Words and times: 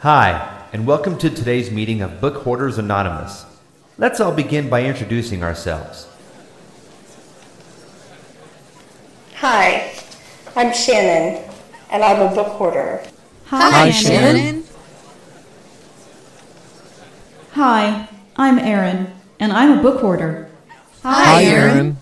Hi, 0.00 0.66
and 0.72 0.86
welcome 0.86 1.18
to 1.18 1.28
today's 1.28 1.70
meeting 1.70 2.00
of 2.00 2.22
Book 2.22 2.36
Hoarders 2.44 2.78
Anonymous. 2.78 3.44
Let's 3.98 4.18
all 4.18 4.32
begin 4.32 4.70
by 4.70 4.84
introducing 4.84 5.42
ourselves. 5.42 6.08
Hi, 9.34 9.92
I'm 10.56 10.72
Shannon, 10.72 11.44
and 11.90 12.02
I'm 12.02 12.32
a 12.32 12.34
book 12.34 12.46
hoarder. 12.46 13.04
Hi, 13.48 13.70
Hi, 13.70 13.90
Shannon. 13.90 14.36
Shannon. 14.36 14.64
Hi, 17.52 18.08
I'm 18.36 18.58
Erin, 18.58 19.12
and 19.38 19.52
I'm 19.52 19.80
a 19.80 19.82
book 19.82 20.00
hoarder. 20.00 20.48
Hi, 21.02 21.44
Erin. 21.44 21.98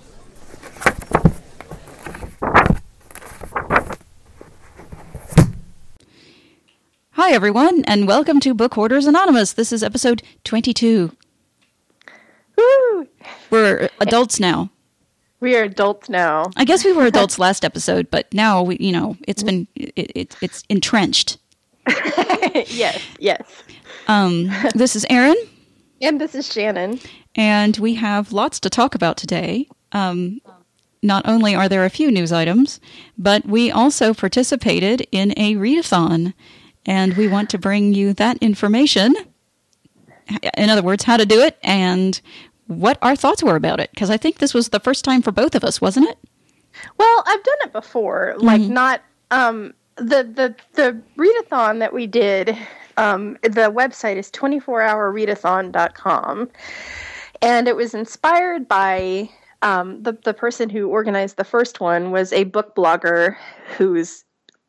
Hi, 7.28 7.34
everyone, 7.34 7.84
and 7.84 8.08
welcome 8.08 8.40
to 8.40 8.54
Book 8.54 8.72
Hoarders 8.72 9.04
Anonymous. 9.04 9.52
This 9.52 9.70
is 9.70 9.82
episode 9.82 10.22
22. 10.44 11.12
Woo! 12.56 13.08
We're 13.50 13.90
adults 14.00 14.40
now. 14.40 14.70
We 15.38 15.54
are 15.54 15.64
adults 15.64 16.08
now. 16.08 16.46
I 16.56 16.64
guess 16.64 16.86
we 16.86 16.94
were 16.94 17.04
adults 17.04 17.38
last 17.38 17.66
episode, 17.66 18.10
but 18.10 18.32
now 18.32 18.62
we, 18.62 18.78
you 18.78 18.92
know, 18.92 19.14
it's 19.28 19.42
been 19.42 19.68
it, 19.74 20.10
it, 20.14 20.36
it's 20.40 20.64
entrenched. 20.70 21.36
yes, 22.66 22.98
yes. 23.18 23.42
Um, 24.06 24.50
this 24.74 24.96
is 24.96 25.04
Erin, 25.10 25.36
And 26.00 26.18
this 26.18 26.34
is 26.34 26.50
Shannon. 26.50 26.98
and 27.34 27.76
we 27.76 27.96
have 27.96 28.32
lots 28.32 28.58
to 28.60 28.70
talk 28.70 28.94
about 28.94 29.18
today. 29.18 29.68
Um, 29.92 30.40
not 31.02 31.28
only 31.28 31.54
are 31.54 31.68
there 31.68 31.84
a 31.84 31.90
few 31.90 32.10
news 32.10 32.32
items, 32.32 32.80
but 33.18 33.44
we 33.44 33.70
also 33.70 34.14
participated 34.14 35.06
in 35.12 35.32
a 35.36 35.56
readathon, 35.56 36.32
and 36.88 37.16
we 37.18 37.28
want 37.28 37.50
to 37.50 37.58
bring 37.58 37.92
you 37.92 38.14
that 38.14 38.38
information. 38.38 39.14
In 40.56 40.70
other 40.70 40.82
words, 40.82 41.04
how 41.04 41.18
to 41.18 41.26
do 41.26 41.42
it 41.42 41.58
and 41.62 42.18
what 42.66 42.96
our 43.02 43.14
thoughts 43.14 43.42
were 43.42 43.56
about 43.56 43.78
it. 43.78 43.90
Because 43.90 44.08
I 44.10 44.16
think 44.16 44.38
this 44.38 44.54
was 44.54 44.70
the 44.70 44.80
first 44.80 45.04
time 45.04 45.20
for 45.20 45.30
both 45.30 45.54
of 45.54 45.62
us, 45.62 45.82
wasn't 45.82 46.08
it? 46.08 46.18
Well, 46.96 47.22
I've 47.26 47.42
done 47.42 47.56
it 47.62 47.72
before. 47.72 48.36
Like 48.38 48.62
not 48.62 49.02
um 49.30 49.74
the 49.96 50.24
the 50.24 50.56
the 50.74 50.98
readathon 51.18 51.80
that 51.80 51.92
we 51.92 52.06
did 52.06 52.56
um 52.96 53.36
the 53.42 53.70
website 53.70 54.16
is 54.16 54.30
24hourreadathon.com 54.30 56.48
and 57.42 57.68
it 57.68 57.76
was 57.76 57.92
inspired 57.94 58.66
by 58.68 59.28
um 59.62 60.02
the 60.02 60.16
the 60.24 60.32
person 60.32 60.70
who 60.70 60.88
organized 60.88 61.36
the 61.36 61.44
first 61.44 61.80
one 61.80 62.12
was 62.12 62.32
a 62.32 62.44
book 62.44 62.74
blogger 62.76 63.36
whose 63.76 64.24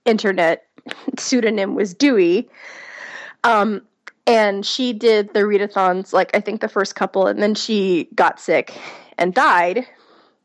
internet 0.05 0.68
pseudonym 1.17 1.75
was 1.75 1.93
Dewey. 1.93 2.49
Um 3.43 3.81
and 4.27 4.65
she 4.65 4.93
did 4.93 5.33
the 5.33 5.41
readathons 5.41 6.13
like 6.13 6.35
I 6.35 6.39
think 6.39 6.61
the 6.61 6.69
first 6.69 6.95
couple 6.95 7.27
and 7.27 7.41
then 7.41 7.55
she 7.55 8.09
got 8.15 8.39
sick 8.39 8.77
and 9.17 9.33
died 9.33 9.87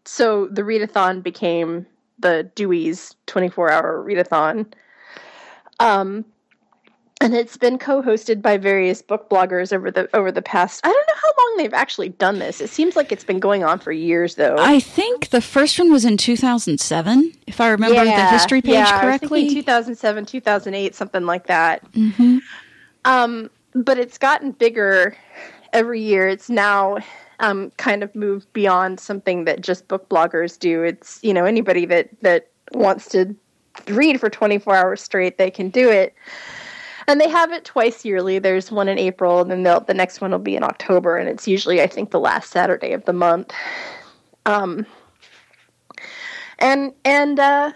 so 0.04 0.46
the 0.48 0.62
readathon 0.62 1.22
became 1.22 1.86
the 2.18 2.50
Dewey's 2.54 3.14
24 3.26 3.70
hour 3.70 4.04
readathon. 4.06 4.66
Um, 5.80 6.24
and 7.20 7.34
it's 7.34 7.56
been 7.56 7.78
co-hosted 7.78 8.42
by 8.42 8.56
various 8.56 9.00
book 9.00 9.30
bloggers 9.30 9.72
over 9.72 9.90
the 9.90 10.08
over 10.14 10.32
the 10.32 10.42
past. 10.42 10.84
I 10.84 10.88
don't 10.88 11.06
know 11.06 11.20
how 11.22 11.28
long 11.38 11.56
they've 11.56 11.74
actually 11.74 12.10
done 12.10 12.38
this. 12.38 12.60
It 12.60 12.70
seems 12.70 12.96
like 12.96 13.12
it's 13.12 13.24
been 13.24 13.40
going 13.40 13.64
on 13.64 13.78
for 13.78 13.92
years, 13.92 14.34
though. 14.34 14.56
I 14.58 14.80
think 14.80 15.30
the 15.30 15.40
first 15.40 15.78
one 15.78 15.92
was 15.92 16.04
in 16.04 16.16
2007, 16.16 17.32
if 17.46 17.60
I 17.60 17.68
remember 17.68 18.04
the 18.04 18.26
history 18.26 18.62
page 18.62 18.72
yeah, 18.72 18.90
I 18.90 19.06
was 19.06 19.18
correctly. 19.20 19.48
2007, 19.54 20.26
2008, 20.26 20.94
something 20.94 21.24
like 21.24 21.46
that. 21.46 21.82
hmm 21.94 22.38
Um, 23.04 23.50
but 23.74 23.98
it's 23.98 24.18
gotten 24.18 24.52
bigger 24.52 25.16
every 25.72 26.00
year. 26.00 26.28
It's 26.28 26.50
now 26.50 26.98
um, 27.40 27.70
kind 27.76 28.02
of 28.02 28.14
moved 28.14 28.52
beyond 28.52 29.00
something 29.00 29.44
that 29.44 29.60
just 29.60 29.88
book 29.88 30.08
bloggers 30.08 30.58
do. 30.58 30.82
It's 30.82 31.20
you 31.22 31.32
know 31.32 31.44
anybody 31.44 31.86
that 31.86 32.08
that 32.22 32.48
wants 32.72 33.08
to 33.10 33.34
read 33.88 34.20
for 34.20 34.30
24 34.30 34.76
hours 34.76 35.02
straight, 35.02 35.38
they 35.38 35.50
can 35.50 35.68
do 35.68 35.90
it. 35.90 36.14
And 37.06 37.20
they 37.20 37.28
have 37.28 37.52
it 37.52 37.64
twice 37.64 38.04
yearly. 38.04 38.38
There's 38.38 38.70
one 38.70 38.88
in 38.88 38.98
April, 38.98 39.40
and 39.40 39.50
then 39.50 39.62
they'll, 39.62 39.80
the 39.80 39.94
next 39.94 40.20
one 40.20 40.30
will 40.30 40.38
be 40.38 40.56
in 40.56 40.62
October, 40.62 41.16
and 41.16 41.28
it's 41.28 41.46
usually 41.46 41.82
I 41.82 41.86
think 41.86 42.10
the 42.10 42.20
last 42.20 42.50
Saturday 42.50 42.92
of 42.92 43.04
the 43.04 43.12
month. 43.12 43.52
Um, 44.46 44.86
and 46.58 46.92
and 47.04 47.38
uh, 47.38 47.72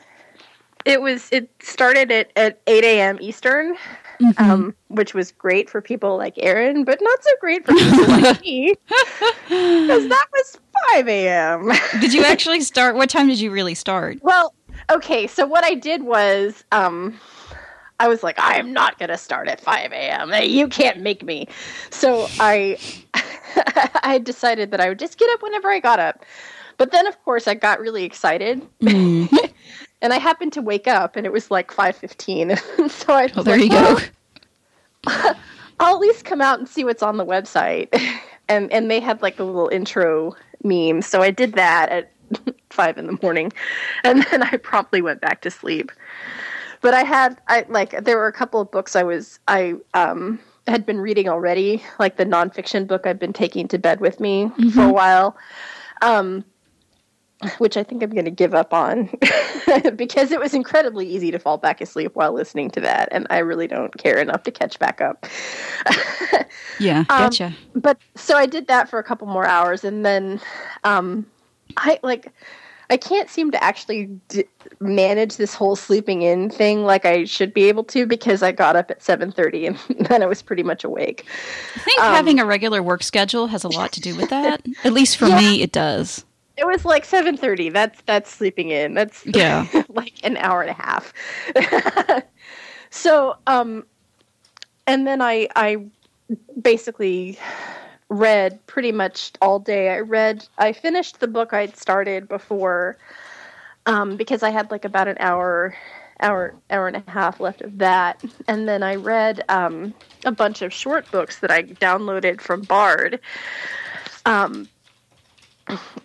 it 0.85 1.01
was 1.01 1.29
it 1.33 1.51
started 1.61 2.11
at, 2.11 2.33
at 2.37 2.61
8 2.67 2.85
a.m. 2.85 3.19
Eastern, 3.21 3.77
um, 4.39 4.75
which 4.89 5.15
was 5.15 5.33
great 5.33 5.69
for 5.69 5.81
people 5.81 6.17
like 6.17 6.35
Erin, 6.39 6.85
but 6.85 6.99
not 7.01 7.23
so 7.23 7.31
great 7.41 7.65
for 7.65 7.75
people 7.75 8.07
like 8.07 8.41
me 8.43 8.75
because 8.89 10.09
that 10.09 10.27
was 10.33 10.59
5 10.93 11.09
a.m. 11.09 11.71
Did 12.01 12.13
you 12.13 12.25
actually 12.25 12.61
start? 12.61 12.97
What 12.97 13.11
time 13.11 13.29
did 13.29 13.41
you 13.41 13.51
really 13.51 13.75
start? 13.75 14.19
well, 14.23 14.55
okay, 14.91 15.27
so 15.27 15.47
what 15.47 15.65
I 15.65 15.75
did 15.75 16.03
was 16.03 16.65
um, 16.73 17.19
I 18.01 18.09
was 18.09 18.23
like, 18.23 18.39
I 18.39 18.59
am 18.59 18.73
not 18.73 18.99
going 18.99 19.09
to 19.09 19.17
start 19.17 19.49
at 19.49 19.61
5 19.61 19.93
a.m. 19.93 20.33
You 20.45 20.69
can't 20.69 21.01
make 21.01 21.25
me. 21.25 21.49
So 21.91 22.29
I 22.39 22.79
I 24.03 24.19
decided 24.19 24.71
that 24.71 24.81
I 24.81 24.89
would 24.89 24.99
just 24.99 25.19
get 25.19 25.29
up 25.31 25.43
whenever 25.43 25.69
I 25.69 25.81
got 25.81 25.99
up. 25.99 26.25
But 26.77 26.93
then, 26.93 27.07
of 27.09 27.23
course, 27.25 27.49
I 27.49 27.55
got 27.55 27.81
really 27.81 28.05
excited. 28.05 28.63
Mm. 28.81 29.51
and 30.03 30.13
I 30.13 30.19
happened 30.19 30.53
to 30.53 30.63
wake 30.63 30.87
up, 30.87 31.17
and 31.17 31.27
it 31.27 31.33
was 31.33 31.51
like 31.51 31.73
five 31.73 31.97
fifteen. 31.97 32.57
so 32.89 33.13
I 33.13 33.25
was 33.25 33.35
Well, 33.35 33.45
there 33.45 33.59
like, 33.59 33.65
you 33.65 33.71
go. 33.71 33.99
"Well, 35.07 35.37
I'll 35.81 35.95
at 35.97 36.01
least 36.01 36.25
come 36.25 36.41
out 36.41 36.59
and 36.59 36.69
see 36.69 36.85
what's 36.85 37.03
on 37.03 37.17
the 37.17 37.27
website. 37.27 37.89
and 38.49 38.73
and 38.73 38.91
they 38.91 39.01
had 39.01 39.23
like 39.23 39.39
a 39.41 39.45
little 39.45 39.69
intro 39.69 40.37
meme, 40.63 41.03
so 41.03 41.21
I 41.21 41.31
did 41.33 41.55
that 41.55 41.89
at 41.91 42.13
five 42.71 42.97
in 42.99 43.07
the 43.07 43.19
morning, 43.23 43.53
and 44.05 44.25
then 44.31 44.43
I 44.43 44.57
promptly 44.57 45.03
went 45.03 45.21
back 45.21 45.41
to 45.43 45.51
sleep. 45.51 45.91
But 46.81 46.95
I 46.95 47.03
had 47.03 47.41
I 47.49 47.65
like 47.69 48.05
there 48.05 48.17
were 48.17 48.29
a 48.29 48.33
couple 48.33 48.61
of 48.61 48.71
books 48.71 48.97
I 48.97 49.03
was 49.03 49.39
I 49.49 49.75
um 49.95 50.39
had 50.67 50.85
been 50.85 51.01
reading 51.01 51.29
already, 51.29 51.83
like 51.99 52.17
the 52.17 52.27
nonfiction 52.27 52.87
book 52.87 53.07
I've 53.07 53.19
been 53.19 53.33
taking 53.33 53.69
to 53.69 53.79
bed 53.79 54.01
with 54.01 54.21
me 54.21 54.51
for 54.73 54.83
a 54.83 54.93
while. 54.93 55.37
Um, 56.03 56.45
which 57.59 57.77
I 57.77 57.85
think 57.85 58.03
I'm 58.03 58.11
going 58.11 58.25
to 58.25 58.33
give 58.33 58.53
up 58.53 58.75
on 58.75 59.11
because 59.97 60.33
it 60.33 60.41
was 60.41 60.55
incredibly 60.55 61.07
easy 61.09 61.31
to 61.31 61.39
fall 61.39 61.57
back 61.57 61.81
asleep 61.81 62.11
while 62.15 62.33
listening 62.33 62.69
to 62.73 62.81
that, 62.81 63.09
and 63.13 63.29
I 63.31 63.39
really 63.39 63.69
don't 63.69 63.97
care 63.97 64.19
enough 64.19 64.43
to 64.45 64.51
catch 64.51 64.79
back 64.79 65.01
up. 65.01 65.27
Yeah, 66.81 67.01
Um, 67.11 67.31
gotcha. 67.31 67.53
but 67.75 67.99
so 68.15 68.37
I 68.37 68.47
did 68.47 68.69
that 68.69 68.89
for 68.89 68.99
a 69.01 69.03
couple 69.03 69.27
more 69.27 69.47
hours, 69.47 69.83
and 69.83 70.05
then 70.07 70.41
um, 70.85 71.27
I 71.77 71.99
like 72.03 72.33
I 72.91 72.97
can't 72.97 73.29
seem 73.29 73.51
to 73.51 73.63
actually 73.63 74.07
d- 74.29 74.45
manage 74.81 75.37
this 75.37 75.55
whole 75.55 75.77
sleeping 75.77 76.23
in 76.23 76.49
thing 76.49 76.85
like 76.85 77.05
I 77.05 77.25
should 77.25 77.53
be 77.53 77.65
able 77.65 77.85
to 77.85 78.07
because 78.07 78.43
I 78.43 78.53
got 78.53 78.77
up 78.77 78.91
at 78.91 79.03
seven 79.03 79.31
thirty 79.31 79.67
and 79.67 79.79
then 80.01 80.23
I 80.23 80.27
was 80.27 80.41
pretty 80.43 80.63
much 80.63 80.85
awake. 80.85 81.27
I 81.77 81.79
think 81.81 82.01
um, 82.01 82.15
having 82.15 82.41
a 82.41 82.47
regular 82.47 82.83
work 82.83 83.03
schedule 83.03 83.47
has 83.49 83.63
a 83.65 83.69
lot 83.69 83.93
to 83.93 84.01
do 84.01 84.17
with 84.17 84.31
that. 84.31 84.65
At 84.85 84.93
least 84.95 85.17
for 85.19 85.27
Yeah. 85.27 85.39
me, 85.39 85.63
it 85.63 85.73
does. 85.73 86.25
It 86.57 86.67
was 86.67 86.85
like 86.85 87.05
seven 87.05 87.37
thirty. 87.37 87.69
That's 87.69 88.01
that's 88.07 88.31
sleeping 88.31 88.71
in. 88.71 88.95
That's 88.95 89.23
Yeah. 89.27 89.67
like 89.89 90.15
an 90.25 90.37
hour 90.39 90.63
and 90.63 90.71
a 90.71 90.75
half. 90.75 91.13
so, 92.91 93.37
um, 93.47 93.85
and 94.87 95.07
then 95.07 95.21
I 95.21 95.49
I 95.55 95.85
basically 96.61 97.39
read 98.09 98.65
pretty 98.67 98.93
much 98.93 99.33
all 99.41 99.59
day. 99.59 99.91
I 99.91 100.01
read. 100.01 100.47
I 100.59 100.73
finished 100.73 101.21
the 101.21 101.29
book 101.29 101.53
I'd 101.53 101.77
started 101.77 102.29
before, 102.29 102.97
um, 103.87 104.17
because 104.17 104.43
I 104.43 104.51
had 104.51 104.71
like 104.71 104.85
about 104.85 105.09
an 105.09 105.17
hour. 105.21 105.75
Hour, 106.21 106.57
hour 106.69 106.89
and 106.89 106.97
a 106.97 107.09
half 107.09 107.39
left 107.39 107.63
of 107.63 107.79
that, 107.79 108.25
and 108.49 108.69
then 108.69 108.83
I 108.83 108.97
read 108.97 109.45
um, 109.49 109.95
a 110.25 110.33
bunch 110.33 110.63
of 110.63 110.73
short 110.73 111.09
books 111.13 111.39
that 111.39 111.53
I 111.53 111.63
downloaded 111.63 112.41
from 112.41 112.63
Bard. 112.63 113.21
Um, 114.27 114.69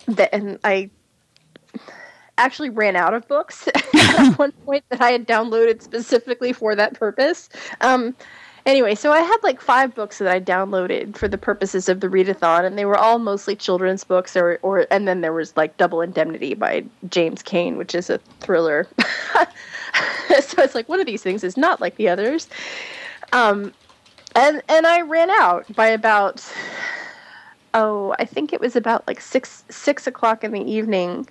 that 0.06 0.32
and 0.32 0.60
I 0.62 0.90
actually 2.38 2.70
ran 2.70 2.96
out 2.96 3.14
of 3.14 3.26
books 3.28 3.68
at 3.94 4.34
one 4.38 4.52
point 4.52 4.84
that 4.90 5.00
I 5.00 5.12
had 5.12 5.26
downloaded 5.26 5.82
specifically 5.82 6.52
for 6.52 6.74
that 6.74 6.94
purpose. 6.94 7.48
Um, 7.80 8.14
anyway, 8.66 8.94
so 8.94 9.12
I 9.12 9.20
had 9.20 9.36
like 9.42 9.60
five 9.60 9.94
books 9.94 10.18
that 10.18 10.28
I 10.28 10.40
downloaded 10.40 11.16
for 11.16 11.28
the 11.28 11.38
purposes 11.38 11.88
of 11.88 12.00
the 12.00 12.08
readathon, 12.08 12.64
and 12.64 12.78
they 12.78 12.84
were 12.84 12.96
all 12.98 13.18
mostly 13.18 13.56
children's 13.56 14.04
books, 14.04 14.36
or 14.36 14.58
or 14.62 14.86
and 14.90 15.06
then 15.08 15.20
there 15.20 15.32
was 15.32 15.56
like 15.56 15.76
Double 15.76 16.00
Indemnity 16.00 16.54
by 16.54 16.84
James 17.10 17.42
Cain, 17.42 17.76
which 17.76 17.94
is 17.94 18.10
a 18.10 18.18
thriller. 18.40 18.86
so 20.40 20.62
it's 20.62 20.74
like 20.74 20.88
one 20.88 21.00
of 21.00 21.06
these 21.06 21.22
things 21.22 21.44
is 21.44 21.56
not 21.56 21.80
like 21.80 21.96
the 21.96 22.08
others. 22.08 22.48
Um, 23.32 23.72
and 24.34 24.62
and 24.68 24.86
I 24.86 25.02
ran 25.02 25.30
out 25.30 25.72
by 25.74 25.88
about 25.88 26.44
oh, 27.74 28.14
I 28.18 28.24
think 28.24 28.52
it 28.52 28.60
was 28.60 28.76
about 28.76 29.06
like 29.06 29.20
six 29.20 29.64
six 29.68 30.06
o'clock 30.06 30.44
in 30.44 30.52
the 30.52 30.62
evening. 30.62 31.28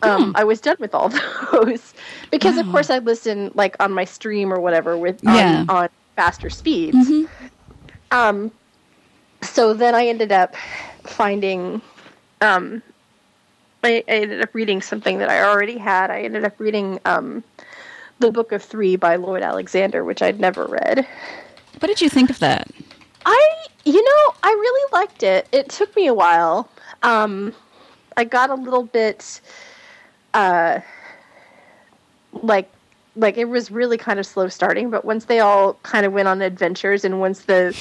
Um, 0.00 0.32
I 0.36 0.44
was 0.44 0.60
done 0.60 0.76
with 0.78 0.94
all 0.94 1.08
those 1.52 1.92
because, 2.30 2.56
of 2.56 2.70
course, 2.70 2.88
I 2.88 2.98
listen 2.98 3.50
like 3.54 3.74
on 3.80 3.92
my 3.92 4.04
stream 4.04 4.52
or 4.52 4.60
whatever 4.60 4.96
with 4.96 5.26
on, 5.26 5.34
Yeah. 5.34 5.64
on 5.68 5.88
faster 6.18 6.50
speeds. 6.50 6.96
Um, 8.10 8.50
so 9.40 9.72
then 9.72 9.94
I 9.94 10.08
ended 10.08 10.32
up 10.32 10.56
finding, 11.04 11.80
um, 12.40 12.82
I, 13.84 14.02
I 14.08 14.12
ended 14.24 14.42
up 14.42 14.52
reading 14.52 14.82
something 14.82 15.18
that 15.18 15.28
I 15.28 15.44
already 15.44 15.78
had. 15.78 16.10
I 16.10 16.22
ended 16.22 16.44
up 16.44 16.58
reading 16.58 16.98
um, 17.04 17.44
the 18.18 18.32
Book 18.32 18.50
of 18.50 18.64
Three 18.64 18.96
by 18.96 19.14
Lloyd 19.14 19.42
Alexander, 19.42 20.02
which 20.02 20.20
I'd 20.20 20.40
never 20.40 20.66
read. 20.66 21.06
What 21.78 21.86
did 21.86 22.00
you 22.00 22.08
think 22.08 22.30
of 22.30 22.40
that? 22.40 22.66
I, 23.24 23.66
you 23.84 24.02
know, 24.02 24.34
I 24.42 24.50
really 24.50 24.90
liked 24.92 25.22
it. 25.22 25.46
It 25.52 25.68
took 25.68 25.94
me 25.94 26.08
a 26.08 26.14
while. 26.14 26.68
Um, 27.04 27.54
I 28.16 28.24
got 28.24 28.50
a 28.50 28.56
little 28.56 28.82
bit, 28.82 29.40
uh, 30.34 30.80
like, 32.42 32.68
like 33.18 33.36
it 33.36 33.46
was 33.46 33.70
really 33.70 33.98
kind 33.98 34.18
of 34.18 34.26
slow 34.26 34.48
starting. 34.48 34.90
But 34.90 35.04
once 35.04 35.26
they 35.26 35.40
all 35.40 35.74
kind 35.82 36.06
of 36.06 36.12
went 36.12 36.28
on 36.28 36.40
adventures, 36.40 37.04
and 37.04 37.20
once 37.20 37.40
the 37.40 37.76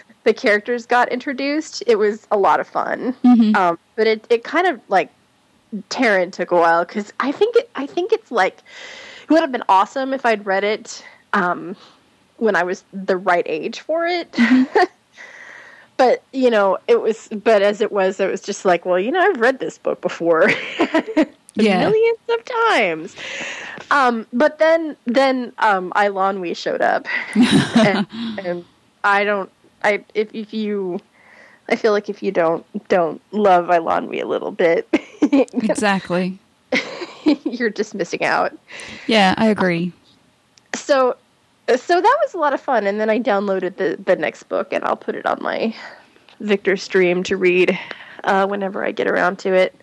the 0.24 0.34
characters 0.34 0.86
got 0.86 1.10
introduced, 1.10 1.82
it 1.86 1.96
was 1.96 2.26
a 2.30 2.36
lot 2.36 2.60
of 2.60 2.68
fun. 2.68 3.14
Um, 3.56 3.78
but 3.96 4.06
it 4.06 4.26
it 4.30 4.44
kind 4.44 4.66
of 4.66 4.80
like 4.88 5.10
Taran 5.90 6.30
took 6.32 6.50
a 6.50 6.56
while 6.56 6.84
because 6.84 7.12
I 7.20 7.32
think 7.32 7.56
it, 7.56 7.70
I 7.74 7.86
think 7.86 8.12
it's 8.12 8.30
like 8.30 8.58
it 9.22 9.30
would 9.30 9.40
have 9.40 9.52
been 9.52 9.64
awesome 9.68 10.12
if 10.12 10.26
I'd 10.26 10.44
read 10.44 10.64
it 10.64 11.02
um, 11.32 11.74
when 12.36 12.54
I 12.54 12.62
was 12.62 12.84
the 12.92 13.16
right 13.16 13.46
age 13.46 13.80
for 13.80 14.06
it. 14.06 14.36
but 15.96 16.22
you 16.32 16.50
know, 16.50 16.78
it 16.86 17.00
was. 17.00 17.28
But 17.28 17.62
as 17.62 17.80
it 17.80 17.90
was, 17.90 18.20
it 18.20 18.30
was 18.30 18.42
just 18.42 18.64
like, 18.66 18.84
well, 18.84 18.98
you 18.98 19.10
know, 19.10 19.20
I've 19.20 19.40
read 19.40 19.58
this 19.58 19.78
book 19.78 20.00
before. 20.02 20.50
Yeah. 21.54 21.80
millions 21.80 22.18
of 22.30 22.44
times. 22.44 23.16
Um, 23.92 24.26
but 24.32 24.58
then 24.58 24.96
then 25.04 25.52
um, 25.58 25.92
Eilonwy 25.94 26.56
showed 26.56 26.80
up, 26.80 27.06
and, 27.34 28.06
and 28.38 28.64
I 29.04 29.22
don't. 29.22 29.50
I 29.84 30.02
if 30.14 30.34
if 30.34 30.54
you, 30.54 30.98
I 31.68 31.76
feel 31.76 31.92
like 31.92 32.08
if 32.08 32.22
you 32.22 32.32
don't 32.32 32.64
don't 32.88 33.20
love 33.32 33.66
Eilonwy 33.66 34.22
a 34.22 34.26
little 34.26 34.50
bit, 34.50 34.88
Exactly. 35.22 36.38
you're 37.44 37.68
just 37.68 37.94
missing 37.94 38.24
out. 38.24 38.56
Yeah, 39.06 39.34
I 39.36 39.48
agree. 39.48 39.92
So 40.74 41.16
so 41.68 42.00
that 42.00 42.18
was 42.24 42.32
a 42.32 42.38
lot 42.38 42.54
of 42.54 42.62
fun, 42.62 42.86
and 42.86 42.98
then 42.98 43.10
I 43.10 43.20
downloaded 43.20 43.76
the 43.76 43.98
the 44.02 44.16
next 44.16 44.44
book, 44.44 44.72
and 44.72 44.82
I'll 44.84 44.96
put 44.96 45.16
it 45.16 45.26
on 45.26 45.42
my 45.42 45.74
Victor 46.40 46.78
stream 46.78 47.22
to 47.24 47.36
read 47.36 47.78
uh, 48.24 48.46
whenever 48.46 48.84
I 48.84 48.90
get 48.92 49.06
around 49.06 49.38
to 49.40 49.52
it. 49.52 49.74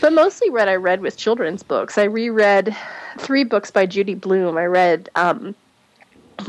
But 0.00 0.14
mostly, 0.14 0.48
what 0.48 0.68
I 0.68 0.76
read 0.76 1.02
was 1.02 1.14
children's 1.14 1.62
books. 1.62 1.98
I 1.98 2.04
reread 2.04 2.74
three 3.18 3.44
books 3.44 3.70
by 3.70 3.86
Judy 3.86 4.14
Blume. 4.14 4.56
I 4.56 4.64
read 4.64 5.10
um, 5.14 5.54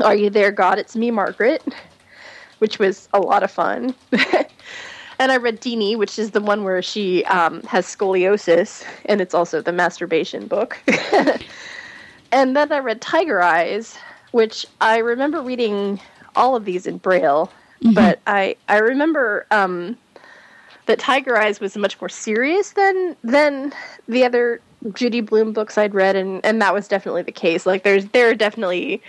"Are 0.00 0.14
You 0.14 0.30
There, 0.30 0.50
God? 0.50 0.78
It's 0.78 0.96
Me, 0.96 1.10
Margaret," 1.10 1.62
which 2.58 2.78
was 2.78 3.08
a 3.12 3.20
lot 3.20 3.42
of 3.42 3.50
fun. 3.50 3.94
and 5.18 5.30
I 5.32 5.36
read 5.36 5.60
Deanie, 5.60 5.96
which 5.96 6.18
is 6.18 6.30
the 6.30 6.40
one 6.40 6.64
where 6.64 6.80
she 6.80 7.24
um, 7.26 7.62
has 7.64 7.86
scoliosis, 7.86 8.84
and 9.04 9.20
it's 9.20 9.34
also 9.34 9.60
the 9.60 9.72
masturbation 9.72 10.46
book. 10.46 10.78
and 12.32 12.56
then 12.56 12.72
I 12.72 12.78
read 12.78 13.02
Tiger 13.02 13.42
Eyes, 13.42 13.98
which 14.30 14.64
I 14.80 14.98
remember 14.98 15.42
reading 15.42 16.00
all 16.36 16.56
of 16.56 16.64
these 16.64 16.86
in 16.86 16.96
Braille, 16.96 17.52
but 17.92 18.18
I 18.26 18.56
I 18.68 18.78
remember 18.78 19.46
um, 19.50 19.98
that 20.86 20.98
Tiger 20.98 21.38
Eyes 21.38 21.60
was 21.60 21.76
much 21.76 22.00
more 22.00 22.08
serious 22.08 22.72
than 22.72 23.16
than 23.22 23.72
the 24.08 24.24
other 24.24 24.60
Judy 24.94 25.20
Blume 25.20 25.52
books 25.52 25.78
I'd 25.78 25.94
read, 25.94 26.16
and 26.16 26.44
and 26.44 26.60
that 26.60 26.74
was 26.74 26.88
definitely 26.88 27.22
the 27.22 27.32
case. 27.32 27.66
Like 27.66 27.84
there's 27.84 28.06
there 28.06 28.30
are 28.30 28.34
definitely 28.34 29.02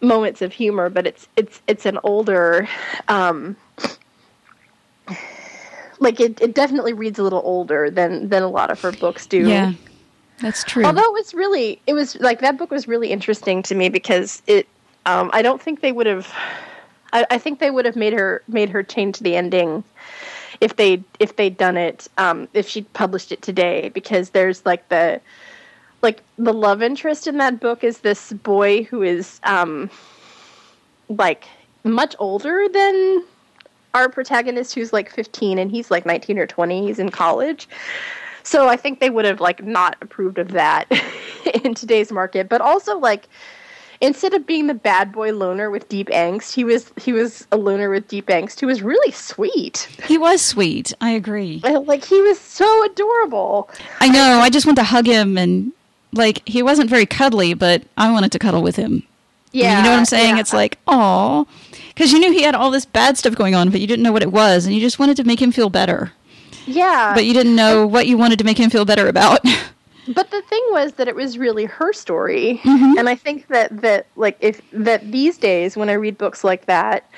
moments 0.00 0.42
of 0.42 0.52
humor, 0.52 0.88
but 0.88 1.06
it's 1.06 1.28
it's 1.36 1.60
it's 1.66 1.86
an 1.86 1.98
older. 2.04 2.68
Um, 3.08 3.56
like 5.98 6.20
it, 6.20 6.40
it 6.40 6.54
definitely 6.54 6.92
reads 6.92 7.18
a 7.18 7.22
little 7.22 7.42
older 7.44 7.90
than 7.90 8.28
than 8.28 8.42
a 8.42 8.48
lot 8.48 8.70
of 8.70 8.80
her 8.80 8.92
books 8.92 9.26
do. 9.26 9.48
Yeah, 9.48 9.72
that's 10.40 10.62
true. 10.64 10.84
Although 10.84 11.04
it 11.04 11.12
was 11.12 11.34
really, 11.34 11.80
it 11.86 11.94
was 11.94 12.16
like 12.20 12.40
that 12.40 12.56
book 12.56 12.70
was 12.70 12.86
really 12.86 13.10
interesting 13.10 13.62
to 13.64 13.74
me 13.74 13.88
because 13.88 14.42
it. 14.46 14.68
Um, 15.06 15.28
I 15.34 15.42
don't 15.42 15.60
think 15.60 15.80
they 15.80 15.92
would 15.92 16.06
have. 16.06 16.32
I, 17.12 17.26
I 17.30 17.38
think 17.38 17.58
they 17.58 17.70
would 17.70 17.84
have 17.84 17.96
made 17.96 18.14
her 18.14 18.42
made 18.48 18.70
her 18.70 18.82
change 18.82 19.18
the 19.18 19.36
ending 19.36 19.84
if 20.60 20.76
they 20.76 21.02
if 21.20 21.36
they'd 21.36 21.56
done 21.56 21.76
it 21.76 22.08
um, 22.18 22.48
if 22.52 22.68
she'd 22.68 22.90
published 22.92 23.32
it 23.32 23.42
today 23.42 23.90
because 23.90 24.30
there's 24.30 24.64
like 24.64 24.88
the 24.88 25.20
like 26.02 26.22
the 26.36 26.52
love 26.52 26.82
interest 26.82 27.26
in 27.26 27.38
that 27.38 27.60
book 27.60 27.82
is 27.82 28.00
this 28.00 28.32
boy 28.32 28.84
who 28.84 29.02
is 29.02 29.40
um, 29.44 29.90
like 31.08 31.46
much 31.82 32.14
older 32.18 32.68
than 32.68 33.24
our 33.94 34.08
protagonist 34.08 34.74
who's 34.74 34.92
like 34.92 35.10
15 35.10 35.58
and 35.58 35.70
he's 35.70 35.90
like 35.90 36.04
19 36.04 36.38
or 36.38 36.46
20 36.46 36.86
he's 36.86 36.98
in 36.98 37.10
college. 37.10 37.68
So 38.42 38.68
i 38.68 38.76
think 38.76 39.00
they 39.00 39.10
would 39.10 39.24
have 39.24 39.40
like 39.40 39.64
not 39.64 39.96
approved 40.02 40.38
of 40.38 40.52
that 40.52 40.86
in 41.64 41.74
today's 41.74 42.12
market. 42.12 42.48
But 42.48 42.60
also 42.60 42.98
like 42.98 43.28
instead 44.04 44.34
of 44.34 44.46
being 44.46 44.66
the 44.66 44.74
bad 44.74 45.10
boy 45.12 45.32
loner 45.32 45.70
with 45.70 45.88
deep 45.88 46.08
angst 46.08 46.52
he 46.54 46.62
was 46.62 46.92
he 46.96 47.12
was 47.12 47.46
a 47.50 47.56
loner 47.56 47.88
with 47.90 48.06
deep 48.06 48.26
angst 48.26 48.60
who 48.60 48.66
was 48.66 48.82
really 48.82 49.10
sweet 49.12 49.88
he 50.06 50.18
was 50.18 50.42
sweet. 50.42 50.92
I 51.00 51.10
agree. 51.10 51.60
like 51.64 52.04
he 52.04 52.20
was 52.20 52.38
so 52.38 52.84
adorable 52.84 53.70
I 54.00 54.08
know. 54.08 54.40
I 54.40 54.50
just 54.50 54.66
want 54.66 54.76
to 54.78 54.84
hug 54.84 55.06
him 55.06 55.38
and 55.38 55.72
like 56.12 56.46
he 56.46 56.62
wasn't 56.62 56.90
very 56.90 57.06
cuddly, 57.06 57.54
but 57.54 57.82
I 57.96 58.12
wanted 58.12 58.32
to 58.32 58.38
cuddle 58.38 58.62
with 58.62 58.76
him. 58.76 59.02
yeah 59.52 59.78
you 59.78 59.84
know 59.84 59.90
what 59.90 59.98
I'm 59.98 60.04
saying? 60.04 60.34
yeah. 60.36 60.40
It's 60.40 60.52
like, 60.52 60.78
oh, 60.86 61.46
because 61.88 62.12
you 62.12 62.18
knew 62.20 62.32
he 62.32 62.42
had 62.42 62.54
all 62.54 62.70
this 62.70 62.84
bad 62.84 63.16
stuff 63.18 63.34
going 63.34 63.54
on, 63.54 63.70
but 63.70 63.80
you 63.80 63.86
didn't 63.86 64.02
know 64.02 64.12
what 64.12 64.22
it 64.22 64.32
was, 64.32 64.66
and 64.66 64.74
you 64.74 64.80
just 64.80 64.98
wanted 64.98 65.16
to 65.16 65.24
make 65.24 65.40
him 65.40 65.50
feel 65.52 65.70
better, 65.70 66.12
yeah 66.66 67.12
but 67.14 67.24
you 67.24 67.34
didn't 67.34 67.56
know 67.56 67.86
what 67.86 68.06
you 68.06 68.16
wanted 68.16 68.38
to 68.38 68.44
make 68.44 68.58
him 68.58 68.70
feel 68.70 68.84
better 68.84 69.08
about. 69.08 69.40
But 70.08 70.30
the 70.30 70.42
thing 70.42 70.62
was 70.70 70.94
that 70.94 71.08
it 71.08 71.14
was 71.14 71.38
really 71.38 71.64
her 71.64 71.92
story, 71.92 72.60
and 72.64 73.08
I 73.08 73.14
think 73.14 73.48
that 73.48 73.80
that 73.80 74.06
like 74.16 74.36
if 74.40 74.60
that 74.72 75.10
these 75.10 75.38
days 75.38 75.76
when 75.76 75.88
I 75.88 75.94
read 75.94 76.18
books 76.18 76.44
like 76.44 76.66
that, 76.66 77.08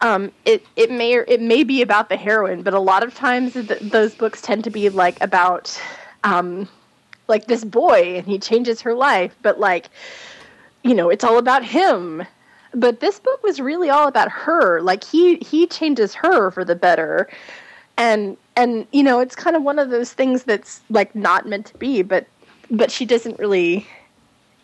um, 0.00 0.32
it 0.44 0.64
it 0.76 0.90
may 0.90 1.16
or 1.16 1.24
it 1.28 1.40
may 1.40 1.64
be 1.64 1.82
about 1.82 2.08
the 2.08 2.16
heroine, 2.16 2.62
but 2.62 2.72
a 2.72 2.80
lot 2.80 3.02
of 3.02 3.14
times 3.14 3.52
th- 3.52 3.80
those 3.80 4.14
books 4.14 4.40
tend 4.40 4.64
to 4.64 4.70
be 4.70 4.88
like 4.88 5.20
about 5.20 5.78
um, 6.24 6.68
like 7.26 7.46
this 7.46 7.64
boy 7.64 8.16
and 8.16 8.26
he 8.26 8.38
changes 8.38 8.80
her 8.80 8.94
life, 8.94 9.36
but 9.42 9.60
like 9.60 9.90
you 10.82 10.94
know 10.94 11.10
it's 11.10 11.24
all 11.24 11.38
about 11.38 11.64
him. 11.64 12.24
But 12.74 13.00
this 13.00 13.18
book 13.18 13.42
was 13.42 13.60
really 13.60 13.90
all 13.90 14.08
about 14.08 14.30
her. 14.30 14.80
Like 14.80 15.04
he 15.04 15.36
he 15.36 15.66
changes 15.66 16.14
her 16.14 16.50
for 16.50 16.64
the 16.64 16.76
better 16.76 17.28
and 17.98 18.36
and 18.58 18.86
you 18.92 19.02
know 19.02 19.20
it's 19.20 19.34
kind 19.34 19.56
of 19.56 19.62
one 19.62 19.78
of 19.78 19.88
those 19.90 20.12
things 20.12 20.44
that's 20.44 20.80
like 20.90 21.14
not 21.14 21.46
meant 21.46 21.64
to 21.66 21.76
be 21.78 22.02
but 22.02 22.26
but 22.70 22.90
she 22.90 23.06
doesn't 23.06 23.38
really 23.38 23.86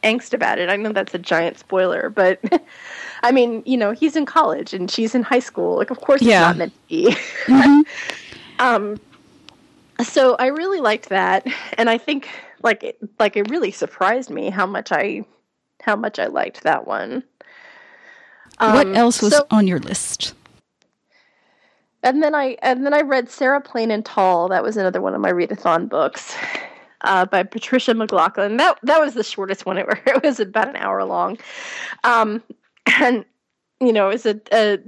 angst 0.03 0.35
about 0.35 0.59
it. 0.59 0.69
I 0.69 0.77
know 0.77 0.93
that's 0.93 1.15
a 1.15 1.19
giant 1.19 1.59
spoiler 1.59 2.11
but 2.11 2.39
i 3.23 3.33
mean 3.33 3.63
you 3.65 3.77
know 3.79 3.93
he's 3.93 4.17
in 4.17 4.27
college 4.27 4.75
and 4.75 4.91
she's 4.91 5.15
in 5.15 5.23
high 5.23 5.39
school. 5.51 5.77
Like 5.77 5.91
of 5.91 6.01
course 6.01 6.21
Yeah. 6.21 6.41
it's 6.41 6.49
not 6.49 6.57
meant 6.59 6.73
to 6.75 6.81
be. 6.89 7.17
Um 8.59 9.01
so 10.03 10.35
i 10.39 10.47
really 10.47 10.81
liked 10.81 11.09
that 11.09 11.47
and 11.79 11.89
i 11.89 11.97
think 11.97 12.29
like 12.63 12.83
it, 12.83 12.99
like 13.21 13.37
it 13.37 13.49
really 13.49 13.71
surprised 13.71 14.29
me 14.29 14.51
how 14.51 14.67
much 14.67 14.91
i 14.93 15.25
how 15.83 15.95
much 15.97 16.19
i 16.19 16.27
liked 16.27 16.63
that 16.65 16.87
one. 16.87 17.23
What 18.59 18.87
Um, 18.87 18.95
else 18.95 19.21
was 19.23 19.35
so- 19.37 19.47
on 19.51 19.67
your 19.67 19.79
list? 19.81 20.35
And 22.05 22.23
then 22.23 22.35
I 22.35 22.59
and 22.61 22.85
then 22.85 22.93
I 22.93 23.01
read 23.01 23.31
Sarah 23.31 23.63
Plain 23.63 23.91
and 23.91 24.05
Tall. 24.05 24.49
That 24.49 24.63
was 24.63 24.77
another 24.77 25.01
one 25.01 25.15
of 25.15 25.23
my 25.23 25.33
readathon 25.33 25.89
books 25.89 26.37
uh, 27.01 27.25
by 27.25 27.43
Patricia 27.43 27.95
MacLachlan. 27.95 28.59
That 28.59 28.79
that 28.83 29.01
was 29.01 29.15
the 29.15 29.25
shortest 29.25 29.65
one 29.67 29.79
ever. 29.79 29.99
It 30.07 30.23
was 30.23 30.39
about 30.39 30.69
an 30.69 30.77
hour 30.77 31.03
long, 31.05 31.39
um, 32.05 32.43
and 33.01 33.25
you 33.81 33.93
know, 33.93 34.11
it 34.11 34.13
was 34.13 34.27
a, 34.27 34.41
a 34.53 34.79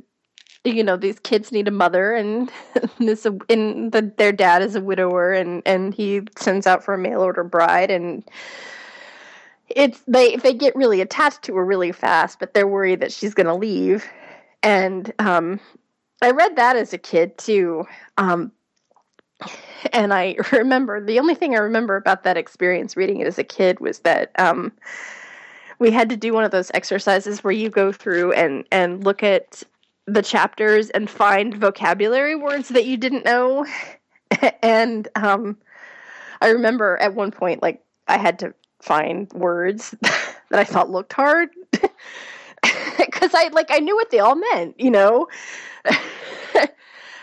you 0.64 0.84
know 0.84 0.98
these 0.98 1.18
kids 1.18 1.52
need 1.52 1.68
a 1.68 1.72
mother, 1.72 2.12
and 2.14 2.50
this 2.98 3.24
and 3.24 3.92
the, 3.92 4.12
their 4.18 4.32
dad 4.32 4.60
is 4.60 4.74
a 4.74 4.82
widower, 4.82 5.32
and 5.32 5.62
and 5.64 5.94
he 5.94 6.20
sends 6.36 6.66
out 6.66 6.84
for 6.84 6.92
a 6.92 6.98
mail 6.98 7.22
order 7.22 7.44
bride, 7.44 7.90
and 7.90 8.24
it's 9.70 10.02
they 10.06 10.36
they 10.36 10.52
get 10.52 10.76
really 10.76 11.00
attached 11.00 11.42
to 11.44 11.56
her 11.56 11.64
really 11.64 11.92
fast, 11.92 12.38
but 12.38 12.52
they're 12.52 12.68
worried 12.68 13.00
that 13.00 13.10
she's 13.10 13.32
going 13.32 13.46
to 13.46 13.54
leave, 13.54 14.04
and 14.62 15.14
um, 15.18 15.58
I 16.22 16.30
read 16.30 16.56
that 16.56 16.76
as 16.76 16.92
a 16.92 16.98
kid 16.98 17.36
too. 17.38 17.86
Um, 18.16 18.52
and 19.92 20.12
I 20.12 20.36
remember 20.52 21.04
the 21.04 21.18
only 21.18 21.34
thing 21.34 21.54
I 21.54 21.58
remember 21.58 21.96
about 21.96 22.24
that 22.24 22.36
experience 22.36 22.96
reading 22.96 23.20
it 23.20 23.26
as 23.26 23.38
a 23.38 23.44
kid 23.44 23.80
was 23.80 24.00
that 24.00 24.32
um, 24.38 24.72
we 25.78 25.90
had 25.90 26.08
to 26.10 26.16
do 26.16 26.32
one 26.32 26.44
of 26.44 26.50
those 26.50 26.70
exercises 26.74 27.44
where 27.44 27.52
you 27.52 27.68
go 27.68 27.92
through 27.92 28.32
and, 28.32 28.64
and 28.72 29.04
look 29.04 29.22
at 29.22 29.62
the 30.06 30.22
chapters 30.22 30.90
and 30.90 31.10
find 31.10 31.54
vocabulary 31.54 32.36
words 32.36 32.68
that 32.68 32.86
you 32.86 32.96
didn't 32.96 33.24
know. 33.24 33.66
and 34.62 35.08
um, 35.16 35.56
I 36.40 36.48
remember 36.48 36.96
at 36.98 37.14
one 37.14 37.30
point, 37.30 37.62
like, 37.62 37.82
I 38.08 38.18
had 38.18 38.38
to 38.38 38.54
find 38.80 39.30
words 39.32 39.94
that 40.00 40.60
I 40.60 40.64
thought 40.64 40.90
looked 40.90 41.12
hard. 41.12 41.50
because 43.06 43.32
I 43.34 43.48
like 43.48 43.70
I 43.70 43.78
knew 43.78 43.94
what 43.94 44.10
they 44.10 44.20
all 44.20 44.36
meant, 44.36 44.78
you 44.78 44.90
know. 44.90 45.28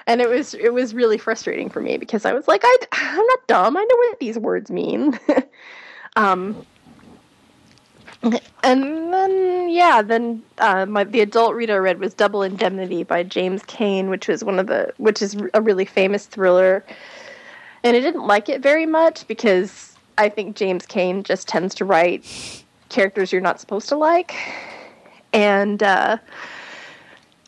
and 0.07 0.21
it 0.21 0.29
was 0.29 0.53
it 0.53 0.73
was 0.73 0.93
really 0.93 1.17
frustrating 1.17 1.69
for 1.69 1.81
me 1.81 1.97
because 1.97 2.25
I 2.25 2.33
was 2.33 2.47
like, 2.47 2.61
I 2.63 2.77
I'm 2.91 3.25
not 3.25 3.47
dumb. 3.47 3.77
I 3.77 3.81
know 3.81 3.95
what 3.95 4.19
these 4.19 4.37
words 4.37 4.71
mean. 4.71 5.19
um, 6.15 6.65
and 8.63 9.13
then 9.13 9.69
yeah, 9.69 10.01
then 10.01 10.43
uh, 10.59 10.85
my 10.85 11.03
the 11.03 11.21
adult 11.21 11.55
read 11.55 11.69
I 11.69 11.75
read 11.75 11.99
was 11.99 12.13
Double 12.13 12.43
Indemnity 12.43 13.03
by 13.03 13.23
James 13.23 13.63
Cain, 13.67 14.09
which 14.09 14.27
was 14.27 14.43
one 14.43 14.59
of 14.59 14.67
the 14.67 14.93
which 14.97 15.21
is 15.21 15.37
a 15.53 15.61
really 15.61 15.85
famous 15.85 16.25
thriller. 16.25 16.85
And 17.83 17.97
I 17.97 17.99
didn't 17.99 18.25
like 18.25 18.47
it 18.47 18.61
very 18.61 18.85
much 18.85 19.27
because 19.27 19.97
I 20.17 20.29
think 20.29 20.55
James 20.55 20.85
Cain 20.85 21.23
just 21.23 21.49
tends 21.49 21.75
to 21.75 21.85
write 21.85 22.63
characters 22.87 23.31
you're 23.31 23.41
not 23.41 23.59
supposed 23.59 23.89
to 23.89 23.97
like. 23.97 24.35
And 25.33 25.81
uh, 25.83 26.17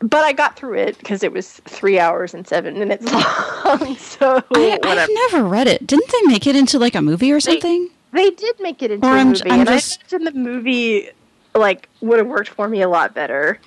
but 0.00 0.24
I 0.24 0.32
got 0.32 0.56
through 0.56 0.74
it 0.74 0.98
because 0.98 1.22
it 1.22 1.32
was 1.32 1.52
three 1.64 1.98
hours 1.98 2.34
and 2.34 2.46
seven 2.46 2.78
minutes 2.78 3.04
long. 3.64 3.96
so 3.96 4.42
I, 4.54 4.78
I've 4.82 5.08
never 5.32 5.44
read 5.48 5.68
it. 5.68 5.86
Didn't 5.86 6.10
they 6.10 6.22
make 6.26 6.46
it 6.46 6.56
into 6.56 6.78
like 6.78 6.94
a 6.94 7.02
movie 7.02 7.32
or 7.32 7.40
something? 7.40 7.88
They, 8.12 8.24
they 8.24 8.30
did 8.36 8.56
make 8.60 8.82
it 8.82 8.90
into 8.90 9.06
Or 9.06 9.12
a 9.14 9.18
I'm- 9.18 9.28
movie, 9.28 9.50
I'm 9.50 9.60
and 9.60 9.68
just- 9.68 10.00
I 10.12 10.16
imagine 10.16 10.24
the 10.34 10.38
movie 10.40 11.08
like 11.54 11.88
would 12.02 12.18
have 12.18 12.26
worked 12.26 12.50
for 12.50 12.68
me 12.68 12.82
a 12.82 12.88
lot 12.88 13.14
better 13.14 13.58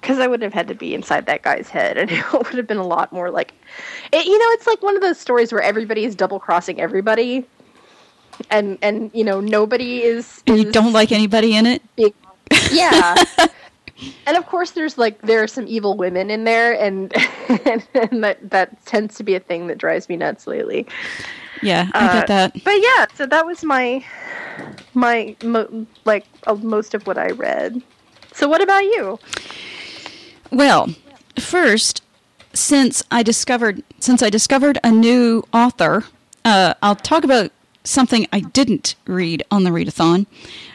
because 0.00 0.18
I 0.18 0.26
wouldn't 0.26 0.44
have 0.44 0.52
had 0.52 0.68
to 0.68 0.74
be 0.74 0.94
inside 0.94 1.26
that 1.26 1.42
guy's 1.42 1.68
head, 1.70 1.96
and 1.96 2.10
it 2.12 2.32
would 2.32 2.46
have 2.54 2.66
been 2.66 2.76
a 2.76 2.86
lot 2.86 3.10
more 3.12 3.30
like, 3.30 3.54
it, 4.12 4.26
you 4.26 4.38
know, 4.38 4.46
it's 4.50 4.66
like 4.66 4.82
one 4.82 4.94
of 4.96 5.02
those 5.02 5.18
stories 5.18 5.50
where 5.50 5.62
everybody 5.62 6.04
is 6.04 6.14
double 6.14 6.38
crossing 6.38 6.78
everybody, 6.80 7.44
and 8.50 8.78
and 8.82 9.10
you 9.14 9.24
know 9.24 9.40
nobody 9.40 10.02
is. 10.02 10.42
And 10.46 10.58
you 10.58 10.70
don't 10.70 10.92
like 10.92 11.10
anybody 11.10 11.56
in 11.56 11.64
it? 11.66 11.82
big 11.96 12.12
yeah 12.72 13.22
and 14.26 14.36
of 14.36 14.46
course 14.46 14.72
there's 14.72 14.98
like 14.98 15.20
there 15.22 15.42
are 15.42 15.46
some 15.48 15.66
evil 15.68 15.96
women 15.96 16.30
in 16.30 16.44
there 16.44 16.72
and 16.84 17.12
and, 17.66 18.24
that 18.24 18.38
that 18.50 18.84
tends 18.86 19.16
to 19.16 19.22
be 19.24 19.34
a 19.34 19.40
thing 19.40 19.66
that 19.68 19.78
drives 19.78 20.08
me 20.08 20.16
nuts 20.16 20.46
lately 20.46 20.86
Yeah, 21.62 21.88
I 21.94 22.06
Uh, 22.06 22.12
get 22.12 22.26
that. 22.28 22.64
but 22.64 22.74
yeah 22.80 23.06
so 23.14 23.26
that 23.26 23.46
was 23.46 23.62
my 23.64 24.04
my 24.94 25.36
mo- 25.42 25.86
like 26.04 26.26
uh, 26.46 26.54
most 26.56 26.94
of 26.94 27.06
what 27.06 27.18
i 27.18 27.28
read 27.30 27.82
so 28.32 28.48
what 28.48 28.62
about 28.62 28.82
you 28.84 29.18
Well, 30.50 30.90
first, 31.38 32.02
since 32.52 33.02
I 33.10 33.22
discovered 33.22 33.82
since 33.98 34.22
I 34.22 34.30
discovered 34.30 34.78
a 34.84 34.90
new 34.90 35.42
author, 35.52 36.04
uh, 36.44 36.74
I'll 36.82 36.94
talk 36.96 37.24
about 37.24 37.50
something 37.82 38.26
I 38.32 38.40
didn't 38.40 38.94
read 39.06 39.42
on 39.50 39.64
the 39.64 39.70
readathon. 39.70 40.26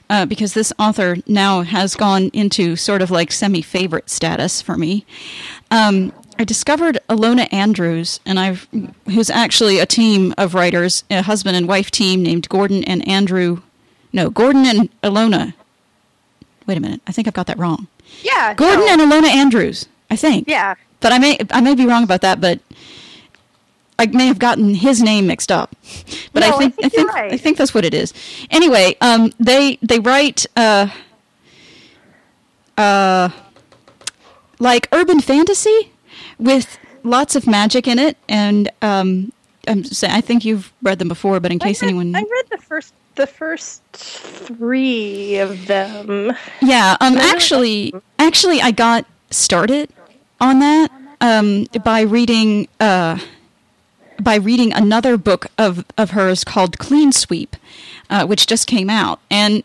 Uh, 0.10 0.26
because 0.26 0.56
this 0.56 0.74
author 0.80 1.18
now 1.28 1.62
has 1.62 1.96
gone 1.96 2.30
into 2.34 2.76
sort 2.76 3.02
of 3.02 3.12
like 3.12 3.32
semi 3.32 3.62
favorite 3.62 4.10
status 4.10 4.60
for 4.62 4.76
me. 4.76 5.06
Um, 5.70 6.12
I 6.40 6.46
discovered 6.46 6.98
Ilona 7.10 7.52
Andrews, 7.54 8.20
and 8.26 8.40
I've 8.40 8.68
who's 9.06 9.30
actually 9.30 9.78
a 9.80 9.86
team 9.86 10.34
of 10.38 10.56
writers, 10.56 11.04
a 11.12 11.22
husband 11.22 11.58
and 11.58 11.68
wife 11.68 11.92
team 11.92 12.24
named 12.24 12.50
Gordon 12.50 12.84
and 12.86 13.08
Andrew. 13.08 13.62
No, 14.12 14.30
Gordon 14.32 14.66
and 14.66 14.90
Ilona. 15.04 15.54
Wait 16.66 16.78
a 16.78 16.82
minute, 16.82 17.02
I 17.06 17.12
think 17.12 17.28
I've 17.28 17.34
got 17.36 17.48
that 17.48 17.60
wrong. 17.60 17.88
yeah 18.24 18.54
Gordon 18.56 18.86
no. 18.86 18.94
and 18.94 19.02
Ilona 19.02 19.28
Andrews, 19.28 19.88
I 20.10 20.16
think. 20.16 20.48
yeah 20.48 20.74
But 21.02 21.12
I 21.14 21.20
may 21.20 21.38
I 21.52 21.62
may 21.62 21.76
be 21.76 21.86
wrong 21.86 22.04
about 22.04 22.22
that, 22.22 22.42
but 22.42 22.60
I 24.00 24.06
may 24.08 24.28
have 24.28 24.40
gotten 24.40 24.74
his 24.76 25.04
name 25.04 25.28
mixed 25.28 25.52
up. 25.52 25.76
But 26.34 26.40
No, 26.42 26.48
I 26.48 26.50
I 26.50 26.58
think 26.58 26.76
think 26.76 26.86
I 26.86 26.90
think 26.90 27.14
right. 27.14 27.34
I 27.34 27.38
think 27.38 27.58
that's 27.58 27.74
what 27.74 27.86
it 27.86 27.94
is. 27.94 28.14
Anyway, 28.50 28.96
um, 29.02 29.32
they 29.40 29.78
they 29.82 30.00
write 30.00 30.46
uh, 30.56 30.88
uh, 32.78 33.30
like 34.60 34.88
urban 34.92 35.20
fantasy 35.20 35.92
with 36.38 36.80
lots 37.04 37.36
of 37.36 37.46
magic 37.46 37.88
in 37.88 38.00
it, 38.00 38.18
and 38.28 38.72
um, 38.82 39.34
I'm 39.68 39.84
saying 39.84 40.14
I 40.14 40.22
think 40.22 40.46
you've 40.46 40.72
read 40.82 41.00
them 41.00 41.10
before, 41.10 41.40
but 41.40 41.52
in 41.52 41.60
case 41.60 41.82
read, 41.82 41.90
anyone 41.90 42.16
I 42.16 42.22
read 42.22 42.46
the 42.50 42.58
first 42.58 42.94
the 43.16 43.28
first 43.28 43.84
three 43.92 45.38
of 45.40 45.68
them 45.68 46.32
Yeah, 46.62 46.96
um, 47.02 47.18
actually, 47.18 47.94
actually, 48.18 48.62
I 48.62 48.72
got 48.72 49.06
started 49.30 49.90
on 50.40 50.60
that 50.60 50.90
um, 51.20 51.66
by 51.84 52.02
reading 52.02 52.70
uh, 52.80 53.20
by 54.24 54.36
reading 54.36 54.74
another 54.74 55.18
book 55.18 55.48
of 55.58 55.86
of 55.98 56.12
hers 56.12 56.44
called 56.44 56.80
Clean 56.80 57.12
Sweep, 57.12 57.56
uh, 58.10 58.26
which 58.26 58.48
just 58.48 58.68
came 58.68 58.90
out, 58.90 59.20
and 59.30 59.64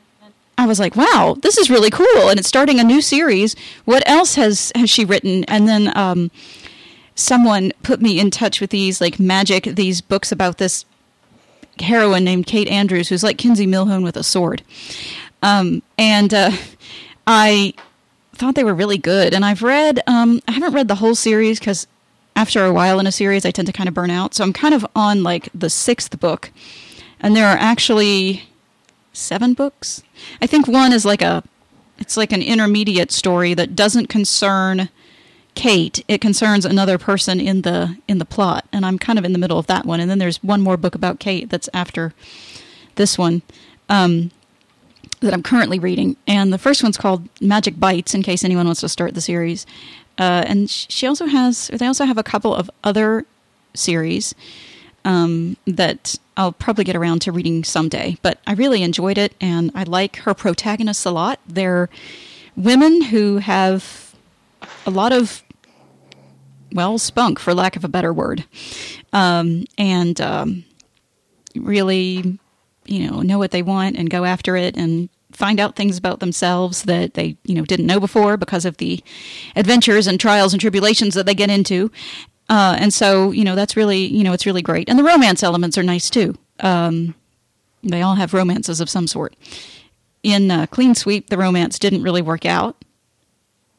I 0.56 0.66
was 0.66 0.78
like, 0.78 0.96
"Wow, 0.96 1.36
this 1.42 1.58
is 1.58 1.70
really 1.70 1.90
cool!" 1.90 2.28
And 2.28 2.38
it's 2.38 2.48
starting 2.48 2.80
a 2.80 2.84
new 2.84 3.00
series. 3.00 3.56
What 3.84 4.06
else 4.08 4.34
has 4.36 4.72
has 4.74 4.90
she 4.90 5.04
written? 5.04 5.44
And 5.44 5.68
then 5.68 5.96
um, 5.96 6.30
someone 7.14 7.72
put 7.82 8.00
me 8.00 8.18
in 8.18 8.30
touch 8.30 8.60
with 8.60 8.70
these 8.70 9.00
like 9.00 9.18
magic 9.18 9.64
these 9.64 10.00
books 10.00 10.32
about 10.32 10.58
this 10.58 10.84
heroine 11.80 12.24
named 12.24 12.46
Kate 12.46 12.68
Andrews, 12.68 13.08
who's 13.08 13.22
like 13.22 13.38
Kinsey 13.38 13.66
Millhone 13.66 14.02
with 14.02 14.16
a 14.16 14.22
sword. 14.22 14.62
Um, 15.42 15.82
and 15.98 16.32
uh, 16.32 16.52
I 17.26 17.74
thought 18.34 18.54
they 18.54 18.64
were 18.64 18.74
really 18.74 18.98
good. 18.98 19.34
And 19.34 19.44
I've 19.44 19.62
read, 19.62 20.00
um, 20.06 20.40
I 20.48 20.52
haven't 20.52 20.72
read 20.72 20.88
the 20.88 20.96
whole 20.96 21.14
series 21.14 21.58
because 21.58 21.86
after 22.36 22.64
a 22.64 22.72
while 22.72 22.98
in 22.98 23.06
a 23.06 23.12
series, 23.12 23.46
I 23.46 23.50
tend 23.50 23.66
to 23.66 23.72
kind 23.72 23.88
of 23.88 23.94
burn 23.94 24.10
out. 24.10 24.34
So 24.34 24.44
I'm 24.44 24.52
kind 24.52 24.74
of 24.74 24.86
on 24.94 25.22
like 25.22 25.48
the 25.54 25.70
sixth 25.70 26.18
book. 26.18 26.50
And 27.20 27.34
there 27.34 27.46
are 27.46 27.56
actually 27.56 28.44
seven 29.12 29.54
books. 29.54 30.02
I 30.42 30.46
think 30.46 30.66
one 30.66 30.92
is 30.92 31.04
like 31.04 31.22
a, 31.22 31.42
it's 31.98 32.16
like 32.16 32.32
an 32.32 32.42
intermediate 32.42 33.12
story 33.12 33.54
that 33.54 33.76
doesn't 33.76 34.08
concern 34.08 34.88
Kate. 35.54 36.04
It 36.08 36.20
concerns 36.20 36.64
another 36.64 36.98
person 36.98 37.40
in 37.40 37.62
the 37.62 37.96
in 38.08 38.18
the 38.18 38.24
plot, 38.24 38.66
and 38.72 38.84
I'm 38.84 38.98
kind 38.98 39.18
of 39.18 39.24
in 39.24 39.32
the 39.32 39.38
middle 39.38 39.58
of 39.58 39.66
that 39.68 39.86
one. 39.86 40.00
And 40.00 40.10
then 40.10 40.18
there's 40.18 40.42
one 40.42 40.60
more 40.60 40.76
book 40.76 40.94
about 40.94 41.20
Kate 41.20 41.48
that's 41.48 41.68
after 41.72 42.12
this 42.96 43.16
one 43.16 43.42
um, 43.88 44.30
that 45.20 45.32
I'm 45.32 45.42
currently 45.42 45.78
reading, 45.78 46.16
and 46.26 46.52
the 46.52 46.58
first 46.58 46.82
one's 46.82 46.96
called 46.96 47.28
Magic 47.40 47.78
Bites. 47.78 48.14
In 48.14 48.22
case 48.22 48.44
anyone 48.44 48.66
wants 48.66 48.80
to 48.80 48.88
start 48.88 49.14
the 49.14 49.20
series, 49.20 49.64
uh, 50.18 50.44
and 50.46 50.70
she 50.70 51.06
also 51.06 51.26
has 51.26 51.68
they 51.68 51.86
also 51.86 52.04
have 52.04 52.18
a 52.18 52.22
couple 52.22 52.54
of 52.54 52.70
other 52.82 53.24
series 53.74 54.34
um, 55.04 55.56
that 55.66 56.16
I'll 56.36 56.52
probably 56.52 56.84
get 56.84 56.96
around 56.96 57.20
to 57.22 57.32
reading 57.32 57.64
someday. 57.64 58.16
But 58.22 58.38
I 58.46 58.52
really 58.54 58.82
enjoyed 58.82 59.18
it, 59.18 59.34
and 59.40 59.70
I 59.74 59.84
like 59.84 60.16
her 60.18 60.34
protagonists 60.34 61.04
a 61.04 61.10
lot. 61.10 61.40
They're 61.46 61.88
women 62.56 63.02
who 63.02 63.38
have 63.38 64.14
a 64.86 64.90
lot 64.90 65.12
of 65.12 65.42
well 66.72 66.98
spunk 66.98 67.38
for 67.38 67.54
lack 67.54 67.76
of 67.76 67.84
a 67.84 67.88
better 67.88 68.12
word 68.12 68.44
um, 69.12 69.64
and 69.78 70.20
um, 70.20 70.64
really 71.54 72.38
you 72.84 73.08
know 73.08 73.20
know 73.20 73.38
what 73.38 73.52
they 73.52 73.62
want 73.62 73.96
and 73.96 74.10
go 74.10 74.24
after 74.24 74.56
it 74.56 74.76
and 74.76 75.08
find 75.34 75.60
out 75.60 75.76
things 75.76 75.98
about 75.98 76.20
themselves 76.20 76.84
that 76.84 77.14
they 77.14 77.36
you 77.44 77.54
know 77.54 77.64
didn't 77.64 77.86
know 77.86 78.00
before 78.00 78.36
because 78.36 78.64
of 78.64 78.76
the 78.78 79.02
adventures 79.56 80.06
and 80.06 80.18
trials 80.18 80.54
and 80.54 80.60
tribulations 80.60 81.14
that 81.14 81.26
they 81.26 81.34
get 81.34 81.50
into. 81.50 81.90
Uh, 82.48 82.76
and 82.78 82.92
so 82.92 83.30
you 83.30 83.44
know 83.44 83.54
that's 83.54 83.76
really 83.76 84.06
you 84.06 84.24
know 84.24 84.32
it's 84.32 84.46
really 84.46 84.62
great. 84.62 84.88
And 84.88 84.98
the 84.98 85.04
romance 85.04 85.42
elements 85.42 85.76
are 85.76 85.82
nice 85.82 86.08
too. 86.08 86.36
Um, 86.60 87.14
they 87.82 88.02
all 88.02 88.14
have 88.14 88.32
romances 88.32 88.80
of 88.80 88.88
some 88.88 89.06
sort. 89.06 89.34
In 90.22 90.50
uh, 90.50 90.66
clean 90.66 90.94
sweep 90.94 91.28
the 91.28 91.38
romance 91.38 91.78
didn't 91.78 92.02
really 92.02 92.22
work 92.22 92.46
out. 92.46 92.76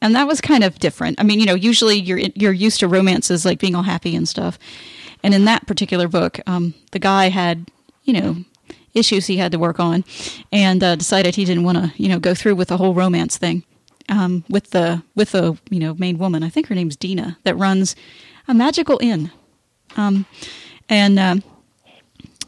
And 0.02 0.14
that 0.14 0.28
was 0.28 0.42
kind 0.42 0.64
of 0.64 0.78
different. 0.78 1.20
I 1.20 1.24
mean, 1.24 1.40
you 1.40 1.46
know, 1.46 1.56
usually 1.56 2.00
you're 2.00 2.20
you're 2.36 2.54
used 2.54 2.80
to 2.82 2.88
romances 2.88 3.46
like 3.46 3.60
being 3.60 3.76
all 3.76 3.84
happy 3.84 4.16
and 4.16 4.28
stuff, 4.28 4.60
and 5.24 5.34
in 5.34 5.46
that 5.46 5.66
particular 5.66 6.08
book, 6.08 6.40
um, 6.46 6.74
the 6.92 7.00
guy 7.00 7.30
had 7.30 7.72
you 8.04 8.14
know 8.14 8.36
issues 8.96 9.28
he 9.28 9.38
had 9.38 9.52
to 9.52 9.60
work 9.60 9.80
on, 9.80 10.04
and 10.52 10.84
uh, 10.84 10.96
decided 10.96 11.36
he 11.36 11.46
didn't 11.46 11.64
want 11.64 11.78
to 11.78 11.94
you 12.02 12.10
know 12.10 12.20
go 12.20 12.34
through 12.34 12.56
with 12.56 12.70
the 12.70 12.78
whole 12.78 12.94
romance 12.94 13.38
thing 13.38 13.64
um, 14.10 14.44
with 14.50 14.72
the 14.72 15.04
with 15.16 15.32
the 15.32 15.58
you 15.70 15.80
know 15.80 15.94
main 15.96 16.18
woman. 16.18 16.44
I 16.44 16.50
think 16.50 16.68
her 16.68 16.76
name's 16.76 16.96
Dina 16.96 17.38
that 17.44 17.56
runs 17.56 17.96
a 18.48 18.54
magical 18.54 19.00
inn, 19.02 19.32
um, 19.96 20.26
and 20.90 21.20
um, 21.20 21.44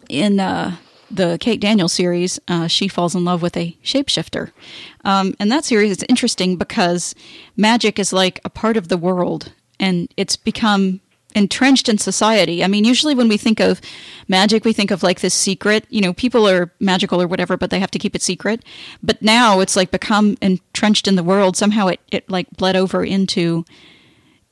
in 0.09 0.39
uh, 0.39 0.77
the 1.09 1.37
Kate 1.39 1.59
Daniels 1.59 1.93
series, 1.93 2.39
uh, 2.47 2.67
she 2.67 2.87
falls 2.87 3.15
in 3.15 3.23
love 3.23 3.41
with 3.41 3.55
a 3.57 3.77
shapeshifter. 3.83 4.51
Um, 5.03 5.35
and 5.39 5.51
that 5.51 5.65
series 5.65 5.91
is 5.91 6.05
interesting 6.09 6.57
because 6.57 7.15
magic 7.55 7.99
is 7.99 8.11
like 8.11 8.39
a 8.43 8.49
part 8.49 8.77
of 8.77 8.89
the 8.89 8.97
world 8.97 9.51
and 9.79 10.11
it's 10.17 10.35
become 10.35 11.01
entrenched 11.37 11.87
in 11.87 11.97
society. 11.97 12.63
I 12.63 12.67
mean, 12.67 12.83
usually 12.83 13.15
when 13.15 13.29
we 13.29 13.37
think 13.37 13.59
of 13.59 13.79
magic, 14.27 14.65
we 14.65 14.73
think 14.73 14.91
of 14.91 15.03
like 15.03 15.21
this 15.21 15.33
secret, 15.33 15.85
you 15.89 16.01
know, 16.01 16.13
people 16.13 16.47
are 16.47 16.73
magical 16.79 17.21
or 17.21 17.27
whatever, 17.27 17.55
but 17.55 17.69
they 17.69 17.79
have 17.79 17.91
to 17.91 17.99
keep 17.99 18.15
it 18.15 18.21
secret. 18.21 18.63
But 19.03 19.21
now 19.21 19.59
it's 19.59 19.75
like 19.75 19.91
become 19.91 20.37
entrenched 20.41 21.07
in 21.07 21.15
the 21.15 21.23
world. 21.23 21.55
Somehow 21.55 21.87
it, 21.87 22.01
it 22.11 22.29
like 22.29 22.49
bled 22.51 22.75
over 22.75 23.03
into 23.03 23.63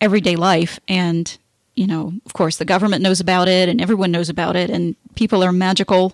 everyday 0.01 0.35
life 0.35 0.79
and 0.87 1.37
you 1.73 1.87
know 1.87 2.13
of 2.25 2.33
course 2.33 2.57
the 2.57 2.65
government 2.65 3.01
knows 3.01 3.21
about 3.21 3.47
it 3.47 3.69
and 3.69 3.81
everyone 3.81 4.11
knows 4.11 4.29
about 4.29 4.55
it 4.55 4.69
and 4.69 4.95
people 5.15 5.41
are 5.41 5.53
magical 5.53 6.13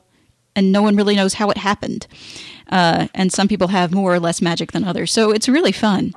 and 0.55 0.71
no 0.71 0.83
one 0.83 0.95
really 0.95 1.15
knows 1.15 1.33
how 1.33 1.49
it 1.49 1.57
happened 1.57 2.05
uh, 2.71 3.07
and 3.13 3.31
some 3.31 3.47
people 3.47 3.67
have 3.67 3.93
more 3.93 4.13
or 4.13 4.19
less 4.19 4.41
magic 4.41 4.71
than 4.71 4.83
others. 4.83 5.11
So 5.11 5.31
it's 5.31 5.49
really 5.49 5.71
fun. 5.71 6.13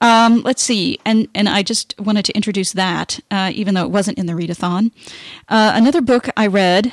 Um, 0.00 0.42
let's 0.42 0.62
see, 0.62 0.98
and 1.04 1.28
and 1.34 1.48
I 1.48 1.62
just 1.62 1.94
wanted 1.98 2.24
to 2.26 2.32
introduce 2.32 2.72
that, 2.72 3.20
uh, 3.30 3.50
even 3.54 3.74
though 3.74 3.84
it 3.84 3.90
wasn't 3.90 4.18
in 4.18 4.26
the 4.26 4.32
readathon. 4.32 4.92
Uh, 5.48 5.72
another 5.74 6.00
book 6.00 6.28
I 6.36 6.46
read. 6.46 6.92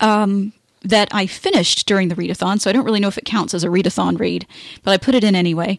Um, 0.00 0.52
that 0.82 1.08
I 1.10 1.26
finished 1.26 1.86
during 1.86 2.08
the 2.08 2.14
readathon, 2.14 2.60
so 2.60 2.70
I 2.70 2.72
don't 2.72 2.84
really 2.84 3.00
know 3.00 3.08
if 3.08 3.18
it 3.18 3.24
counts 3.24 3.52
as 3.52 3.64
a 3.64 3.68
readathon 3.68 4.18
read, 4.18 4.46
but 4.84 4.92
I 4.92 4.96
put 4.96 5.16
it 5.16 5.24
in 5.24 5.34
anyway, 5.34 5.78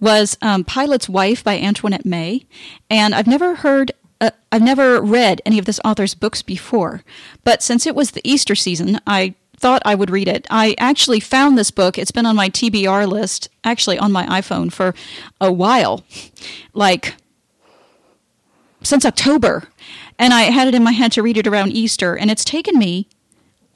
was 0.00 0.36
um, 0.42 0.64
Pilate's 0.64 1.08
Wife 1.08 1.44
by 1.44 1.56
Antoinette 1.56 2.04
May. 2.04 2.46
And 2.90 3.14
I've 3.14 3.28
never 3.28 3.54
heard, 3.54 3.92
uh, 4.20 4.32
I've 4.50 4.60
never 4.60 5.00
read 5.00 5.40
any 5.46 5.58
of 5.60 5.66
this 5.66 5.80
author's 5.84 6.14
books 6.14 6.42
before, 6.42 7.04
but 7.44 7.62
since 7.62 7.86
it 7.86 7.94
was 7.94 8.10
the 8.10 8.28
Easter 8.28 8.56
season, 8.56 9.00
I 9.06 9.34
thought 9.60 9.82
I 9.84 9.94
would 9.94 10.10
read 10.10 10.26
it. 10.26 10.46
I 10.50 10.74
actually 10.78 11.20
found 11.20 11.56
this 11.56 11.70
book, 11.70 11.98
it's 11.98 12.10
been 12.10 12.26
on 12.26 12.34
my 12.34 12.48
TBR 12.48 13.06
list, 13.06 13.48
actually 13.62 13.98
on 13.98 14.10
my 14.10 14.26
iPhone 14.26 14.72
for 14.72 14.94
a 15.40 15.52
while, 15.52 16.02
like 16.72 17.14
since 18.82 19.04
October. 19.04 19.68
And 20.18 20.32
I 20.32 20.42
had 20.42 20.66
it 20.66 20.74
in 20.74 20.82
my 20.82 20.92
head 20.92 21.12
to 21.12 21.22
read 21.22 21.36
it 21.36 21.46
around 21.46 21.72
Easter, 21.72 22.16
and 22.16 22.30
it's 22.30 22.44
taken 22.44 22.78
me 22.78 23.06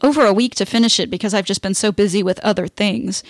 over 0.02 0.24
a 0.24 0.32
week 0.32 0.54
to 0.56 0.66
finish 0.66 0.98
it 0.98 1.10
because 1.10 1.32
I've 1.34 1.44
just 1.44 1.62
been 1.62 1.74
so 1.74 1.92
busy 1.92 2.22
with 2.22 2.38
other 2.40 2.66
things. 2.66 3.22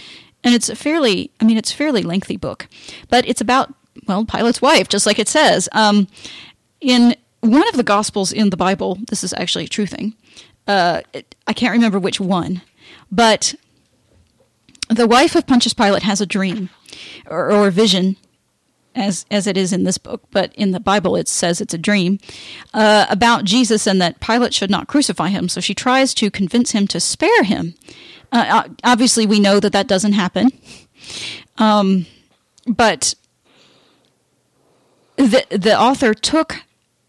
And 0.43 0.55
it's 0.55 0.69
a 0.69 0.77
fairly, 0.77 1.31
I 1.41 1.45
mean, 1.45 1.57
it's 1.57 1.73
a 1.73 1.77
fairly 1.77 2.03
lengthy 2.03 2.37
book, 2.37 2.69
but 3.09 3.27
it's 3.29 3.41
about, 3.41 3.75
well, 4.07 4.25
Pilate's 4.25 4.63
wife, 4.63 4.89
just 4.89 5.07
like 5.07 5.19
it 5.19 5.29
says. 5.29 5.69
Um, 5.73 6.09
in 6.81 7.17
one 7.41 7.69
of 7.69 7.77
the 7.77 7.83
Gospels 7.83 8.33
in 8.33 8.51
the 8.51 8.57
Bible, 8.57 8.99
this 9.09 9.25
is 9.25 9.33
actually 9.35 9.65
a 9.65 9.69
true 9.69 9.87
thing. 9.87 10.15
Uh, 10.67 11.03
I 11.47 11.53
can't 11.53 11.73
remember 11.73 11.99
which 11.99 12.21
one, 12.21 12.63
but 13.11 13.55
the 14.89 15.07
wife 15.07 15.35
of 15.35 15.47
Pontius 15.47 15.75
Pilate 15.75 16.03
has 16.03 16.21
a 16.21 16.27
dream 16.27 16.71
or, 17.27 17.51
or 17.51 17.69
a 17.69 17.71
vision 17.71 18.17
as 18.95 19.27
as 19.31 19.47
it 19.47 19.57
is 19.57 19.73
in 19.73 19.85
this 19.85 19.99
book, 19.99 20.23
but 20.31 20.55
in 20.55 20.71
the 20.71 20.81
Bible 20.81 21.17
it 21.17 21.29
says 21.29 21.61
it's 21.61 21.75
a 21.75 21.79
dream 21.79 22.19
uh, 22.73 23.07
about 23.11 23.45
Jesus 23.45 23.87
and 23.87 24.01
that 24.01 24.21
Pilate 24.21 24.55
should 24.55 24.71
not 24.71 24.87
crucify 24.87 25.29
him. 25.29 25.49
So 25.49 25.61
she 25.61 25.75
tries 25.75 26.15
to 26.15 26.31
convince 26.31 26.71
him 26.71 26.87
to 26.89 27.01
spare 27.01 27.43
him. 27.43 27.75
Uh, 28.33 28.69
obviously, 28.83 29.27
we 29.27 29.41
know 29.41 29.61
that 29.61 29.73
that 29.73 29.87
doesn't 29.87 30.13
happen, 30.13 30.51
um, 31.59 32.07
but 32.67 33.15
the 35.17 35.45
the 35.51 35.79
author 35.79 36.15
took 36.15 36.63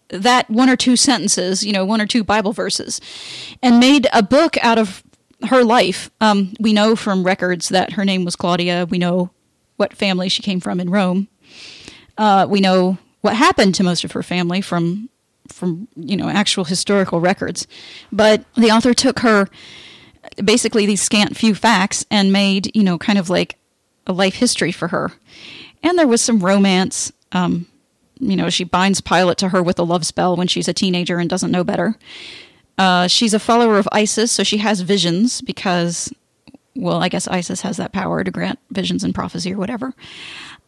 that 0.10 0.50
one 0.50 0.70
or 0.70 0.76
two 0.76 0.96
sentences, 0.96 1.64
you 1.64 1.74
know, 1.74 1.86
one 1.86 2.02
or 2.02 2.06
two 2.06 2.24
Bible 2.24 2.54
verses, 2.54 3.02
and 3.62 3.80
made 3.80 4.08
a 4.14 4.24
book 4.24 4.58
out 4.64 4.78
of 4.78 5.04
her 5.50 5.64
life. 5.64 6.10
Um, 6.22 6.54
we 6.60 6.74
know 6.74 6.96
from 6.96 7.24
records 7.24 7.70
that 7.70 7.94
her 7.94 8.06
name 8.06 8.26
was 8.26 8.36
Claudia. 8.36 8.88
We 8.90 8.98
know 8.98 9.32
what 9.78 9.96
family 9.96 10.30
she 10.30 10.42
came 10.42 10.60
from 10.60 10.80
in 10.80 10.90
Rome. 10.90 11.28
Uh, 12.18 12.48
we 12.50 12.62
know 12.62 12.98
what 13.22 13.36
happened 13.36 13.76
to 13.76 13.84
most 13.84 14.04
of 14.04 14.12
her 14.14 14.24
family 14.24 14.62
from 14.62 15.10
from 15.48 15.88
you 15.96 16.18
know 16.18 16.30
actual 16.30 16.64
historical 16.64 17.20
records, 17.20 17.68
but 18.12 18.44
the 18.56 18.72
author 18.72 18.94
took 18.94 19.20
her 19.20 19.48
basically 20.44 20.86
these 20.86 21.02
scant 21.02 21.38
few 21.38 21.54
facts 21.54 22.06
and 22.10 22.34
made 22.34 22.72
you 22.76 22.84
know 22.84 22.98
kind 22.98 23.20
of 23.20 23.30
like 23.30 23.58
a 24.08 24.14
life 24.14 24.36
history 24.36 24.72
for 24.72 24.88
her, 24.90 25.12
and 25.84 25.98
there 25.98 26.08
was 26.08 26.22
some 26.22 26.40
romance. 26.40 27.12
Um, 27.32 27.68
you 28.20 28.36
know, 28.36 28.50
she 28.50 28.64
binds 28.64 29.02
Pilate 29.02 29.38
to 29.40 29.50
her 29.50 29.62
with 29.62 29.80
a 29.80 29.84
love 29.84 30.06
spell 30.06 30.36
when 30.36 30.48
she's 30.48 30.68
a 30.68 30.74
teenager 30.74 31.20
and 31.20 31.30
doesn't 31.30 31.52
know 31.52 31.64
better. 31.64 31.98
Uh, 32.78 33.08
she's 33.08 33.34
a 33.34 33.40
follower 33.40 33.78
of 33.78 33.88
Isis, 33.92 34.32
so 34.32 34.44
she 34.44 34.58
has 34.58 34.82
visions 34.82 35.42
because, 35.42 36.14
well, 36.76 37.02
I 37.02 37.10
guess 37.10 37.28
Isis 37.28 37.62
has 37.62 37.78
that 37.78 37.94
power 37.94 38.24
to 38.24 38.32
grant 38.32 38.60
visions 38.72 39.04
and 39.04 39.16
prophecy 39.16 39.54
or 39.54 39.58
whatever. 39.58 39.94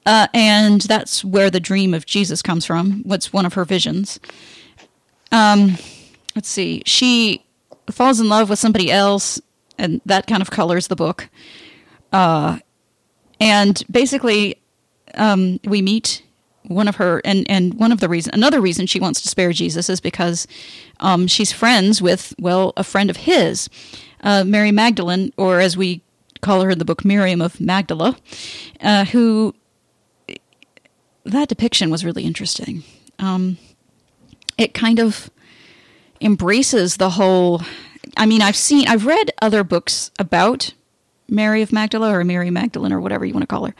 Uh, 0.05 0.27
and 0.33 0.81
that's 0.81 1.23
where 1.23 1.49
the 1.49 1.59
dream 1.59 1.93
of 1.93 2.05
Jesus 2.05 2.41
comes 2.41 2.65
from. 2.65 3.01
What's 3.03 3.33
one 3.33 3.45
of 3.45 3.55
her 3.55 3.65
visions? 3.65 4.19
Um, 5.33 5.77
let's 6.33 6.47
see. 6.47 6.81
She 6.85 7.45
falls 7.91 8.19
in 8.19 8.29
love 8.29 8.49
with 8.49 8.59
somebody 8.59 8.89
else, 8.89 9.41
and 9.77 9.99
that 10.05 10.27
kind 10.27 10.41
of 10.41 10.49
colors 10.49 10.87
the 10.87 10.95
book. 10.95 11.29
Uh, 12.13 12.59
and 13.41 13.83
basically, 13.91 14.61
um, 15.15 15.59
we 15.65 15.81
meet 15.81 16.23
one 16.67 16.87
of 16.87 16.97
her, 16.97 17.21
and 17.25 17.49
and 17.49 17.73
one 17.75 17.91
of 17.91 17.99
the 17.99 18.09
reason, 18.09 18.33
another 18.33 18.61
reason 18.61 18.87
she 18.87 18.99
wants 18.99 19.21
to 19.21 19.27
spare 19.27 19.51
Jesus 19.53 19.89
is 19.89 19.99
because 19.99 20.47
um, 20.99 21.27
she's 21.27 21.51
friends 21.51 22.01
with 22.01 22.33
well, 22.39 22.73
a 22.77 22.83
friend 22.83 23.09
of 23.09 23.17
his, 23.17 23.69
uh, 24.21 24.43
Mary 24.43 24.71
Magdalene, 24.71 25.33
or 25.37 25.59
as 25.59 25.77
we 25.77 26.01
call 26.41 26.61
her 26.61 26.69
in 26.69 26.79
the 26.79 26.85
book, 26.85 27.03
Miriam 27.03 27.41
of 27.41 27.59
Magdala, 27.59 28.17
uh, 28.81 29.05
who 29.05 29.55
that 31.25 31.49
depiction 31.49 31.89
was 31.89 32.05
really 32.05 32.23
interesting. 32.23 32.83
Um, 33.19 33.57
it 34.57 34.73
kind 34.73 34.99
of 34.99 35.29
embraces 36.21 36.97
the 36.97 37.11
whole. 37.11 37.61
I 38.15 38.25
mean, 38.25 38.41
I've 38.41 38.55
seen, 38.55 38.87
I've 38.87 39.05
read 39.05 39.31
other 39.41 39.63
books 39.63 40.11
about 40.17 40.73
Mary 41.29 41.61
of 41.61 41.73
Magdala 41.73 42.11
or 42.11 42.23
Mary 42.23 42.49
Magdalene 42.49 42.93
or 42.93 42.99
whatever 43.01 43.25
you 43.25 43.33
want 43.33 43.43
to 43.43 43.47
call 43.47 43.65
her. 43.65 43.75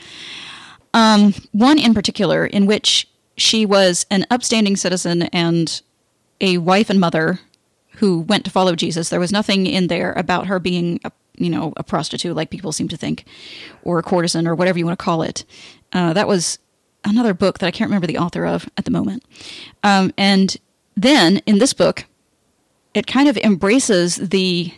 Um, 0.94 1.34
one 1.52 1.78
in 1.78 1.94
particular, 1.94 2.46
in 2.46 2.66
which 2.66 3.08
she 3.36 3.66
was 3.66 4.06
an 4.10 4.26
upstanding 4.32 4.76
citizen 4.76 5.24
and 5.24 5.82
a 6.42 6.58
wife 6.58 6.90
and 6.90 7.00
mother 7.00 7.40
who 7.98 8.22
went 8.22 8.46
to 8.46 8.52
follow 8.52 8.76
Jesus. 8.76 9.10
There 9.10 9.20
was 9.20 9.32
nothing 9.32 9.66
in 9.66 9.88
there 9.88 10.14
about 10.14 10.48
her 10.48 10.60
being, 10.60 11.00
a, 11.04 11.12
you 11.36 11.50
know, 11.50 11.74
a 11.78 11.84
prostitute 11.84 12.36
like 12.36 12.50
people 12.50 12.72
seem 12.72 12.88
to 12.90 12.98
think, 12.98 13.26
or 13.84 14.00
a 14.00 14.04
courtesan 14.04 14.48
or 14.48 14.56
whatever 14.56 14.78
you 14.78 14.86
want 14.86 14.98
to 14.98 15.04
call 15.04 15.22
it. 15.22 15.46
Uh, 15.94 16.14
that 16.14 16.28
was 16.28 16.60
another 17.04 17.34
book 17.34 17.60
that 17.60 17.68
I 17.68 17.72
can't 17.72 17.90
remember 17.90 18.08
the 18.08 18.18
author 18.18 18.46
of 18.46 18.70
at 18.78 18.86
the 18.86 18.92
moment. 18.92 19.24
Um, 19.84 20.14
and 20.18 20.58
then 20.96 21.38
in 21.46 21.60
this 21.60 21.74
book, 21.74 22.06
it 22.94 23.08
kind 23.08 23.30
of 23.30 23.38
embraces 23.38 24.16
the 24.16 24.74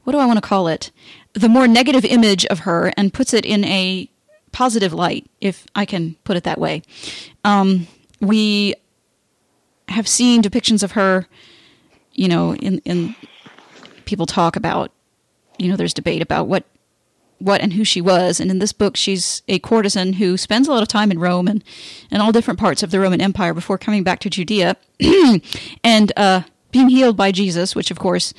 what 0.04 0.12
do 0.12 0.18
I 0.18 0.26
want 0.26 0.38
to 0.38 0.48
call 0.48 0.68
it? 0.68 0.90
The 1.34 1.48
more 1.48 1.68
negative 1.68 2.04
image 2.04 2.44
of 2.46 2.60
her 2.60 2.92
and 2.96 3.14
puts 3.14 3.32
it 3.32 3.44
in 3.44 3.64
a 3.64 4.10
positive 4.52 4.92
light, 4.92 5.30
if 5.40 5.66
I 5.74 5.84
can 5.84 6.16
put 6.24 6.36
it 6.36 6.44
that 6.44 6.58
way. 6.58 6.82
Um, 7.44 7.86
we 8.20 8.74
have 9.88 10.08
seen 10.08 10.42
depictions 10.42 10.82
of 10.82 10.92
her, 10.92 11.26
you 12.12 12.28
know, 12.28 12.54
in 12.54 12.78
in 12.84 13.14
people 14.04 14.26
talk 14.26 14.56
about, 14.56 14.90
you 15.58 15.68
know, 15.68 15.76
there's 15.76 15.94
debate 15.94 16.22
about 16.22 16.48
what 16.48 16.64
what 17.40 17.60
and 17.60 17.72
who 17.72 17.84
she 17.84 18.00
was. 18.00 18.38
And 18.38 18.50
in 18.50 18.58
this 18.58 18.72
book, 18.72 18.96
she's 18.96 19.42
a 19.48 19.58
courtesan 19.58 20.14
who 20.14 20.36
spends 20.36 20.68
a 20.68 20.72
lot 20.72 20.82
of 20.82 20.88
time 20.88 21.10
in 21.10 21.18
Rome 21.18 21.48
and, 21.48 21.64
and 22.10 22.22
all 22.22 22.32
different 22.32 22.60
parts 22.60 22.82
of 22.82 22.90
the 22.90 23.00
Roman 23.00 23.20
Empire 23.20 23.54
before 23.54 23.78
coming 23.78 24.02
back 24.02 24.20
to 24.20 24.30
Judea 24.30 24.76
and 25.82 26.12
uh, 26.16 26.42
being 26.70 26.90
healed 26.90 27.16
by 27.16 27.32
Jesus, 27.32 27.74
which 27.74 27.90
of 27.90 27.98
course 27.98 28.34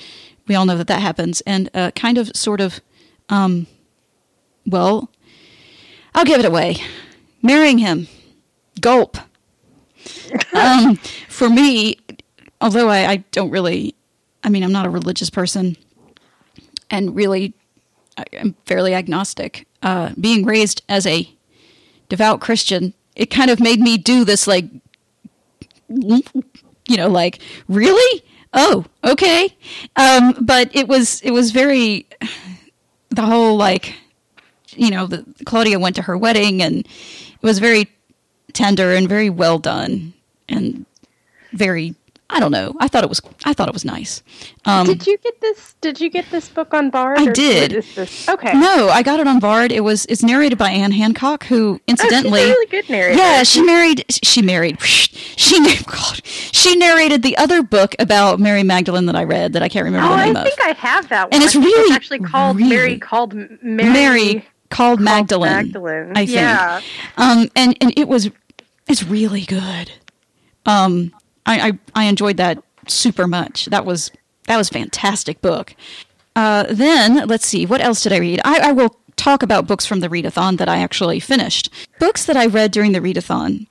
we 0.48 0.56
all 0.56 0.66
know 0.66 0.78
that 0.78 0.88
that 0.88 1.02
happens, 1.02 1.42
and 1.42 1.70
uh, 1.74 1.92
kind 1.92 2.18
of 2.18 2.32
sort 2.36 2.62
of, 2.62 2.82
um, 3.30 3.68
well, 4.66 5.10
I'll 6.14 6.26
give 6.26 6.40
it 6.40 6.46
away. 6.46 6.78
Marrying 7.42 7.80
him. 7.80 8.08
Gulp. 8.80 9.18
um, 10.54 10.96
for 11.28 11.50
me, 11.50 11.98
although 12.60 12.90
I, 12.90 13.06
I 13.08 13.16
don't 13.32 13.50
really, 13.50 13.96
I 14.44 14.50
mean, 14.50 14.64
I'm 14.64 14.72
not 14.72 14.86
a 14.86 14.90
religious 14.90 15.30
person 15.30 15.78
and 16.90 17.16
really 17.16 17.54
I'm 18.18 18.56
fairly 18.66 18.94
agnostic. 18.94 19.68
Uh, 19.82 20.12
being 20.20 20.46
raised 20.46 20.84
as 20.88 21.08
a 21.08 21.30
devout 22.10 22.42
Christian, 22.42 22.94
it 23.16 23.28
kind 23.28 23.50
of 23.50 23.60
made 23.60 23.80
me 23.80 23.98
do 23.98 24.24
this, 24.26 24.48
like, 24.48 24.66
you 25.88 26.98
know, 26.98 27.08
like, 27.08 27.40
really? 27.68 28.24
Oh, 28.54 28.86
okay. 29.04 29.56
Um, 29.96 30.36
but 30.42 30.76
it 30.76 30.88
was 30.88 31.22
it 31.22 31.32
was 31.32 31.52
very 31.52 32.08
the 33.10 33.22
whole 33.22 33.56
like, 33.56 33.96
you 34.70 34.90
know, 34.90 35.06
the, 35.06 35.26
Claudia 35.46 35.80
went 35.80 35.96
to 35.98 36.02
her 36.04 36.18
wedding 36.18 36.62
and 36.62 36.80
it 36.80 37.44
was 37.44 37.60
very 37.60 37.90
tender 38.54 38.94
and 38.94 39.08
very 39.08 39.30
well 39.30 39.60
done 39.60 40.14
and 40.50 40.86
very 41.54 41.96
I 42.34 42.40
don't 42.40 42.52
know. 42.52 42.74
I 42.80 42.88
thought 42.88 43.04
it 43.04 43.10
was. 43.10 43.22
I 43.44 43.54
thought 43.54 43.68
it 43.68 43.74
was 43.74 43.84
nice. 43.84 44.24
Um, 44.64 44.88
did 44.88 45.06
you 45.06 45.18
get 45.18 45.42
this? 45.42 45.76
Did 45.82 46.00
you 46.00 46.10
get 46.10 46.30
this 46.32 46.48
book 46.48 46.74
on 46.74 46.90
Bard? 46.90 47.20
I 47.20 47.26
did. 47.26 47.86
Okay. 48.30 48.54
No, 48.54 48.88
I 48.88 49.04
got 49.04 49.20
it 49.20 49.28
on 49.28 49.40
Bard. 49.40 49.72
It 49.72 49.82
was. 49.82 50.06
It's 50.06 50.24
narrated 50.24 50.58
by 50.58 50.72
Anne 50.72 50.94
Hancock, 50.94 51.44
who 51.46 51.82
incidentally, 51.88 52.42
oh, 52.42 52.48
really 52.48 52.68
good 52.68 52.90
narrator. 52.90 53.18
Yeah, 53.18 53.44
she 53.44 53.62
married. 53.62 54.06
She 54.10 54.42
married. 54.42 54.82
She 54.82 55.60
God, 55.86 56.22
she 56.24 56.76
narrated 56.78 57.22
the 57.22 57.36
other 57.38 57.62
book 57.62 57.96
about 58.00 58.40
Mary 58.40 58.64
Magdalene 58.64 59.08
that 59.08 59.16
I 59.16 59.26
read 59.26 59.54
that 59.54 59.62
I 59.62 59.68
can't 59.68 59.84
remember 59.84 60.08
oh, 60.08 60.18
the 60.18 60.26
name 60.26 60.38
I 60.38 60.44
think 60.44 60.60
of. 60.60 60.66
I 60.68 60.72
have 60.74 61.10
that 61.10 61.26
one. 61.26 61.34
And 61.34 61.44
it's 61.44 61.56
really 61.56 61.88
it's 61.88 61.96
actually 61.96 62.20
called 62.20 62.58
really, 62.58 62.70
Mary 62.70 62.98
called 62.98 63.34
Mary, 63.34 63.60
Mary 63.62 64.46
called 64.70 65.02
Magdalene. 65.02 65.52
Magdalene. 65.52 66.12
I 66.12 66.26
think. 66.26 66.30
Yeah. 66.32 66.82
Um, 67.18 67.50
and 67.58 67.78
and 67.82 67.94
it 67.98 68.08
was, 68.08 68.30
it's 68.88 69.04
really 69.04 69.42
good. 69.42 69.92
Um, 70.66 71.14
I, 71.46 71.70
I 71.70 71.80
I 71.96 72.04
enjoyed 72.06 72.38
that 72.38 72.64
super 72.88 73.28
much. 73.28 73.66
That 73.66 73.86
was 73.86 74.12
that 74.48 74.58
was 74.58 74.70
fantastic 74.70 75.42
book. 75.42 75.76
uh, 76.36 76.66
then 76.70 77.28
let's 77.28 77.46
see, 77.46 77.66
what 77.66 77.82
else 77.82 78.02
did 78.04 78.14
I 78.14 78.18
read? 78.18 78.42
I, 78.46 78.70
I 78.70 78.72
will 78.72 78.98
talk 79.16 79.44
about 79.44 79.68
books 79.68 79.86
from 79.86 80.00
the 80.00 80.10
readathon 80.10 80.58
that 80.58 80.70
I 80.70 80.78
actually 80.80 81.20
finished. 81.20 81.70
Books 82.00 82.26
that 82.26 82.38
I 82.38 82.46
read 82.46 82.72
during 82.72 82.94
the 82.94 83.00
readathon. 83.00 83.68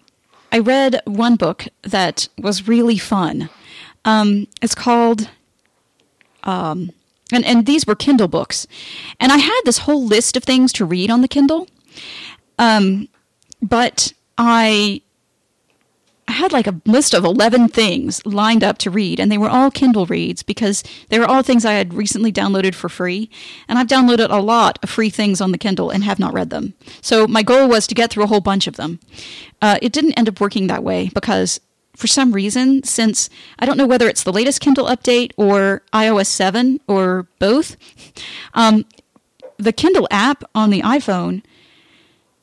I 0.52 0.58
read 0.58 1.00
one 1.04 1.36
book 1.36 1.66
that 1.82 2.28
was 2.38 2.68
really 2.68 2.98
fun. 2.98 3.48
Um, 4.04 4.46
it's 4.60 4.74
called, 4.74 5.30
um, 6.44 6.90
and, 7.32 7.44
and 7.44 7.66
these 7.66 7.86
were 7.86 7.94
Kindle 7.94 8.28
books. 8.28 8.66
And 9.18 9.32
I 9.32 9.38
had 9.38 9.60
this 9.64 9.78
whole 9.78 10.04
list 10.04 10.36
of 10.36 10.44
things 10.44 10.72
to 10.74 10.84
read 10.84 11.10
on 11.10 11.22
the 11.22 11.28
Kindle. 11.28 11.68
Um, 12.58 13.08
but 13.62 14.12
I 14.36 15.02
I 16.30 16.34
had 16.34 16.52
like 16.52 16.68
a 16.68 16.80
list 16.86 17.12
of 17.12 17.24
11 17.24 17.70
things 17.70 18.24
lined 18.24 18.62
up 18.62 18.78
to 18.78 18.90
read, 18.90 19.18
and 19.18 19.32
they 19.32 19.36
were 19.36 19.50
all 19.50 19.68
Kindle 19.68 20.06
reads 20.06 20.44
because 20.44 20.84
they 21.08 21.18
were 21.18 21.26
all 21.26 21.42
things 21.42 21.64
I 21.64 21.72
had 21.72 21.92
recently 21.92 22.30
downloaded 22.32 22.72
for 22.76 22.88
free. 22.88 23.28
And 23.66 23.80
I've 23.80 23.88
downloaded 23.88 24.30
a 24.30 24.40
lot 24.40 24.78
of 24.80 24.88
free 24.88 25.10
things 25.10 25.40
on 25.40 25.50
the 25.50 25.58
Kindle 25.58 25.90
and 25.90 26.04
have 26.04 26.20
not 26.20 26.32
read 26.32 26.50
them. 26.50 26.74
So 27.00 27.26
my 27.26 27.42
goal 27.42 27.68
was 27.68 27.88
to 27.88 27.96
get 27.96 28.10
through 28.10 28.22
a 28.22 28.28
whole 28.28 28.40
bunch 28.40 28.68
of 28.68 28.76
them. 28.76 29.00
Uh, 29.60 29.78
it 29.82 29.92
didn't 29.92 30.12
end 30.12 30.28
up 30.28 30.40
working 30.40 30.68
that 30.68 30.84
way 30.84 31.10
because 31.12 31.58
for 31.96 32.06
some 32.06 32.30
reason, 32.30 32.84
since 32.84 33.28
I 33.58 33.66
don't 33.66 33.76
know 33.76 33.88
whether 33.88 34.08
it's 34.08 34.22
the 34.22 34.32
latest 34.32 34.60
Kindle 34.60 34.86
update 34.86 35.32
or 35.36 35.82
iOS 35.92 36.26
7 36.26 36.78
or 36.86 37.26
both, 37.40 37.76
um, 38.54 38.84
the 39.56 39.72
Kindle 39.72 40.06
app 40.12 40.44
on 40.54 40.70
the 40.70 40.82
iPhone 40.82 41.42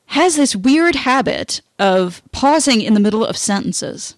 has 0.08 0.36
this 0.36 0.56
weird 0.56 0.94
habit 0.94 1.60
of 1.78 2.22
pausing 2.32 2.80
in 2.80 2.94
the 2.94 3.00
middle 3.00 3.24
of 3.24 3.36
sentences. 3.36 4.14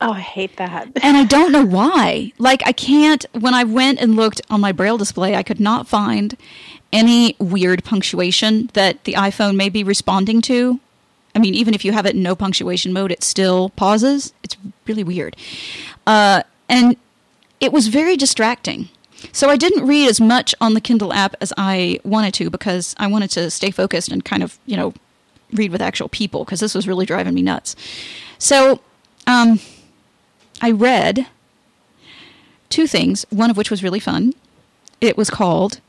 Oh, 0.00 0.12
I 0.12 0.20
hate 0.20 0.56
that. 0.58 0.88
and 1.02 1.16
I 1.16 1.24
don't 1.24 1.52
know 1.52 1.64
why. 1.64 2.32
Like, 2.38 2.62
I 2.66 2.72
can't, 2.72 3.24
when 3.32 3.54
I 3.54 3.64
went 3.64 3.98
and 3.98 4.14
looked 4.14 4.40
on 4.50 4.60
my 4.60 4.72
braille 4.72 4.98
display, 4.98 5.34
I 5.34 5.42
could 5.42 5.58
not 5.58 5.88
find 5.88 6.36
any 6.92 7.34
weird 7.38 7.82
punctuation 7.82 8.70
that 8.74 9.04
the 9.04 9.14
iPhone 9.14 9.56
may 9.56 9.68
be 9.68 9.82
responding 9.82 10.40
to. 10.42 10.80
I 11.34 11.38
mean, 11.38 11.54
even 11.54 11.74
if 11.74 11.84
you 11.84 11.92
have 11.92 12.06
it 12.06 12.14
in 12.14 12.22
no 12.22 12.36
punctuation 12.36 12.92
mode, 12.92 13.10
it 13.10 13.24
still 13.24 13.70
pauses. 13.70 14.32
It's 14.42 14.56
really 14.86 15.04
weird. 15.04 15.36
Uh, 16.06 16.42
and 16.68 16.96
it 17.60 17.72
was 17.72 17.88
very 17.88 18.16
distracting. 18.16 18.88
So 19.32 19.48
I 19.48 19.56
didn't 19.56 19.86
read 19.86 20.08
as 20.08 20.20
much 20.20 20.54
on 20.60 20.74
the 20.74 20.80
Kindle 20.80 21.12
app 21.12 21.34
as 21.40 21.52
I 21.56 22.00
wanted 22.04 22.34
to 22.34 22.50
because 22.50 22.94
I 22.98 23.06
wanted 23.06 23.30
to 23.30 23.50
stay 23.50 23.70
focused 23.70 24.10
and 24.10 24.24
kind 24.24 24.42
of, 24.42 24.58
you 24.66 24.76
know, 24.76 24.92
read 25.52 25.72
with 25.72 25.80
actual 25.80 26.08
people 26.08 26.44
because 26.44 26.60
this 26.60 26.74
was 26.74 26.88
really 26.88 27.06
driving 27.06 27.34
me 27.34 27.42
nuts. 27.42 27.76
So 28.38 28.80
um, 29.26 29.60
I 30.60 30.70
read 30.70 31.26
two 32.68 32.86
things, 32.86 33.24
one 33.30 33.50
of 33.50 33.56
which 33.56 33.70
was 33.70 33.82
really 33.82 34.00
fun. 34.00 34.34
It 35.00 35.16
was 35.16 35.30
called 35.30 35.80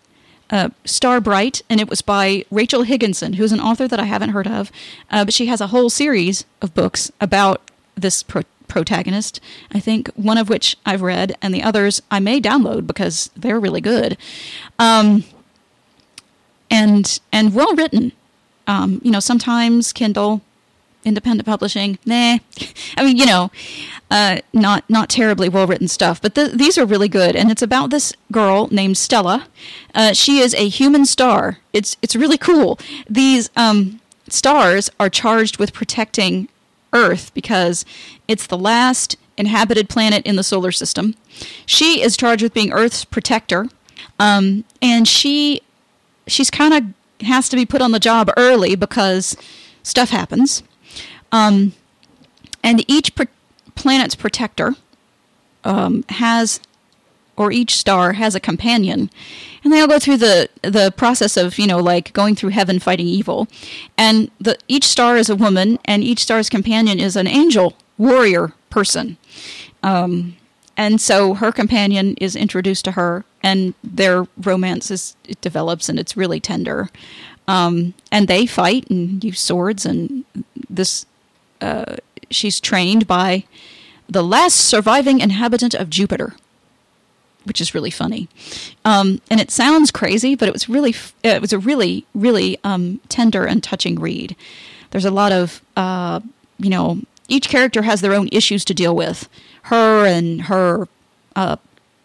uh, 0.49 0.69
Star 0.85 1.19
Bright, 1.19 1.61
and 1.69 1.81
it 1.81 1.89
was 1.89 2.01
by 2.01 2.45
Rachel 2.51 2.83
Higginson, 2.83 3.33
who's 3.33 3.51
an 3.51 3.59
author 3.59 3.87
that 3.87 3.99
I 3.99 4.05
haven't 4.05 4.29
heard 4.29 4.47
of, 4.47 4.71
uh, 5.11 5.25
but 5.25 5.33
she 5.33 5.47
has 5.47 5.59
a 5.59 5.67
whole 5.67 5.89
series 5.89 6.45
of 6.61 6.73
books 6.73 7.11
about 7.19 7.71
this 7.95 8.23
protagonist, 8.67 9.39
I 9.71 9.79
think, 9.79 10.09
one 10.15 10.37
of 10.37 10.49
which 10.49 10.75
I've 10.85 11.01
read, 11.01 11.35
and 11.41 11.53
the 11.53 11.63
others 11.63 12.01
I 12.11 12.19
may 12.19 12.39
download 12.41 12.87
because 12.87 13.29
they're 13.35 13.59
really 13.59 13.81
good. 13.81 14.17
Um, 14.79 15.23
and 16.69 17.19
and 17.31 17.53
well 17.53 17.73
written. 17.75 18.11
Um, 18.67 18.99
you 19.03 19.11
know, 19.11 19.21
sometimes 19.21 19.93
Kindle, 19.93 20.41
independent 21.05 21.45
publishing, 21.45 21.97
nah. 22.05 22.37
I 22.97 23.03
mean, 23.03 23.17
you 23.17 23.25
know, 23.25 23.51
uh, 24.11 24.39
not 24.53 24.89
not 24.89 25.09
terribly 25.09 25.49
well 25.49 25.67
written 25.67 25.87
stuff, 25.87 26.21
but 26.21 26.35
th- 26.35 26.53
these 26.53 26.77
are 26.77 26.85
really 26.85 27.07
good. 27.07 27.35
And 27.35 27.49
it's 27.49 27.61
about 27.61 27.89
this 27.89 28.13
girl 28.31 28.67
named 28.71 28.97
Stella. 28.97 29.47
Uh, 29.95 30.13
she 30.13 30.39
is 30.39 30.53
a 30.55 30.67
human 30.67 31.05
star. 31.05 31.59
It's 31.73 31.95
it's 32.01 32.15
really 32.15 32.37
cool. 32.37 32.79
These 33.09 33.49
um, 33.55 34.01
stars 34.27 34.89
are 34.99 35.09
charged 35.09 35.57
with 35.57 35.73
protecting 35.73 36.49
Earth 36.97 37.33
because 37.33 37.85
it's 38.27 38.47
the 38.47 38.57
last 38.57 39.15
inhabited 39.37 39.87
planet 39.87 40.25
in 40.25 40.35
the 40.35 40.43
solar 40.43 40.71
system. 40.71 41.15
She 41.65 42.01
is 42.01 42.17
charged 42.17 42.41
with 42.41 42.53
being 42.53 42.73
Earth's 42.73 43.05
protector, 43.05 43.67
um, 44.19 44.63
and 44.81 45.07
she 45.07 45.61
she's 46.25 46.49
kind 46.49 46.73
of 46.73 47.25
has 47.27 47.47
to 47.49 47.55
be 47.55 47.65
put 47.65 47.81
on 47.81 47.91
the 47.91 47.99
job 47.99 48.29
early 48.35 48.75
because 48.75 49.37
stuff 49.83 50.09
happens. 50.09 50.63
Um, 51.31 51.73
and 52.63 52.83
each 52.89 53.13
planet's 53.75 54.15
protector 54.15 54.75
um, 55.63 56.03
has, 56.09 56.59
or 57.37 57.51
each 57.51 57.77
star 57.77 58.13
has 58.13 58.35
a 58.35 58.39
companion, 58.39 59.09
and 59.63 59.71
they 59.71 59.79
all 59.79 59.87
go 59.87 59.99
through 59.99 60.17
the 60.17 60.49
the 60.63 60.91
process 60.97 61.37
of 61.37 61.57
you 61.57 61.67
know 61.67 61.77
like 61.77 62.11
going 62.13 62.35
through 62.35 62.49
heaven 62.49 62.79
fighting 62.79 63.07
evil, 63.07 63.47
and 63.97 64.29
the 64.39 64.57
each 64.67 64.85
star 64.85 65.17
is 65.17 65.29
a 65.29 65.35
woman, 65.35 65.79
and 65.85 66.03
each 66.03 66.19
star's 66.19 66.49
companion 66.49 66.99
is 66.99 67.15
an 67.15 67.27
angel 67.27 67.75
warrior 67.97 68.53
person. 68.69 69.17
Um, 69.83 70.35
and 70.75 71.01
so 71.01 71.33
her 71.35 71.51
companion 71.51 72.15
is 72.21 72.35
introduced 72.35 72.85
to 72.85 72.91
her, 72.91 73.25
and 73.41 73.73
their 73.83 74.27
romance 74.37 74.91
is 74.91 75.15
it 75.25 75.39
develops, 75.41 75.89
and 75.89 75.99
it's 75.99 76.17
really 76.17 76.39
tender. 76.39 76.89
Um, 77.47 77.93
and 78.11 78.27
they 78.27 78.45
fight 78.45 78.89
and 78.89 79.23
use 79.23 79.39
swords, 79.39 79.85
and 79.85 80.25
this 80.69 81.05
uh, 81.61 81.95
she's 82.29 82.59
trained 82.59 83.07
by 83.07 83.45
the 84.09 84.23
last 84.23 84.55
surviving 84.55 85.19
inhabitant 85.19 85.73
of 85.73 85.89
Jupiter, 85.89 86.35
which 87.47 87.61
is 87.61 87.73
really 87.73 87.89
funny. 87.89 88.27
Um, 88.85 89.21
and 89.29 89.39
it 89.39 89.51
sounds 89.51 89.91
crazy, 89.91 90.35
but 90.35 90.47
it 90.47 90.53
was 90.53 90.69
really 90.69 90.93
it 91.23 91.41
was 91.41 91.53
a 91.53 91.59
really 91.59 92.05
really 92.13 92.59
um, 92.63 92.99
tender 93.09 93.45
and 93.45 93.63
touching 93.63 93.99
read. 93.99 94.35
There's 94.91 95.05
a 95.05 95.11
lot 95.11 95.31
of 95.31 95.61
uh, 95.75 96.19
you 96.59 96.69
know 96.69 97.01
each 97.27 97.49
character 97.49 97.81
has 97.83 98.01
their 98.01 98.13
own 98.13 98.29
issues 98.31 98.63
to 98.65 98.73
deal 98.73 98.95
with. 98.95 99.27
Her 99.63 100.05
and 100.05 100.43
her 100.43 100.87
uh, 101.35 101.57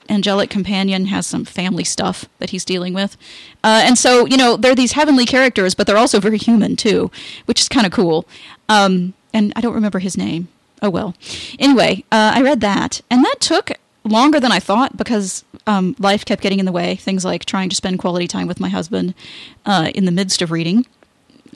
angelic 0.09 0.51
companion 0.51 1.07
has 1.07 1.27
some 1.27 1.45
family 1.45 1.85
stuff 1.85 2.27
that 2.39 2.51
he's 2.51 2.65
dealing 2.65 2.93
with. 2.93 3.17
Uh, 3.63 3.83
and 3.85 3.97
so, 3.97 4.27
you 4.27 4.37
know, 4.37 4.57
they're 4.57 4.75
these 4.75 4.93
heavenly 4.93 5.25
characters, 5.25 5.75
but 5.75 5.87
they're 5.87 5.97
also 5.97 6.21
very 6.21 6.39
human 6.39 6.77
too, 6.77 7.11
which 7.47 7.61
is 7.61 7.69
kind 7.69 7.87
of 7.87 7.93
cool. 7.93 8.27
Um, 8.69 9.15
and 9.33 9.53
I 9.57 9.61
don't 9.61 9.75
remember 9.75 10.01
his 10.01 10.17
name. 10.17 10.49
Oh 10.83 10.91
well. 10.91 11.15
Anyway, 11.59 12.05
uh, 12.11 12.33
I 12.35 12.43
read 12.43 12.61
that, 12.61 13.01
and 13.09 13.25
that 13.25 13.37
took 13.39 13.71
longer 14.05 14.41
than 14.41 14.53
I 14.53 14.59
thought 14.59 14.97
because 14.97 15.45
um, 15.67 15.95
life 15.99 16.25
kept 16.25 16.43
getting 16.43 16.59
in 16.59 16.67
the 16.67 16.73
way. 16.73 16.97
Things 16.97 17.25
like 17.25 17.45
trying 17.45 17.69
to 17.69 17.77
spend 17.77 17.99
quality 17.99 18.27
time 18.27 18.47
with 18.47 18.61
my 18.61 18.69
husband 18.69 19.15
uh, 19.67 19.91
in 19.95 20.05
the 20.05 20.13
midst 20.13 20.43
of 20.43 20.51
reading 20.51 20.87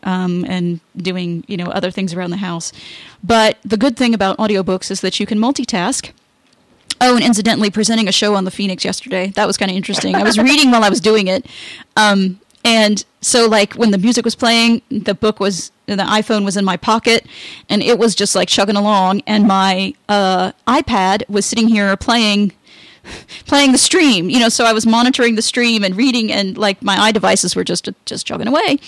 um, 0.02 0.44
and 0.48 0.80
doing 0.96 1.44
you 1.46 1.56
know 1.56 1.66
other 1.66 1.90
things 1.90 2.14
around 2.14 2.30
the 2.30 2.36
house. 2.38 2.72
But 3.22 3.58
the 3.64 3.76
good 3.76 3.96
thing 3.96 4.14
about 4.14 4.38
audiobooks 4.38 4.90
is 4.90 5.00
that 5.00 5.20
you 5.20 5.26
can 5.26 5.38
multitask. 5.38 6.12
Oh, 6.98 7.16
and 7.16 7.24
incidentally, 7.24 7.70
presenting 7.70 8.08
a 8.08 8.12
show 8.12 8.34
on 8.34 8.44
the 8.44 8.50
Phoenix 8.50 8.82
yesterday. 8.82 9.28
That 9.28 9.46
was 9.46 9.58
kind 9.58 9.70
of 9.70 9.76
interesting. 9.76 10.14
I 10.14 10.22
was 10.22 10.38
reading 10.38 10.70
while 10.70 10.82
I 10.82 10.88
was 10.88 11.00
doing 11.00 11.26
it. 11.26 11.44
Um, 11.94 12.40
and 12.64 13.04
so, 13.20 13.46
like, 13.46 13.74
when 13.74 13.90
the 13.90 13.98
music 13.98 14.24
was 14.24 14.34
playing, 14.34 14.80
the 14.90 15.14
book 15.14 15.38
was, 15.38 15.70
the 15.86 16.02
iPhone 16.02 16.44
was 16.44 16.56
in 16.56 16.64
my 16.64 16.76
pocket, 16.76 17.26
and 17.68 17.82
it 17.82 17.98
was 17.98 18.14
just 18.14 18.34
like 18.34 18.48
chugging 18.48 18.76
along. 18.76 19.22
And 19.26 19.46
my 19.46 19.94
uh, 20.08 20.52
iPad 20.66 21.28
was 21.28 21.46
sitting 21.46 21.68
here 21.68 21.96
playing 21.96 22.52
playing 23.46 23.72
the 23.72 23.78
stream, 23.78 24.28
you 24.28 24.40
know, 24.40 24.48
so 24.48 24.64
I 24.64 24.72
was 24.72 24.86
monitoring 24.86 25.36
the 25.36 25.42
stream 25.42 25.84
and 25.84 25.96
reading, 25.96 26.32
and 26.32 26.58
like 26.58 26.82
my 26.82 27.12
iDevices 27.12 27.54
were 27.54 27.64
just 27.64 27.88
just 28.04 28.26
chugging 28.26 28.48
away. 28.48 28.78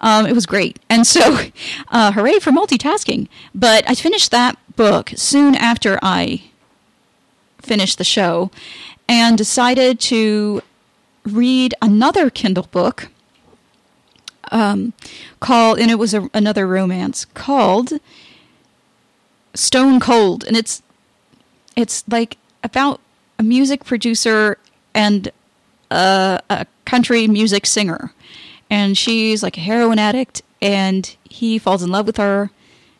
Um, 0.00 0.26
it 0.26 0.34
was 0.34 0.46
great, 0.46 0.78
and 0.88 1.06
so 1.06 1.38
uh, 1.88 2.12
hooray 2.12 2.38
for 2.38 2.50
multitasking! 2.50 3.28
But 3.54 3.88
I 3.88 3.94
finished 3.94 4.30
that 4.30 4.58
book 4.76 5.12
soon 5.16 5.54
after 5.54 5.98
I 6.02 6.44
finished 7.60 7.98
the 7.98 8.04
show, 8.04 8.50
and 9.08 9.38
decided 9.38 10.00
to 10.00 10.62
read 11.24 11.74
another 11.80 12.30
Kindle 12.30 12.68
book 12.70 13.08
um, 14.52 14.92
called, 15.40 15.80
and 15.80 15.90
it 15.90 15.98
was 15.98 16.14
a, 16.14 16.30
another 16.32 16.66
romance 16.66 17.24
called 17.24 17.94
Stone 19.54 19.98
Cold, 19.98 20.44
and 20.44 20.56
it's 20.56 20.82
it's 21.74 22.04
like 22.08 22.36
about 22.62 23.00
a 23.38 23.42
music 23.42 23.84
producer 23.84 24.58
and 24.94 25.32
a, 25.90 26.40
a 26.48 26.66
country 26.84 27.26
music 27.26 27.66
singer. 27.66 28.12
And 28.70 28.96
she's 28.96 29.42
like 29.42 29.56
a 29.58 29.60
heroin 29.60 29.98
addict, 29.98 30.42
and 30.60 31.14
he 31.28 31.58
falls 31.58 31.82
in 31.82 31.90
love 31.90 32.06
with 32.06 32.16
her 32.18 32.50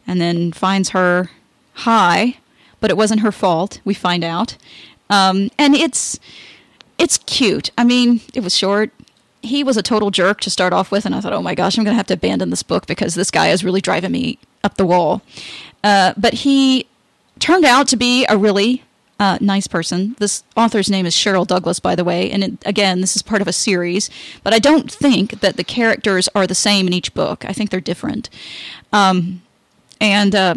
and 0.07 0.21
then 0.21 0.53
finds 0.53 0.91
her 0.91 1.31
high, 1.75 2.39
but 2.81 2.91
it 2.91 2.97
wasn't 2.97 3.21
her 3.21 3.33
fault, 3.33 3.81
we 3.85 3.95
find 3.95 4.25
out. 4.25 4.57
Um, 5.09 5.51
and 5.59 5.75
it's 5.75 6.19
it's 6.99 7.19
cute. 7.19 7.71
I 7.77 7.85
mean, 7.85 8.21
it 8.35 8.43
was 8.43 8.57
short. 8.57 8.91
He 9.43 9.65
was 9.65 9.77
a 9.77 9.83
total 9.83 10.11
jerk 10.11 10.41
to 10.43 10.51
start 10.51 10.73
off 10.73 10.91
with, 10.91 11.05
and 11.05 11.15
I 11.15 11.21
thought, 11.21 11.33
oh 11.33 11.43
my 11.43 11.55
gosh, 11.55 11.77
I'm 11.77 11.85
going 11.85 11.93
to 11.93 11.97
have 11.97 12.07
to 12.07 12.15
abandon 12.15 12.51
this 12.51 12.63
book 12.63 12.87
because 12.87 13.15
this 13.15 13.31
guy 13.31 13.49
is 13.49 13.65
really 13.65 13.81
driving 13.81 14.13
me 14.13 14.39
up 14.65 14.77
the 14.77 14.87
wall. 14.87 15.23
Uh, 15.83 16.15
but 16.17 16.35
he 16.35 16.87
turned 17.39 17.65
out 17.65 17.89
to 17.89 17.97
be 17.97 18.25
a 18.29 18.37
really 18.37 18.85
uh, 19.19 19.39
nice 19.41 19.67
person. 19.67 20.17
This 20.19 20.43
author's 20.57 20.91
name 20.91 21.07
is 21.07 21.15
Cheryl 21.15 21.47
Douglas, 21.47 21.79
by 21.79 21.95
the 21.95 22.05
way, 22.05 22.31
and 22.31 22.43
it, 22.43 22.53
again, 22.67 23.01
this 23.01 23.15
is 23.15 23.23
part 23.23 23.41
of 23.41 23.49
a 23.49 23.53
series. 23.53 24.11
But 24.43 24.53
I 24.53 24.59
don't 24.59 24.91
think 24.91 25.41
that 25.41 25.57
the 25.57 25.65
characters 25.65 26.29
are 26.35 26.47
the 26.47 26.55
same 26.55 26.87
in 26.87 26.93
each 26.93 27.15
book. 27.15 27.45
I 27.45 27.53
think 27.53 27.71
they're 27.71 27.81
different. 27.81 28.29
Um, 28.93 29.43
and 30.01 30.35
uh, 30.35 30.55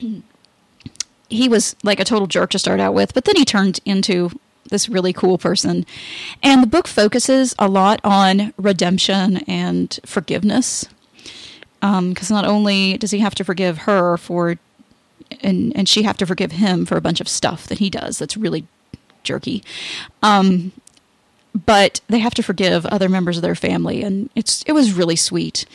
he 1.28 1.48
was 1.48 1.74
like 1.82 1.98
a 1.98 2.04
total 2.04 2.26
jerk 2.26 2.50
to 2.50 2.58
start 2.58 2.78
out 2.78 2.94
with, 2.94 3.14
but 3.14 3.24
then 3.24 3.36
he 3.36 3.44
turned 3.44 3.80
into 3.84 4.30
this 4.70 4.88
really 4.88 5.12
cool 5.12 5.38
person. 5.38 5.84
And 6.42 6.62
the 6.62 6.66
book 6.66 6.86
focuses 6.86 7.54
a 7.58 7.68
lot 7.68 8.00
on 8.04 8.52
redemption 8.56 9.38
and 9.48 9.98
forgiveness. 10.04 10.88
Because 11.80 12.30
um, 12.30 12.34
not 12.34 12.44
only 12.44 12.96
does 12.96 13.12
he 13.12 13.20
have 13.20 13.36
to 13.36 13.44
forgive 13.44 13.78
her 13.78 14.16
for 14.16 14.56
and 15.40 15.76
and 15.76 15.88
she 15.88 16.02
have 16.02 16.16
to 16.16 16.26
forgive 16.26 16.52
him 16.52 16.86
for 16.86 16.96
a 16.96 17.00
bunch 17.00 17.20
of 17.20 17.28
stuff 17.28 17.66
that 17.66 17.78
he 17.78 17.90
does 17.90 18.18
that's 18.18 18.36
really 18.36 18.66
jerky. 19.22 19.62
Um, 20.22 20.72
but 21.54 22.00
they 22.08 22.18
have 22.18 22.34
to 22.34 22.42
forgive 22.42 22.86
other 22.86 23.08
members 23.08 23.36
of 23.36 23.42
their 23.42 23.54
family, 23.54 24.02
and 24.02 24.30
it's 24.34 24.62
it 24.66 24.72
was 24.72 24.92
really 24.92 25.16
sweet. 25.16 25.66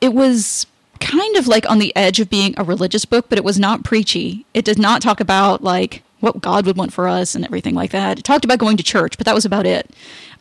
It 0.00 0.14
was 0.14 0.66
kind 1.00 1.36
of 1.36 1.46
like 1.46 1.68
on 1.68 1.78
the 1.78 1.94
edge 1.94 2.20
of 2.20 2.30
being 2.30 2.54
a 2.56 2.64
religious 2.64 3.04
book, 3.04 3.26
but 3.28 3.38
it 3.38 3.44
was 3.44 3.58
not 3.58 3.84
preachy. 3.84 4.46
It 4.54 4.64
did 4.64 4.78
not 4.78 5.02
talk 5.02 5.20
about 5.20 5.62
like 5.62 6.02
what 6.20 6.40
God 6.40 6.66
would 6.66 6.76
want 6.76 6.92
for 6.92 7.08
us 7.08 7.34
and 7.34 7.44
everything 7.44 7.74
like 7.74 7.90
that. 7.92 8.18
It 8.18 8.24
talked 8.24 8.44
about 8.44 8.58
going 8.58 8.76
to 8.76 8.82
church, 8.82 9.16
but 9.16 9.24
that 9.24 9.34
was 9.34 9.44
about 9.44 9.66
it. 9.66 9.90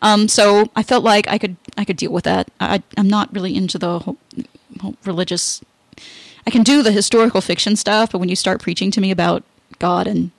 Um, 0.02 0.28
so 0.28 0.72
I 0.76 0.84
felt 0.84 1.04
like 1.04 1.28
I 1.28 1.38
could 1.38 1.56
I 1.78 1.86
could 1.86 1.98
deal 1.98 2.12
with 2.12 2.24
that. 2.26 2.50
I, 2.60 2.84
am 2.96 3.08
not 3.08 3.34
really 3.34 3.56
into 3.56 3.78
the 3.78 4.00
whole, 4.00 4.18
whole 4.80 4.96
religious 5.06 5.62
I 6.48 6.50
can 6.50 6.64
do 6.64 6.82
the 6.82 6.94
historical 6.94 7.42
fiction 7.42 7.76
stuff, 7.76 8.14
but 8.14 8.20
when 8.20 8.30
you 8.30 8.36
start 8.38 8.62
preaching 8.62 8.90
to 8.92 9.02
me 9.02 9.12
about 9.12 9.44
God 9.80 10.08
and 10.08 10.32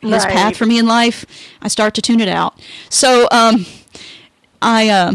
His 0.00 0.24
right. 0.24 0.32
path 0.32 0.56
for 0.56 0.66
me 0.66 0.78
in 0.78 0.86
life, 0.86 1.26
I 1.60 1.66
start 1.66 1.94
to 1.94 2.02
tune 2.02 2.20
it 2.20 2.28
out. 2.28 2.54
So 2.88 3.26
um, 3.32 3.66
I 4.62 4.88
uh, 4.88 5.14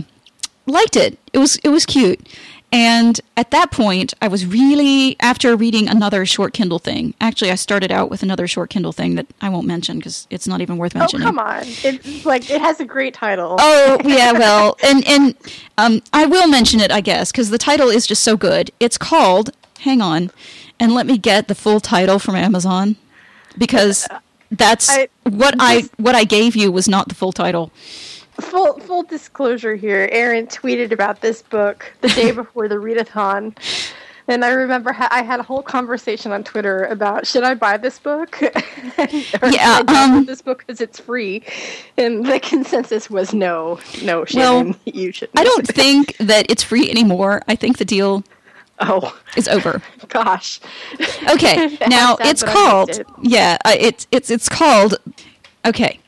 liked 0.65 0.97
it. 0.97 1.17
It 1.31 1.37
was 1.37 1.55
it 1.57 1.69
was 1.69 1.85
cute. 1.85 2.27
And 2.73 3.21
at 3.37 3.51
that 3.51 3.69
point, 3.69 4.15
I 4.19 4.27
was 4.27 4.47
really, 4.47 5.15
after 5.19 5.55
reading 5.55 5.87
another 5.87 6.25
short 6.25 6.53
Kindle 6.53 6.79
thing, 6.79 7.13
actually, 7.21 7.51
I 7.51 7.55
started 7.55 7.91
out 7.91 8.09
with 8.09 8.23
another 8.23 8.47
short 8.47 8.71
Kindle 8.71 8.91
thing 8.91 9.13
that 9.13 9.27
I 9.41 9.49
won't 9.49 9.67
mention 9.67 9.99
because 9.99 10.25
it's 10.31 10.47
not 10.47 10.59
even 10.59 10.77
worth 10.77 10.95
mentioning. 10.95 11.27
Oh, 11.27 11.29
come 11.29 11.37
on. 11.37 11.61
It's 11.63 12.25
like, 12.25 12.49
it 12.49 12.59
has 12.59 12.79
a 12.79 12.85
great 12.85 13.13
title. 13.13 13.57
Oh, 13.59 13.99
yeah, 14.03 14.31
well, 14.39 14.75
and, 14.83 15.07
and 15.07 15.35
um, 15.77 16.01
I 16.13 16.25
will 16.25 16.47
mention 16.47 16.79
it, 16.79 16.91
I 16.91 16.99
guess, 16.99 17.31
because 17.31 17.51
the 17.51 17.59
title 17.59 17.89
is 17.89 18.07
just 18.07 18.23
so 18.23 18.35
good. 18.35 18.71
It's 18.79 18.97
called, 18.97 19.51
hang 19.81 20.01
on, 20.01 20.31
and 20.79 20.95
let 20.95 21.05
me 21.05 21.19
get 21.19 21.47
the 21.47 21.55
full 21.55 21.79
title 21.79 22.17
from 22.17 22.35
Amazon 22.35 22.95
because 23.55 24.07
that's 24.49 24.89
I, 24.89 25.09
what 25.23 25.55
I 25.59 25.83
what 25.97 26.15
I 26.15 26.23
gave 26.23 26.55
you 26.55 26.71
was 26.71 26.87
not 26.87 27.07
the 27.09 27.15
full 27.15 27.31
title 27.31 27.71
full 28.41 28.79
full 28.79 29.03
disclosure 29.03 29.75
here 29.75 30.09
erin 30.11 30.47
tweeted 30.47 30.91
about 30.91 31.21
this 31.21 31.41
book 31.41 31.91
the 32.01 32.09
day 32.09 32.31
before 32.43 32.67
the 32.67 32.75
readathon 32.75 33.55
and 34.27 34.43
i 34.43 34.49
remember 34.49 34.91
ha- 34.91 35.07
i 35.11 35.21
had 35.21 35.39
a 35.39 35.43
whole 35.43 35.61
conversation 35.61 36.31
on 36.31 36.43
twitter 36.43 36.85
about 36.85 37.27
should 37.27 37.43
i 37.43 37.53
buy 37.53 37.77
this 37.77 37.99
book 37.99 38.39
yeah 39.51 39.81
um, 39.87 40.25
this 40.25 40.41
book 40.41 40.59
because 40.65 40.81
it's 40.81 40.99
free 40.99 41.43
and 41.97 42.25
the 42.25 42.39
consensus 42.39 43.09
was 43.09 43.33
no 43.33 43.79
no 44.03 44.25
Shannon, 44.25 44.71
well, 44.71 44.79
you 44.85 45.11
should 45.11 45.29
i 45.37 45.43
don't 45.43 45.67
think 45.67 46.17
that 46.17 46.49
it's 46.49 46.63
free 46.63 46.89
anymore 46.89 47.41
i 47.47 47.55
think 47.55 47.77
the 47.77 47.85
deal 47.85 48.23
Oh, 48.79 49.15
is 49.37 49.47
over. 49.47 49.83
Gosh. 50.09 50.59
Okay. 51.29 51.77
now 51.87 52.17
it's 52.19 52.41
called. 52.41 52.89
It. 52.89 53.07
Yeah, 53.21 53.57
uh, 53.63 53.75
it's 53.79 54.07
it's 54.11 54.31
it's 54.31 54.49
called. 54.49 54.95
Okay 55.63 55.99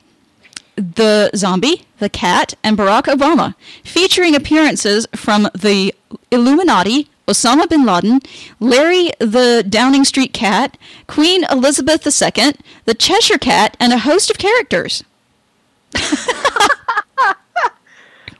the 0.76 1.30
zombie, 1.34 1.86
the 1.98 2.08
cat, 2.08 2.54
and 2.62 2.76
Barack 2.76 3.04
Obama, 3.04 3.54
featuring 3.82 4.34
appearances 4.34 5.06
from 5.14 5.48
the 5.54 5.94
Illuminati, 6.30 7.08
Osama 7.26 7.68
bin 7.68 7.84
Laden, 7.84 8.20
Larry 8.60 9.10
the 9.18 9.64
Downing 9.68 10.04
Street 10.04 10.32
Cat, 10.32 10.76
Queen 11.06 11.44
Elizabeth 11.50 12.06
II, 12.06 12.52
the 12.84 12.94
Cheshire 12.94 13.38
Cat, 13.38 13.76
and 13.80 13.92
a 13.92 13.98
host 13.98 14.30
of 14.30 14.38
characters. 14.38 15.02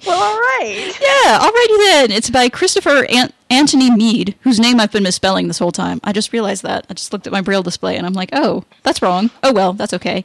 Well, 0.06 0.22
all 0.22 0.38
right. 0.38 0.96
Yeah, 1.00 1.38
alrighty 1.40 1.78
then. 1.78 2.10
It's 2.12 2.30
by 2.30 2.48
Christopher 2.48 3.04
Ant- 3.06 3.34
Anthony 3.50 3.90
Mead, 3.90 4.34
whose 4.42 4.60
name 4.60 4.78
I've 4.80 4.92
been 4.92 5.02
misspelling 5.02 5.48
this 5.48 5.58
whole 5.58 5.72
time. 5.72 6.00
I 6.04 6.12
just 6.12 6.32
realized 6.32 6.62
that. 6.62 6.86
I 6.88 6.94
just 6.94 7.12
looked 7.12 7.26
at 7.26 7.32
my 7.32 7.40
braille 7.40 7.62
display 7.62 7.96
and 7.96 8.06
I'm 8.06 8.12
like, 8.12 8.30
oh, 8.32 8.64
that's 8.82 9.02
wrong. 9.02 9.30
Oh 9.42 9.52
well, 9.52 9.72
that's 9.72 9.92
okay. 9.94 10.24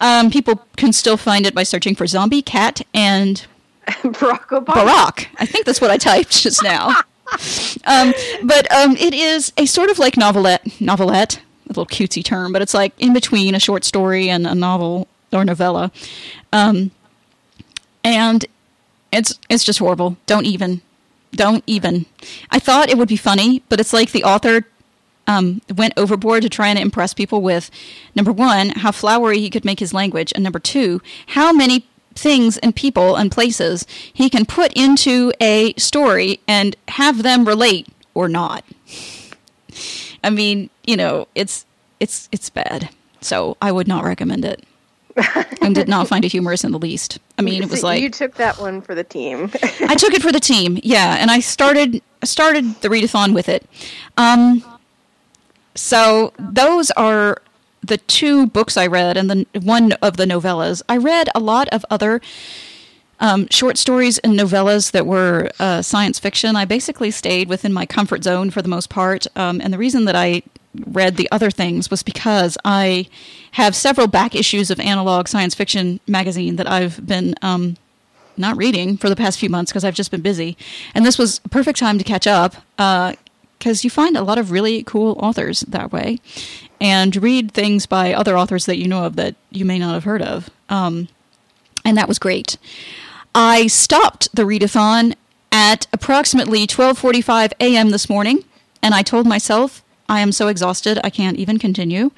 Um, 0.00 0.30
people 0.30 0.64
can 0.76 0.92
still 0.92 1.16
find 1.16 1.46
it 1.46 1.54
by 1.54 1.64
searching 1.64 1.94
for 1.94 2.06
zombie, 2.06 2.42
cat, 2.42 2.82
and 2.94 3.46
Barack 3.86 4.46
Obama. 4.48 4.86
Barack. 4.86 5.26
I 5.38 5.46
think 5.46 5.66
that's 5.66 5.80
what 5.80 5.90
I 5.90 5.96
typed 5.98 6.30
just 6.42 6.62
now. 6.62 6.88
um, 7.84 8.14
but 8.44 8.70
um, 8.72 8.96
it 8.96 9.14
is 9.14 9.52
a 9.56 9.66
sort 9.66 9.90
of 9.90 9.98
like 9.98 10.16
novelette. 10.16 10.80
Novelette, 10.80 11.38
a 11.66 11.68
little 11.68 11.86
cutesy 11.86 12.24
term, 12.24 12.52
but 12.52 12.62
it's 12.62 12.74
like 12.74 12.92
in 12.98 13.12
between 13.12 13.54
a 13.54 13.60
short 13.60 13.84
story 13.84 14.28
and 14.28 14.46
a 14.46 14.54
novel 14.54 15.08
or 15.32 15.44
novella. 15.44 15.90
Um, 16.52 16.92
and 18.04 18.44
it's 19.16 19.38
it's 19.48 19.64
just 19.64 19.78
horrible. 19.78 20.16
Don't 20.26 20.46
even. 20.46 20.82
Don't 21.32 21.64
even. 21.66 22.06
I 22.50 22.58
thought 22.58 22.88
it 22.88 22.98
would 22.98 23.08
be 23.08 23.16
funny, 23.16 23.62
but 23.68 23.80
it's 23.80 23.92
like 23.92 24.12
the 24.12 24.24
author 24.24 24.66
um, 25.26 25.60
went 25.74 25.94
overboard 25.96 26.42
to 26.42 26.48
try 26.48 26.68
and 26.68 26.78
impress 26.78 27.12
people 27.12 27.42
with 27.42 27.70
number 28.14 28.32
one, 28.32 28.70
how 28.70 28.92
flowery 28.92 29.40
he 29.40 29.50
could 29.50 29.64
make 29.64 29.80
his 29.80 29.92
language, 29.92 30.32
and 30.34 30.44
number 30.44 30.60
two, 30.60 31.02
how 31.28 31.52
many 31.52 31.86
things 32.14 32.56
and 32.58 32.74
people 32.74 33.16
and 33.16 33.30
places 33.30 33.86
he 34.12 34.30
can 34.30 34.46
put 34.46 34.72
into 34.74 35.32
a 35.40 35.74
story 35.74 36.40
and 36.48 36.76
have 36.88 37.22
them 37.22 37.46
relate 37.46 37.88
or 38.14 38.28
not. 38.28 38.64
I 40.24 40.30
mean, 40.30 40.70
you 40.86 40.96
know, 40.96 41.28
it's 41.34 41.66
it's 42.00 42.28
it's 42.32 42.50
bad. 42.50 42.90
So 43.20 43.56
I 43.60 43.72
would 43.72 43.88
not 43.88 44.04
recommend 44.04 44.44
it 44.44 44.64
and 45.60 45.74
did 45.74 45.88
not 45.88 46.08
find 46.08 46.24
it 46.24 46.32
humorous 46.32 46.64
in 46.64 46.72
the 46.72 46.78
least. 46.78 47.18
I 47.38 47.42
mean, 47.42 47.62
it 47.62 47.70
was 47.70 47.82
like 47.82 48.02
you 48.02 48.10
took 48.10 48.34
that 48.34 48.58
one 48.58 48.80
for 48.80 48.94
the 48.94 49.04
team. 49.04 49.50
I 49.80 49.94
took 49.94 50.14
it 50.14 50.22
for 50.22 50.32
the 50.32 50.40
team, 50.40 50.78
yeah, 50.82 51.16
and 51.18 51.30
I 51.30 51.40
started 51.40 52.02
started 52.24 52.80
the 52.82 52.88
readathon 52.88 53.34
with 53.34 53.48
it. 53.48 53.66
Um, 54.16 54.64
so 55.74 56.32
those 56.38 56.90
are 56.92 57.42
the 57.82 57.98
two 57.98 58.46
books 58.48 58.76
I 58.76 58.86
read, 58.86 59.16
and 59.16 59.30
the 59.30 59.46
one 59.60 59.92
of 59.94 60.16
the 60.16 60.24
novellas. 60.24 60.82
I 60.88 60.96
read 60.96 61.28
a 61.34 61.40
lot 61.40 61.68
of 61.68 61.84
other 61.90 62.20
um, 63.20 63.48
short 63.50 63.78
stories 63.78 64.18
and 64.18 64.38
novellas 64.38 64.90
that 64.92 65.06
were 65.06 65.50
uh, 65.58 65.82
science 65.82 66.18
fiction. 66.18 66.56
I 66.56 66.64
basically 66.64 67.10
stayed 67.10 67.48
within 67.48 67.72
my 67.72 67.86
comfort 67.86 68.24
zone 68.24 68.50
for 68.50 68.60
the 68.62 68.68
most 68.68 68.90
part, 68.90 69.26
um, 69.36 69.60
and 69.60 69.72
the 69.72 69.78
reason 69.78 70.04
that 70.06 70.16
I 70.16 70.42
read 70.86 71.16
the 71.16 71.28
other 71.30 71.50
things 71.50 71.90
was 71.90 72.02
because 72.02 72.58
I 72.64 73.08
have 73.52 73.74
several 73.74 74.06
back 74.06 74.34
issues 74.34 74.70
of 74.70 74.80
Analog 74.80 75.28
Science 75.28 75.54
Fiction 75.54 76.00
magazine 76.06 76.56
that 76.56 76.70
I've 76.70 77.06
been 77.06 77.34
um, 77.42 77.76
not 78.36 78.56
reading 78.56 78.96
for 78.96 79.08
the 79.08 79.16
past 79.16 79.38
few 79.38 79.48
months 79.48 79.72
because 79.72 79.84
I've 79.84 79.94
just 79.94 80.10
been 80.10 80.20
busy. 80.20 80.56
And 80.94 81.04
this 81.04 81.18
was 81.18 81.40
a 81.44 81.48
perfect 81.48 81.78
time 81.78 81.98
to 81.98 82.04
catch 82.04 82.26
up 82.26 82.56
because 82.76 83.16
uh, 83.64 83.82
you 83.82 83.90
find 83.90 84.16
a 84.16 84.22
lot 84.22 84.38
of 84.38 84.50
really 84.50 84.82
cool 84.82 85.16
authors 85.20 85.60
that 85.60 85.92
way 85.92 86.18
and 86.80 87.16
read 87.16 87.52
things 87.52 87.86
by 87.86 88.12
other 88.12 88.36
authors 88.36 88.66
that 88.66 88.76
you 88.76 88.86
know 88.86 89.04
of 89.04 89.16
that 89.16 89.34
you 89.50 89.64
may 89.64 89.78
not 89.78 89.94
have 89.94 90.04
heard 90.04 90.22
of. 90.22 90.50
Um, 90.68 91.08
and 91.84 91.96
that 91.96 92.08
was 92.08 92.18
great. 92.18 92.58
I 93.34 93.66
stopped 93.66 94.34
the 94.34 94.42
readathon 94.42 95.14
at 95.52 95.86
approximately 95.92 96.66
12:45 96.66 97.52
a.m. 97.60 97.90
this 97.90 98.08
morning 98.08 98.44
and 98.82 98.94
I 98.94 99.02
told 99.02 99.26
myself 99.26 99.82
I 100.08 100.20
am 100.20 100.32
so 100.32 100.48
exhausted, 100.48 100.98
I 101.02 101.10
can't 101.10 101.36
even 101.36 101.58
continue. 101.58 102.10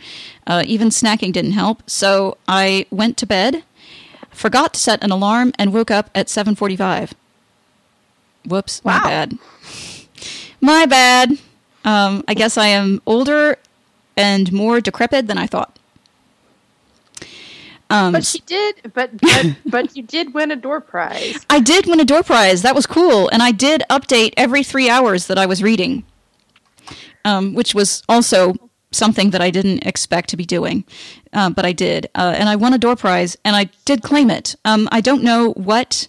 Uh, 0.47 0.63
even 0.67 0.89
snacking 0.89 1.33
didn't 1.33 1.53
help, 1.53 1.89
so 1.89 2.37
I 2.47 2.87
went 2.91 3.17
to 3.19 3.27
bed, 3.27 3.65
forgot 4.31 4.75
to 4.75 4.81
set 4.81 5.03
an 5.03 5.11
alarm, 5.11 5.53
and 5.59 5.73
woke 5.73 5.91
up 5.91 6.11
at 6.15 6.29
7:45. 6.29 7.13
Whoops, 8.47 8.83
wow. 8.85 8.99
my 8.99 9.05
bad. 9.05 9.39
My 10.61 10.87
bad. 10.87 11.39
Um, 11.85 12.25
I 12.27 12.35
guess 12.35 12.59
I 12.59 12.67
am 12.67 13.01
older 13.07 13.57
and 14.17 14.53
more 14.53 14.81
decrepit 14.81 15.29
than 15.29 15.39
I 15.39 15.47
thought. 15.47 15.79
Um, 17.91 18.13
but 18.13 18.27
she 18.27 18.41
did, 18.41 18.91
but 18.93 19.17
but, 19.19 19.57
but 19.67 19.97
you 19.97 20.03
did 20.03 20.35
win 20.35 20.51
a 20.51 20.57
door 20.57 20.81
prize. 20.81 21.47
I 21.49 21.61
did 21.61 21.87
win 21.87 22.01
a 22.01 22.05
door 22.05 22.23
prize. 22.23 22.63
That 22.63 22.75
was 22.75 22.87
cool, 22.87 23.29
and 23.29 23.43
I 23.43 23.53
did 23.53 23.83
update 23.89 24.35
every 24.37 24.63
three 24.63 24.91
hours 24.91 25.27
that 25.29 25.39
I 25.39 25.47
was 25.47 25.63
reading 25.63 26.05
um, 27.29 27.55
which 27.55 27.75
was 27.75 28.03
also 28.09 28.55
something 28.91 29.31
that 29.31 29.43
I 29.43 29.51
didn't 29.51 29.87
expect 29.87 30.31
to 30.31 30.37
be 30.37 30.47
doing, 30.47 30.85
uh, 31.35 31.51
but 31.51 31.67
I 31.67 31.73
did. 31.73 32.09
Uh, 32.15 32.35
and 32.39 32.49
I 32.49 32.57
won 32.57 32.73
a 32.73 32.79
door 32.79 32.97
prize, 32.97 33.37
and 33.45 33.55
I 33.55 33.65
did 33.85 34.03
claim 34.03 34.31
it. 34.31 34.57
Um, 34.65 34.89
I 34.91 35.01
don't 35.03 35.23
know 35.23 35.53
what 35.53 36.09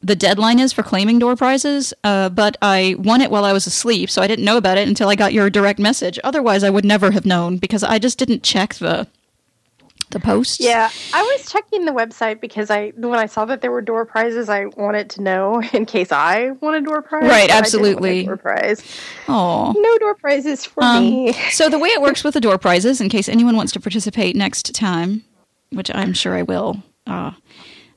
the 0.00 0.16
deadline 0.16 0.60
is 0.60 0.72
for 0.72 0.82
claiming 0.82 1.18
door 1.18 1.36
prizes, 1.36 1.92
uh, 2.04 2.28
but 2.28 2.56
I 2.62 2.94
won 2.98 3.20
it 3.20 3.30
while 3.30 3.44
I 3.44 3.52
was 3.52 3.66
asleep, 3.66 4.08
so 4.08 4.22
I 4.22 4.28
didn't 4.28 4.44
know 4.44 4.56
about 4.56 4.78
it 4.78 4.88
until 4.88 5.08
I 5.08 5.16
got 5.16 5.32
your 5.32 5.50
direct 5.50 5.80
message. 5.80 6.18
Otherwise, 6.22 6.62
I 6.62 6.70
would 6.70 6.84
never 6.84 7.10
have 7.10 7.26
known 7.26 7.58
because 7.58 7.82
I 7.82 7.98
just 7.98 8.18
didn't 8.18 8.42
check 8.42 8.74
the 8.74 9.08
the 10.12 10.20
posts. 10.20 10.60
Yeah, 10.60 10.90
I 11.12 11.22
was 11.22 11.50
checking 11.50 11.84
the 11.84 11.92
website 11.92 12.40
because 12.40 12.70
I 12.70 12.90
when 12.96 13.18
I 13.18 13.26
saw 13.26 13.44
that 13.46 13.60
there 13.60 13.70
were 13.72 13.80
door 13.82 14.04
prizes, 14.04 14.48
I 14.48 14.66
wanted 14.66 15.10
to 15.10 15.22
know 15.22 15.60
in 15.72 15.84
case 15.86 16.12
I 16.12 16.50
won 16.60 16.74
a 16.74 16.80
door 16.80 17.02
prize. 17.02 17.22
Right, 17.22 17.28
but 17.28 17.34
I 17.34 17.40
didn't 17.46 17.58
absolutely. 17.58 18.24
door 18.24 18.36
prize. 18.36 18.82
Oh. 19.28 19.72
No 19.76 19.98
door 19.98 20.14
prizes 20.14 20.64
for 20.64 20.82
Um, 20.84 21.02
me. 21.02 21.32
so 21.50 21.68
the 21.68 21.78
way 21.78 21.88
it 21.88 22.00
works 22.00 22.22
with 22.24 22.34
the 22.34 22.40
door 22.40 22.58
prizes, 22.58 23.00
in 23.00 23.08
case 23.08 23.28
anyone 23.28 23.56
wants 23.56 23.72
to 23.72 23.80
participate 23.80 24.36
next 24.36 24.74
time, 24.74 25.24
which 25.70 25.90
I'm 25.94 26.12
sure 26.12 26.34
I 26.34 26.42
will. 26.42 26.82
Uh, 27.06 27.32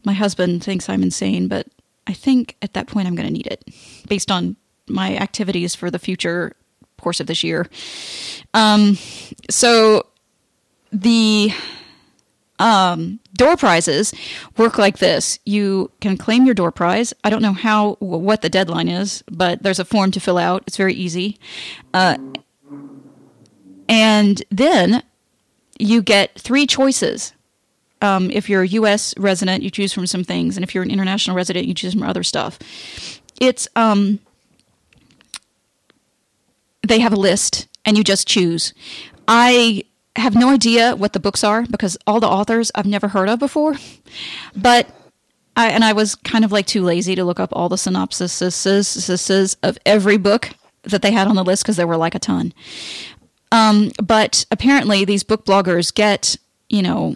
my 0.03 0.13
husband 0.13 0.63
thinks 0.63 0.89
I'm 0.89 1.03
insane, 1.03 1.47
but 1.47 1.67
I 2.07 2.13
think 2.13 2.55
at 2.61 2.73
that 2.73 2.87
point 2.87 3.07
I'm 3.07 3.15
going 3.15 3.27
to 3.27 3.33
need 3.33 3.47
it, 3.47 3.63
based 4.07 4.31
on 4.31 4.55
my 4.87 5.15
activities 5.17 5.73
for 5.75 5.89
the 5.89 5.97
future 5.99 6.55
course 7.01 7.19
of 7.19 7.27
this 7.27 7.43
year. 7.43 7.67
Um, 8.53 8.97
so 9.49 10.05
the 10.91 11.51
um, 12.59 13.19
door 13.33 13.57
prizes 13.57 14.13
work 14.57 14.77
like 14.77 14.99
this. 14.99 15.39
You 15.45 15.91
can 15.99 16.17
claim 16.17 16.45
your 16.45 16.55
door 16.55 16.71
prize. 16.71 17.13
I 17.23 17.29
don't 17.29 17.41
know 17.41 17.53
how 17.53 17.95
what 17.95 18.41
the 18.41 18.49
deadline 18.49 18.87
is, 18.87 19.23
but 19.29 19.63
there's 19.63 19.79
a 19.79 19.85
form 19.85 20.11
to 20.11 20.19
fill 20.19 20.37
out. 20.37 20.63
It's 20.67 20.77
very 20.77 20.93
easy. 20.93 21.37
Uh, 21.93 22.17
and 23.87 24.41
then 24.49 25.03
you 25.77 26.01
get 26.01 26.39
three 26.39 26.65
choices. 26.65 27.33
Um, 28.01 28.29
if 28.31 28.49
you're 28.49 28.63
a 28.63 28.67
U.S. 28.67 29.13
resident, 29.17 29.63
you 29.63 29.69
choose 29.69 29.93
from 29.93 30.05
some 30.05 30.23
things, 30.23 30.57
and 30.57 30.63
if 30.63 30.75
you're 30.75 30.83
an 30.83 30.91
international 30.91 31.35
resident, 31.35 31.65
you 31.65 31.73
choose 31.73 31.93
from 31.93 32.03
other 32.03 32.23
stuff. 32.23 32.59
It's 33.39 33.67
um, 33.75 34.19
they 36.87 36.99
have 36.99 37.13
a 37.13 37.17
list, 37.17 37.67
and 37.83 37.97
you 37.97 38.03
just 38.03 38.27
choose. 38.27 38.73
I 39.27 39.83
have 40.15 40.35
no 40.35 40.49
idea 40.49 40.95
what 40.95 41.13
the 41.13 41.19
books 41.19 41.43
are 41.43 41.63
because 41.63 41.97
all 42.07 42.19
the 42.19 42.27
authors 42.27 42.71
I've 42.75 42.85
never 42.85 43.09
heard 43.09 43.29
of 43.29 43.39
before, 43.39 43.75
but 44.55 44.87
I 45.55 45.69
and 45.69 45.83
I 45.83 45.93
was 45.93 46.15
kind 46.15 46.45
of 46.45 46.51
like 46.51 46.65
too 46.65 46.83
lazy 46.83 47.15
to 47.15 47.23
look 47.23 47.39
up 47.39 47.49
all 47.53 47.69
the 47.69 47.75
synopsises 47.75 49.55
of 49.63 49.77
every 49.85 50.17
book 50.17 50.49
that 50.83 51.01
they 51.01 51.11
had 51.11 51.27
on 51.27 51.35
the 51.35 51.43
list 51.43 51.63
because 51.63 51.77
there 51.77 51.87
were 51.87 51.97
like 51.97 52.15
a 52.15 52.19
ton. 52.19 52.53
Um, 53.51 53.91
but 54.03 54.45
apparently, 54.51 55.05
these 55.05 55.23
book 55.23 55.45
bloggers 55.45 55.93
get, 55.93 56.35
you 56.69 56.81
know, 56.81 57.15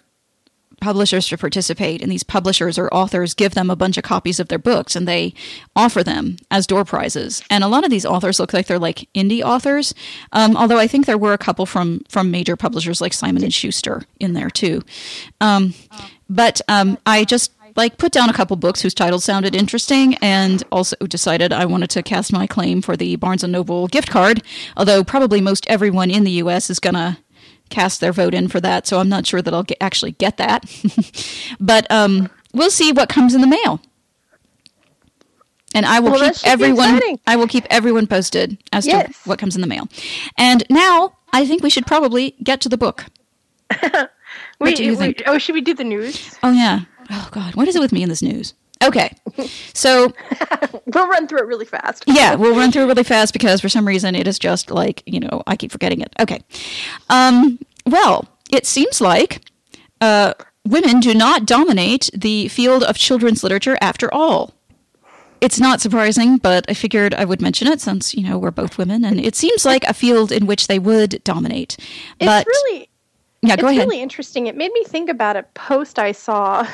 publishers 0.79 1.27
to 1.27 1.37
participate, 1.37 2.01
and 2.01 2.11
these 2.11 2.23
publishers 2.23 2.77
or 2.77 2.93
authors 2.93 3.33
give 3.33 3.53
them 3.53 3.69
a 3.69 3.75
bunch 3.75 3.97
of 3.97 4.03
copies 4.03 4.39
of 4.39 4.47
their 4.47 4.59
books 4.59 4.95
and 4.95 5.07
they 5.07 5.33
offer 5.75 6.03
them 6.03 6.37
as 6.51 6.67
door 6.67 6.85
prizes. 6.85 7.43
And 7.49 7.63
a 7.63 7.67
lot 7.67 7.83
of 7.83 7.89
these 7.89 8.05
authors 8.05 8.39
look 8.39 8.53
like 8.53 8.67
they're 8.67 8.79
like 8.79 9.09
indie 9.13 9.41
authors, 9.41 9.93
um, 10.31 10.55
although 10.55 10.79
I 10.79 10.87
think 10.87 11.05
there 11.05 11.17
were 11.17 11.33
a 11.33 11.37
couple 11.37 11.65
from 11.65 12.01
from 12.09 12.31
major 12.31 12.55
publishers 12.55 13.01
like 13.01 13.13
Simon 13.13 13.43
and 13.43 13.53
Schuster 13.53 14.03
in 14.19 14.33
there 14.33 14.49
too. 14.49 14.81
Um, 15.41 15.73
but 16.29 16.61
um, 16.67 16.97
I 17.05 17.25
just 17.25 17.51
like 17.75 17.97
put 17.97 18.11
down 18.11 18.29
a 18.29 18.33
couple 18.33 18.55
books 18.55 18.81
whose 18.81 18.93
titles 18.93 19.23
sounded 19.23 19.55
interesting 19.55 20.15
and 20.15 20.63
also 20.71 20.95
decided 21.07 21.53
I 21.53 21.65
wanted 21.65 21.89
to 21.91 22.03
cast 22.03 22.33
my 22.33 22.47
claim 22.47 22.81
for 22.81 22.97
the 22.97 23.15
Barnes 23.15 23.43
and 23.43 23.53
Noble 23.53 23.87
gift 23.87 24.09
card, 24.09 24.43
although 24.75 25.03
probably 25.03 25.41
most 25.41 25.67
everyone 25.67 26.11
in 26.11 26.23
the 26.23 26.31
US 26.43 26.69
is 26.69 26.79
going 26.79 26.95
to 26.95 27.17
cast 27.69 27.99
their 28.01 28.11
vote 28.11 28.33
in 28.33 28.47
for 28.47 28.59
that, 28.61 28.87
so 28.87 28.99
I'm 28.99 29.09
not 29.09 29.25
sure 29.27 29.41
that 29.41 29.53
I'll 29.53 29.63
get, 29.63 29.77
actually 29.81 30.11
get 30.13 30.37
that. 30.37 30.65
but 31.59 31.89
um, 31.91 32.29
we'll 32.53 32.71
see 32.71 32.91
what 32.91 33.09
comes 33.09 33.33
in 33.35 33.41
the 33.41 33.47
mail. 33.47 33.79
And 35.75 35.85
I 35.85 35.99
will 35.99 36.11
Well, 36.11 36.33
keep 36.33 36.45
everyone. 36.47 36.99
I 37.27 37.35
will 37.35 37.47
keep 37.47 37.65
everyone 37.69 38.07
posted 38.07 38.57
as 38.73 38.87
Yes. 38.87 39.07
to 39.23 39.29
what 39.29 39.37
comes 39.39 39.55
in 39.55 39.61
the 39.61 39.67
mail. 39.67 39.87
And 40.37 40.63
now 40.69 41.15
I 41.31 41.45
think 41.45 41.61
we 41.61 41.69
should 41.69 41.85
probably 41.85 42.35
get 42.43 42.59
to 42.61 42.69
the 42.69 42.77
book. 42.77 43.05
We, 44.59 44.73
do 44.73 44.83
you 44.83 44.91
we- 44.91 44.95
think? 44.97 45.23
oh, 45.25 45.37
should 45.37 45.55
we 45.55 45.61
do 45.61 45.73
the 45.73 45.83
news? 45.85 46.37
Oh 46.43 46.51
yeah. 46.51 46.81
Oh 47.09 47.29
god, 47.31 47.55
what 47.55 47.67
is 47.67 47.75
it 47.75 47.79
with 47.79 47.91
me 47.93 48.03
in 48.03 48.09
this 48.09 48.21
news? 48.21 48.53
Okay. 48.83 49.11
So 49.73 50.11
We'll 50.85 51.07
run 51.07 51.27
through 51.27 51.39
it 51.39 51.45
really 51.45 51.65
fast. 51.65 52.03
yeah, 52.07 52.35
we'll 52.35 52.55
run 52.55 52.71
through 52.71 52.83
it 52.83 52.87
really 52.87 53.03
fast 53.03 53.31
because 53.31 53.61
for 53.61 53.69
some 53.69 53.87
reason 53.87 54.13
it 54.15 54.27
is 54.27 54.37
just 54.37 54.69
like, 54.71 55.01
you 55.05 55.19
know, 55.21 55.43
I 55.47 55.55
keep 55.55 55.71
forgetting 55.71 56.01
it. 56.01 56.13
Okay. 56.19 56.41
Um, 57.09 57.59
well, 57.85 58.27
it 58.51 58.65
seems 58.65 58.99
like 58.99 59.41
uh, 60.01 60.33
women 60.67 60.99
do 60.99 61.13
not 61.13 61.45
dominate 61.45 62.09
the 62.13 62.49
field 62.49 62.83
of 62.83 62.97
children's 62.97 63.43
literature 63.43 63.77
after 63.79 64.13
all. 64.13 64.53
It's 65.39 65.59
not 65.59 65.79
surprising, 65.79 66.37
but 66.37 66.65
I 66.67 66.73
figured 66.73 67.13
I 67.13 67.23
would 67.23 67.41
mention 67.41 67.69
it 67.69 67.79
since, 67.79 68.13
you 68.13 68.23
know, 68.27 68.37
we're 68.37 68.51
both 68.51 68.77
women 68.77 69.05
and 69.05 69.19
it 69.21 69.35
seems 69.35 69.63
like 69.65 69.85
a 69.85 69.93
field 69.93 70.33
in 70.33 70.45
which 70.47 70.67
they 70.67 70.79
would 70.79 71.23
dominate. 71.23 71.77
But 72.19 72.45
it's 72.45 72.63
really 72.65 72.89
yeah, 73.41 73.55
go 73.55 73.67
it's 73.67 73.77
ahead. 73.77 73.87
really 73.87 74.01
interesting. 74.01 74.47
It 74.47 74.57
made 74.57 74.73
me 74.73 74.83
think 74.83 75.09
about 75.09 75.37
a 75.37 75.43
post 75.53 75.97
I 75.97 76.11
saw 76.11 76.67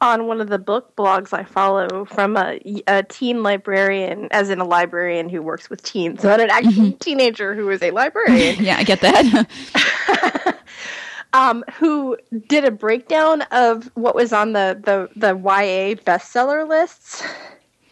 on 0.00 0.26
one 0.26 0.40
of 0.40 0.48
the 0.48 0.58
book 0.58 0.96
blogs 0.96 1.32
I 1.32 1.44
follow 1.44 2.04
from 2.06 2.36
a, 2.36 2.58
a 2.86 3.02
teen 3.02 3.42
librarian, 3.42 4.28
as 4.30 4.48
in 4.50 4.58
a 4.60 4.64
librarian 4.64 5.28
who 5.28 5.42
works 5.42 5.68
with 5.68 5.82
teens, 5.82 6.22
so 6.22 6.28
not 6.28 6.40
an 6.40 6.50
actual 6.50 6.70
Mm-hmm. 6.70 6.96
teenager 6.98 7.54
who 7.54 7.68
is 7.70 7.82
a 7.82 7.90
librarian, 7.90 8.56
yeah, 8.64 8.76
I 8.78 8.84
get 8.84 9.00
that. 9.00 9.46
um, 11.32 11.64
who 11.74 12.16
did 12.48 12.64
a 12.64 12.70
breakdown 12.70 13.42
of 13.50 13.90
what 13.94 14.14
was 14.14 14.32
on 14.32 14.52
the, 14.52 14.80
the, 14.82 15.08
the 15.16 15.34
YA 15.36 15.94
bestseller 16.04 16.66
lists. 16.68 17.22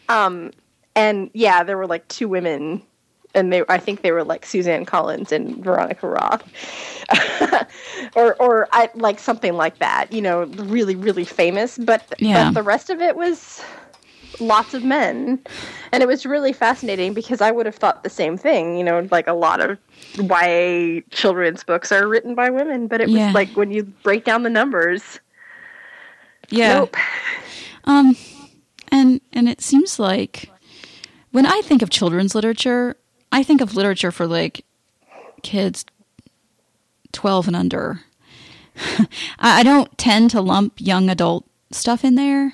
Um, 0.09 0.51
and 0.95 1.29
yeah, 1.33 1.63
there 1.63 1.77
were 1.77 1.87
like 1.87 2.07
two 2.07 2.27
women, 2.27 2.81
and 3.39 3.51
they 3.51 3.63
I 3.69 3.77
think 3.79 4.01
they 4.01 4.11
were 4.11 4.23
like 4.23 4.45
Suzanne 4.45 4.85
Collins 4.85 5.31
and 5.31 5.63
Veronica 5.63 6.07
Roth, 6.07 6.43
or 8.15 8.35
or 8.35 8.67
I 8.71 8.89
like 8.95 9.19
something 9.19 9.53
like 9.53 9.79
that. 9.79 10.11
You 10.11 10.21
know, 10.21 10.43
really 10.43 10.95
really 10.95 11.25
famous. 11.25 11.77
But 11.77 12.13
Yeah. 12.19 12.45
but 12.45 12.53
the 12.53 12.63
rest 12.63 12.89
of 12.89 12.99
it 13.01 13.15
was 13.15 13.61
lots 14.39 14.73
of 14.73 14.83
men, 14.83 15.39
and 15.91 16.03
it 16.03 16.07
was 16.07 16.25
really 16.25 16.53
fascinating 16.53 17.13
because 17.13 17.41
I 17.41 17.51
would 17.51 17.65
have 17.65 17.75
thought 17.75 18.03
the 18.03 18.09
same 18.09 18.37
thing. 18.37 18.77
You 18.77 18.83
know, 18.83 19.07
like 19.11 19.27
a 19.27 19.33
lot 19.33 19.59
of 19.61 19.77
YA 20.17 21.01
children's 21.11 21.63
books 21.63 21.91
are 21.91 22.07
written 22.07 22.35
by 22.35 22.49
women, 22.49 22.87
but 22.87 23.01
it 23.01 23.09
Yeah. 23.09 23.27
was 23.27 23.35
like 23.35 23.55
when 23.57 23.71
you 23.71 23.83
break 24.03 24.25
down 24.25 24.43
the 24.43 24.49
numbers. 24.49 25.19
yeah. 26.49 26.73
Nope. 26.79 26.95
Um, 27.85 28.15
and 28.91 29.21
and 29.33 29.47
it 29.49 29.61
seems 29.61 29.99
like 29.99 30.49
when 31.31 31.45
I 31.45 31.61
think 31.61 31.81
of 31.81 31.89
children's 31.89 32.33
literature, 32.35 32.97
I 33.31 33.43
think 33.43 33.61
of 33.61 33.75
literature 33.75 34.11
for 34.11 34.27
like 34.27 34.65
kids 35.43 35.85
twelve 37.11 37.47
and 37.47 37.55
under. 37.55 38.01
I 39.39 39.59
I 39.59 39.63
don't 39.63 39.97
tend 39.97 40.31
to 40.31 40.41
lump 40.41 40.73
young 40.77 41.09
adult 41.09 41.45
stuff 41.71 42.03
in 42.03 42.15
there. 42.15 42.53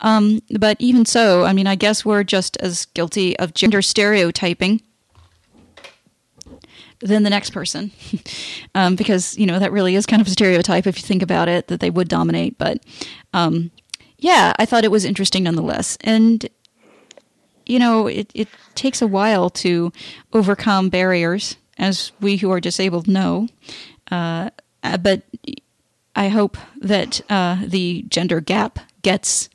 Um, 0.00 0.40
but 0.58 0.76
even 0.80 1.04
so, 1.04 1.44
I 1.44 1.52
mean, 1.52 1.66
I 1.66 1.74
guess 1.74 2.04
we're 2.04 2.24
just 2.24 2.56
as 2.58 2.86
guilty 2.86 3.38
of 3.38 3.52
gender 3.52 3.82
stereotyping 3.82 4.80
than 7.00 7.22
the 7.22 7.30
next 7.30 7.50
person, 7.50 7.90
um, 8.74 8.96
because 8.96 9.36
you 9.38 9.46
know 9.46 9.58
that 9.58 9.72
really 9.72 9.94
is 9.94 10.06
kind 10.06 10.22
of 10.22 10.28
a 10.28 10.30
stereotype 10.30 10.86
if 10.86 10.96
you 10.96 11.02
think 11.02 11.22
about 11.22 11.48
it 11.48 11.68
that 11.68 11.80
they 11.80 11.90
would 11.90 12.08
dominate. 12.08 12.56
But 12.58 12.84
um, 13.32 13.70
yeah, 14.18 14.52
I 14.58 14.66
thought 14.66 14.84
it 14.84 14.90
was 14.90 15.04
interesting 15.04 15.44
nonetheless, 15.44 15.98
and 16.02 16.48
you 17.70 17.78
know, 17.78 18.08
it, 18.08 18.30
it 18.34 18.48
takes 18.74 19.00
a 19.00 19.06
while 19.06 19.48
to 19.50 19.92
overcome 20.32 20.88
barriers, 20.88 21.56
as 21.78 22.12
we 22.20 22.36
who 22.36 22.50
are 22.50 22.60
disabled 22.60 23.06
know. 23.08 23.48
Uh, 24.10 24.50
uh, 24.82 24.96
but 24.98 25.22
I 26.16 26.28
hope 26.28 26.56
that 26.80 27.20
uh, 27.30 27.58
the 27.64 28.04
gender 28.08 28.40
gap 28.40 28.80
gets 29.02 29.48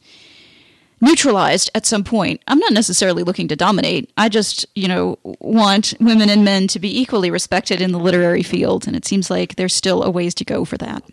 neutralized 1.01 1.69
at 1.75 1.85
some 1.85 2.03
point. 2.03 2.41
I'm 2.47 2.57
not 2.59 2.71
necessarily 2.71 3.23
looking 3.23 3.49
to 3.49 3.55
dominate. 3.55 4.09
I 4.17 4.29
just, 4.29 4.65
you 4.75 4.87
know, 4.87 5.19
want 5.23 5.93
women 5.99 6.29
and 6.29 6.45
men 6.45 6.67
to 6.69 6.79
be 6.79 6.99
equally 6.99 7.29
respected 7.29 7.81
in 7.81 7.91
the 7.91 7.99
literary 7.99 8.43
field, 8.43 8.87
and 8.87 8.95
it 8.95 9.05
seems 9.05 9.29
like 9.29 9.55
there's 9.55 9.73
still 9.73 10.03
a 10.03 10.09
ways 10.09 10.33
to 10.35 10.45
go 10.45 10.65
for 10.65 10.77
that. 10.77 11.03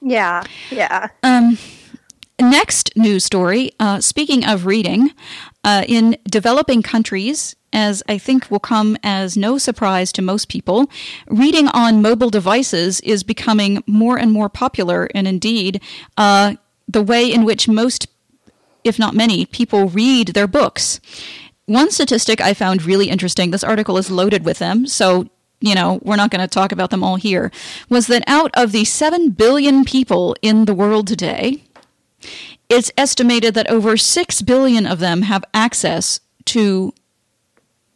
Yeah, 0.00 0.44
yeah. 0.70 1.08
Next 2.40 2.90
news 2.96 3.24
story. 3.24 3.72
Uh, 3.78 4.00
speaking 4.00 4.44
of 4.44 4.66
reading, 4.66 5.12
uh, 5.62 5.84
in 5.86 6.16
developing 6.28 6.82
countries, 6.82 7.54
as 7.72 8.02
I 8.08 8.18
think 8.18 8.50
will 8.50 8.58
come 8.58 8.96
as 9.04 9.36
no 9.36 9.56
surprise 9.56 10.10
to 10.12 10.22
most 10.22 10.48
people, 10.48 10.90
reading 11.28 11.68
on 11.68 12.02
mobile 12.02 12.30
devices 12.30 13.00
is 13.02 13.22
becoming 13.22 13.84
more 13.86 14.18
and 14.18 14.32
more 14.32 14.48
popular, 14.48 15.08
and 15.14 15.28
indeed, 15.28 15.80
uh, 16.16 16.54
the 16.88 17.02
way 17.02 17.32
in 17.32 17.44
which 17.44 17.68
most, 17.68 18.08
if 18.82 18.98
not 18.98 19.14
many, 19.14 19.46
people 19.46 19.88
read 19.88 20.28
their 20.28 20.48
books. 20.48 21.00
One 21.66 21.92
statistic 21.92 22.40
I 22.40 22.52
found 22.52 22.82
really 22.82 23.10
interesting, 23.10 23.52
this 23.52 23.64
article 23.64 23.96
is 23.96 24.10
loaded 24.10 24.44
with 24.44 24.58
them, 24.58 24.88
so 24.88 25.28
you 25.60 25.74
know, 25.74 25.98
we're 26.02 26.16
not 26.16 26.30
going 26.30 26.42
to 26.42 26.48
talk 26.48 26.72
about 26.72 26.90
them 26.90 27.02
all 27.02 27.16
here, 27.16 27.50
was 27.88 28.08
that 28.08 28.24
out 28.26 28.50
of 28.54 28.72
the 28.72 28.84
7 28.84 29.30
billion 29.30 29.84
people 29.84 30.36
in 30.42 30.66
the 30.66 30.74
world 30.74 31.06
today, 31.06 31.62
it's 32.68 32.90
estimated 32.96 33.54
that 33.54 33.70
over 33.70 33.96
6 33.96 34.42
billion 34.42 34.86
of 34.86 34.98
them 34.98 35.22
have 35.22 35.44
access 35.52 36.20
to 36.46 36.92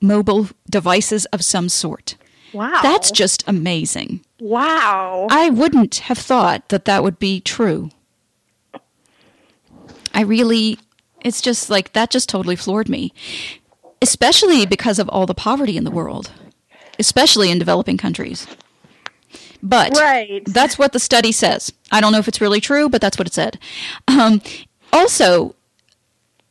mobile 0.01 0.49
devices 0.71 1.25
of 1.27 1.45
some 1.45 1.69
sort. 1.69 2.17
Wow. 2.53 2.81
That's 2.83 3.11
just 3.11 3.45
amazing. 3.47 4.25
wow. 4.41 5.27
I 5.31 5.51
wouldn't 5.51 5.97
have 5.97 6.19
thought 6.19 6.69
that 6.71 6.85
that 6.87 7.03
would 7.03 7.19
be 7.19 7.41
true. 7.41 7.91
I 10.15 10.23
really, 10.23 10.79
it's 11.21 11.41
just 11.43 11.69
like 11.71 11.93
that 11.93 12.11
just 12.11 12.29
totally 12.29 12.57
floored 12.57 12.89
me, 12.89 13.13
especially 14.01 14.65
because 14.67 14.99
of 14.99 15.09
all 15.11 15.27
the 15.27 15.35
poverty 15.35 15.77
in 15.77 15.85
the 15.85 15.91
world, 15.91 16.31
especially 16.99 17.51
in 17.51 17.59
developing 17.59 17.99
countries. 17.99 18.47
But 19.63 19.97
Right. 19.97 20.43
that's 20.47 20.79
what 20.79 20.93
the 20.93 20.99
study 21.01 21.33
says. 21.33 21.73
I 21.91 22.01
don't 22.01 22.13
know 22.13 22.19
if 22.19 22.29
it's 22.29 22.41
really 22.41 22.61
true, 22.61 22.89
but 22.89 23.01
that's 23.01 23.19
what 23.19 23.27
it 23.27 23.35
said. 23.35 23.59
Um, 24.07 24.41
also, 24.93 25.55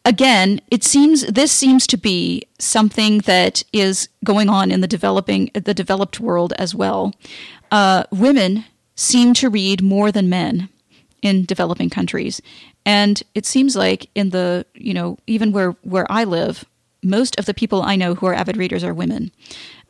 again, 0.06 0.62
it 0.72 0.84
seems 0.84 1.26
this 1.26 1.52
seems 1.52 1.88
to 1.88 1.98
be 1.98 2.44
something 2.60 3.20
that 3.20 3.64
is 3.74 4.10
going 4.24 4.50
on 4.50 4.72
in 4.72 4.82
the 4.82 4.88
developing 4.88 5.50
the 5.54 5.74
developed 5.74 6.20
world 6.20 6.54
as 6.58 6.74
well. 6.76 7.14
Uh, 7.72 8.04
women 8.12 8.66
seem 8.96 9.34
to 9.36 9.50
read 9.50 9.82
more 9.82 10.12
than 10.12 10.30
men 10.30 10.70
in 11.22 11.46
developing 11.46 11.90
countries, 11.90 12.42
and 12.86 13.24
it 13.36 13.46
seems 13.46 13.76
like 13.76 14.10
in 14.16 14.30
the 14.32 14.66
you 14.74 14.94
know 14.94 15.18
even 15.28 15.52
where 15.52 15.72
where 15.82 16.10
I 16.10 16.24
live, 16.24 16.66
most 17.04 17.38
of 17.40 17.46
the 17.46 17.54
people 17.54 17.82
I 17.82 17.96
know 17.96 18.16
who 18.16 18.26
are 18.26 18.34
avid 18.34 18.58
readers 18.58 18.84
are 18.84 18.94
women. 18.94 19.32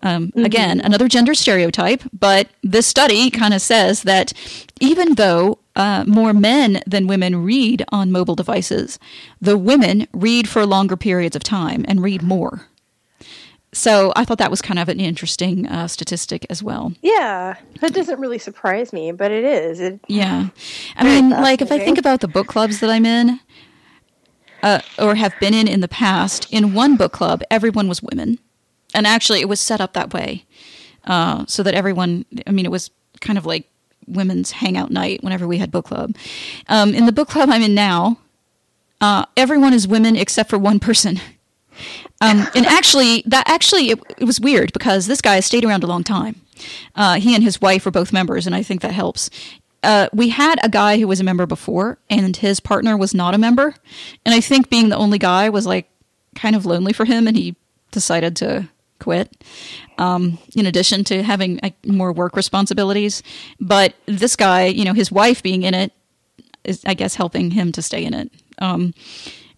Um, 0.04 0.32
Again, 0.36 0.80
another 0.80 1.08
gender 1.08 1.34
stereotype, 1.34 2.04
but 2.14 2.50
this 2.62 2.86
study 2.86 3.32
kind 3.32 3.54
of 3.54 3.62
says 3.62 4.04
that 4.04 4.32
even 4.80 5.16
though 5.16 5.58
uh, 5.76 6.04
more 6.06 6.34
men 6.34 6.82
than 6.86 7.08
women 7.08 7.44
read 7.44 7.84
on 7.92 8.12
mobile 8.12 8.36
devices, 8.36 9.00
the 9.42 9.58
women 9.58 10.08
read 10.14 10.48
for 10.48 10.66
longer 10.68 10.96
periods 10.96 11.36
of 11.36 11.44
time 11.44 11.84
and 11.88 12.04
read 12.04 12.22
more. 12.22 12.68
So 13.74 14.14
I 14.16 14.24
thought 14.24 14.38
that 14.38 14.52
was 14.52 14.62
kind 14.62 14.80
of 14.80 14.88
an 14.88 15.00
interesting 15.00 15.68
uh, 15.68 15.88
statistic 15.88 16.46
as 16.50 16.64
well. 16.64 16.94
yeah. 17.02 17.56
That 17.82 17.94
doesn't 17.94 18.20
really 18.20 18.40
surprise 18.40 18.92
me, 18.94 19.12
but 19.12 19.32
it 19.32 19.44
is. 19.44 19.80
It, 19.80 20.00
Yeah. 20.08 20.48
I 20.96 21.04
mean, 21.04 21.30
like, 21.30 21.62
if 21.62 21.72
I 21.72 21.78
think 21.78 21.98
about 21.98 22.22
the 22.22 22.28
book 22.28 22.48
clubs 22.48 22.80
that 22.80 22.90
I'm 22.90 23.06
in, 23.06 23.40
uh, 24.64 24.82
or 24.98 25.16
have 25.16 25.34
been 25.40 25.54
in 25.54 25.68
in 25.68 25.82
the 25.82 25.88
past, 25.88 26.48
in 26.52 26.74
one 26.74 26.98
book 26.98 27.12
club, 27.12 27.42
everyone 27.50 27.88
was 27.88 28.02
women. 28.02 28.40
And 28.94 29.06
actually, 29.06 29.42
it 29.42 29.50
was 29.50 29.60
set 29.60 29.82
up 29.82 29.94
that 29.94 30.14
way 30.14 30.46
uh, 31.06 31.46
so 31.48 31.64
that 31.64 31.74
everyone, 31.74 32.26
I 32.46 32.52
mean, 32.52 32.66
it 32.66 32.72
was 32.72 32.92
kind 33.22 33.38
of 33.38 33.46
like 33.46 33.70
women's 34.08 34.52
hangout 34.52 34.92
night 34.92 35.24
whenever 35.24 35.48
we 35.48 35.58
had 35.58 35.72
book 35.72 35.86
club. 35.86 36.16
Um, 36.68 36.94
in 36.94 37.06
the 37.06 37.12
book 37.12 37.28
club 37.28 37.50
I'm 37.50 37.62
in 37.62 37.76
now, 37.76 38.20
uh, 39.02 39.26
everyone 39.36 39.74
is 39.74 39.88
women 39.88 40.16
except 40.16 40.50
for 40.50 40.58
one 40.58 40.80
person. 40.80 41.20
Um, 42.22 42.48
and 42.56 42.66
actually, 42.66 43.24
that 43.26 43.48
actually 43.48 43.92
it, 43.92 44.00
it 44.18 44.26
was 44.26 44.40
weird 44.40 44.74
because 44.74 45.08
this 45.08 45.22
guy 45.22 45.40
stayed 45.40 45.66
around 45.66 45.84
a 45.84 45.88
long 45.88 46.04
time. 46.04 46.42
Uh, 46.96 47.20
he 47.20 47.36
and 47.36 47.44
his 47.44 47.62
wife 47.62 47.86
were 47.86 47.92
both 47.92 48.12
members, 48.12 48.48
and 48.48 48.56
I 48.56 48.64
think 48.64 48.82
that 48.82 48.92
helps. 48.92 49.30
Uh, 49.84 50.08
we 50.14 50.30
had 50.30 50.60
a 50.64 50.70
guy 50.70 50.98
who 50.98 51.08
was 51.08 51.20
a 51.20 51.24
member 51.24 51.46
before, 51.46 51.98
and 52.10 52.36
his 52.36 52.60
partner 52.60 52.98
was 52.98 53.14
not 53.14 53.34
a 53.34 53.38
member, 53.38 53.76
and 54.26 54.34
I 54.34 54.42
think 54.42 54.70
being 54.70 54.90
the 54.90 54.98
only 54.98 55.20
guy 55.20 55.50
was 55.50 55.66
like 55.66 55.90
kind 56.36 56.56
of 56.56 56.66
lonely 56.66 56.94
for 56.94 57.06
him, 57.06 57.28
and 57.28 57.38
he 57.38 57.56
decided 57.92 58.36
to 58.38 58.70
quit. 59.00 59.44
Um, 59.98 60.38
in 60.56 60.66
addition 60.66 61.04
to 61.06 61.24
having 61.24 61.60
like, 61.64 61.86
more 61.86 62.12
work 62.12 62.36
responsibilities, 62.36 63.24
but 63.60 63.96
this 64.06 64.36
guy, 64.36 64.66
you 64.66 64.86
know, 64.86 64.94
his 64.94 65.12
wife 65.12 65.42
being 65.42 65.64
in 65.64 65.74
it 65.74 65.92
is, 66.64 66.84
I 66.86 66.94
guess, 66.94 67.16
helping 67.16 67.52
him 67.52 67.72
to 67.74 67.82
stay 67.82 68.04
in 68.04 68.14
it. 68.14 68.32
Um, 68.60 68.94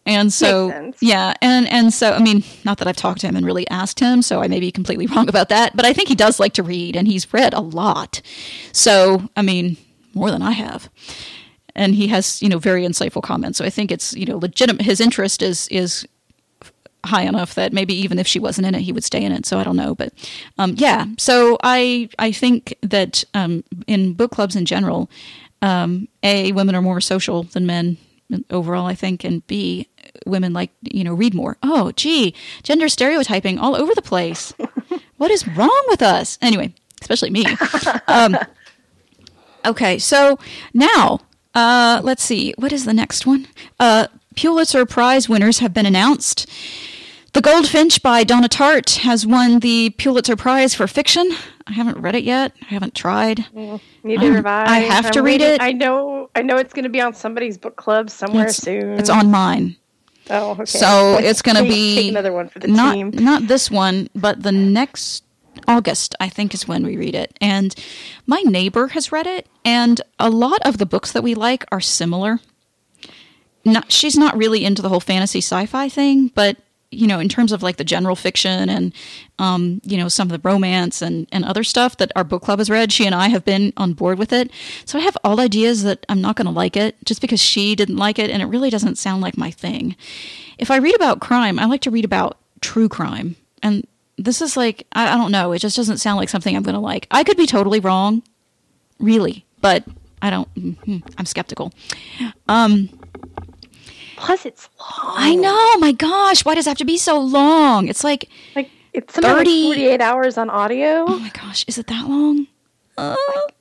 and 0.06 0.32
so, 0.34 0.92
yeah, 1.02 1.34
and 1.42 1.68
and 1.70 1.94
so, 1.94 2.12
I 2.14 2.20
mean, 2.20 2.44
not 2.64 2.80
that 2.80 2.88
I've 2.88 2.96
talked 2.96 3.22
to 3.22 3.28
him 3.28 3.36
and 3.36 3.46
really 3.46 3.68
asked 3.70 4.00
him, 4.00 4.22
so 4.22 4.42
I 4.42 4.48
may 4.48 4.60
be 4.60 4.72
completely 4.72 5.08
wrong 5.14 5.30
about 5.30 5.50
that, 5.50 5.76
but 5.76 5.86
I 5.86 5.94
think 5.94 6.08
he 6.08 6.16
does 6.16 6.40
like 6.40 6.54
to 6.54 6.64
read, 6.64 6.96
and 6.96 7.08
he's 7.08 7.32
read 7.34 7.54
a 7.54 7.62
lot. 7.62 8.22
So, 8.72 9.30
I 9.36 9.42
mean, 9.42 9.78
more 10.14 10.32
than 10.32 10.42
I 10.42 10.52
have, 10.52 10.90
and 11.76 11.96
he 11.96 12.08
has, 12.08 12.42
you 12.42 12.50
know, 12.50 12.60
very 12.60 12.84
insightful 12.84 13.22
comments. 13.22 13.58
So 13.58 13.66
I 13.66 13.70
think 13.70 13.92
it's, 13.92 14.14
you 14.14 14.26
know, 14.26 14.38
legitimate. 14.38 14.84
His 14.84 15.00
interest 15.00 15.42
is 15.42 15.68
is 15.70 16.08
high 17.06 17.24
enough 17.24 17.56
that 17.56 17.72
maybe 17.74 17.94
even 17.94 18.20
if 18.20 18.28
she 18.28 18.40
wasn't 18.40 18.68
in 18.68 18.76
it, 18.76 18.82
he 18.82 18.92
would 18.92 19.04
stay 19.04 19.24
in 19.24 19.32
it. 19.32 19.46
So 19.46 19.58
I 19.60 19.64
don't 19.64 19.76
know, 19.76 19.96
but 19.96 20.14
um, 20.58 20.76
yeah. 20.78 21.06
So 21.18 21.58
I 21.64 22.10
I 22.20 22.32
think 22.32 22.76
that 22.82 23.24
um, 23.34 23.64
in 23.88 24.14
book 24.14 24.32
clubs 24.32 24.56
in 24.56 24.66
general, 24.66 25.10
um, 25.62 26.08
a 26.24 26.52
women 26.52 26.76
are 26.76 26.82
more 26.82 27.02
social 27.02 27.44
than 27.44 27.66
men 27.66 27.98
overall. 28.50 28.86
I 28.86 28.96
think, 28.96 29.24
and 29.24 29.46
b 29.48 29.88
women 30.26 30.54
like 30.54 30.72
you 30.82 31.04
know 31.04 31.14
read 31.14 31.34
more. 31.34 31.58
Oh, 31.64 31.92
gee, 31.94 32.34
gender 32.64 32.90
stereotyping 32.90 33.60
all 33.60 33.76
over 33.76 33.94
the 33.96 34.02
place. 34.02 34.54
what 35.18 35.32
is 35.32 35.48
wrong 35.48 35.84
with 35.88 36.02
us? 36.02 36.38
Anyway, 36.42 36.74
especially 37.02 37.30
me. 37.30 37.46
Um, 38.08 38.36
okay, 39.66 39.98
so 40.00 40.38
now 40.74 41.20
uh, 41.56 42.02
let's 42.04 42.24
see. 42.24 42.54
What 42.58 42.72
is 42.72 42.86
the 42.86 42.94
next 42.94 43.26
one? 43.26 43.48
Uh, 43.80 44.08
Pulitzer 44.36 44.86
Prize 44.86 45.28
winners 45.28 45.60
have 45.60 45.74
been 45.74 45.86
announced. 45.86 46.48
The 47.34 47.42
Goldfinch 47.42 48.02
by 48.02 48.24
Donna 48.24 48.50
Tartt 48.50 48.98
has 49.00 49.26
won 49.28 49.60
the 49.60 49.92
Pulitzer 49.92 50.36
Prize 50.36 50.74
for 50.74 50.88
fiction. 50.88 51.30
I 51.68 51.74
haven't 51.74 52.00
read 52.00 52.16
it 52.16 52.24
yet. 52.24 52.54
I 52.64 52.66
haven't 52.74 52.96
tried. 52.96 53.46
neither 54.04 54.28
Um, 54.30 54.34
have 54.36 54.46
I. 54.48 54.64
I 54.66 54.80
have 54.80 55.12
to 55.12 55.22
read 55.22 55.42
waiting- 55.42 55.56
it. 55.56 55.62
I 55.62 55.72
know. 55.72 56.30
I 56.36 56.42
know 56.42 56.58
it's 56.58 56.74
going 56.74 56.84
to 56.84 56.90
be 56.90 57.02
on 57.02 57.14
somebody's 57.14 57.58
book 57.58 57.76
club 57.76 58.10
somewhere 58.10 58.48
It's, 58.48 58.58
soon. 58.58 58.98
it's 58.98 59.10
on 59.10 59.30
mine. 59.30 59.76
Oh, 60.32 60.52
okay. 60.52 60.66
So 60.66 61.18
it's 61.20 61.42
going 61.42 61.58
to 61.58 61.64
be 61.64 62.10
another 62.10 62.32
one 62.32 62.50
for 62.50 62.60
the 62.60 62.68
not, 62.68 62.94
team. 62.94 63.12
Not 63.14 63.48
this 63.48 63.70
one, 63.70 64.10
but 64.16 64.42
the 64.44 64.52
next 64.52 65.24
August, 65.68 66.16
I 66.20 66.30
think, 66.30 66.54
is 66.54 66.68
when 66.68 66.86
we 66.86 66.98
read 66.98 67.16
it. 67.16 67.38
And 67.42 67.74
my 68.26 68.42
neighbor 68.42 68.88
has 68.90 69.12
read 69.12 69.28
it, 69.28 69.48
and 69.66 70.02
a 70.18 70.30
lot 70.30 70.60
of 70.66 70.78
the 70.78 70.86
books 70.86 71.12
that 71.12 71.24
we 71.24 71.36
like 71.36 71.66
are 71.72 71.82
similar. 71.82 72.40
Not, 73.66 73.92
she's 73.92 74.18
not 74.18 74.38
really 74.38 74.64
into 74.64 74.82
the 74.82 74.90
whole 74.90 75.00
fantasy 75.00 75.40
sci-fi 75.40 75.90
thing, 75.90 76.32
but 76.34 76.58
you 76.92 77.06
know, 77.06 77.20
in 77.20 77.30
terms 77.30 77.52
of 77.52 77.62
like 77.62 77.78
the 77.78 77.84
general 77.84 78.16
fiction 78.16 78.70
and 78.70 78.94
um, 79.38 79.80
you 79.84 79.98
know 79.98 80.08
some 80.08 80.32
of 80.32 80.42
the 80.42 80.48
romance 80.48 81.02
and 81.02 81.28
and 81.32 81.46
other 81.46 81.64
stuff 81.64 81.98
that 81.98 82.12
our 82.16 82.24
book 82.24 82.42
club 82.42 82.60
has 82.60 82.70
read, 82.70 82.92
she 82.92 83.06
and 83.06 83.14
I 83.14 83.28
have 83.28 83.46
been 83.46 83.74
on 83.78 83.94
board 83.94 84.18
with 84.18 84.34
it. 84.34 84.52
So 84.86 84.98
I 84.98 85.04
have 85.04 85.18
all 85.24 85.40
ideas 85.40 85.84
that 85.84 86.06
I'm 86.10 86.22
not 86.22 86.36
going 86.36 86.48
to 86.48 86.52
like 86.52 86.76
it 86.76 86.96
just 87.06 87.22
because 87.22 87.40
she 87.40 87.76
didn't 87.76 87.98
like 87.98 88.18
it, 88.18 88.32
and 88.32 88.42
it 88.42 88.46
really 88.46 88.70
doesn't 88.70 88.98
sound 88.98 89.22
like 89.22 89.38
my 89.38 89.52
thing. 89.52 89.96
If 90.58 90.72
I 90.72 90.78
read 90.78 90.96
about 90.96 91.22
crime, 91.22 91.60
I 91.60 91.66
like 91.66 91.82
to 91.82 91.92
read 91.92 92.06
about 92.06 92.38
true 92.62 92.90
crime, 92.90 93.36
and 93.62 93.86
this 94.24 94.42
is 94.42 94.56
like 94.58 94.86
I, 94.94 95.14
I 95.14 95.18
don't 95.18 95.32
know. 95.32 95.52
It 95.52 95.60
just 95.60 95.76
doesn't 95.76 95.98
sound 95.98 96.18
like 96.18 96.30
something 96.30 96.56
I'm 96.56 96.64
going 96.64 96.76
to 96.76 96.80
like. 96.82 97.08
I 97.12 97.24
could 97.24 97.38
be 97.38 97.46
totally 97.48 97.80
wrong, 97.80 98.22
really, 99.00 99.46
but 99.62 99.84
I 100.22 100.30
don't. 100.30 100.54
mhm, 100.56 101.02
I'm 101.18 101.26
skeptical. 101.26 101.72
Um, 102.48 102.90
Plus, 104.18 104.46
it's 104.46 104.68
long. 104.80 105.14
I 105.18 105.36
know. 105.36 105.78
My 105.78 105.94
gosh, 105.94 106.44
why 106.44 106.54
does 106.56 106.68
it 106.68 106.70
have 106.72 106.78
to 106.80 106.86
be 106.86 106.98
so 106.98 107.20
long? 107.20 107.88
It's 107.88 108.04
like, 108.04 108.28
Like 108.56 108.70
it's 108.92 109.14
something 109.14 109.32
like 109.32 109.46
forty-eight 109.48 110.02
hours 110.02 110.38
on 110.38 110.50
audio. 110.50 111.06
oh 111.08 111.20
my 111.20 111.30
gosh, 111.30 111.64
is 111.68 111.78
it 111.78 111.88
that 111.88 112.08
long? 112.08 112.48
Uh, 112.98 113.16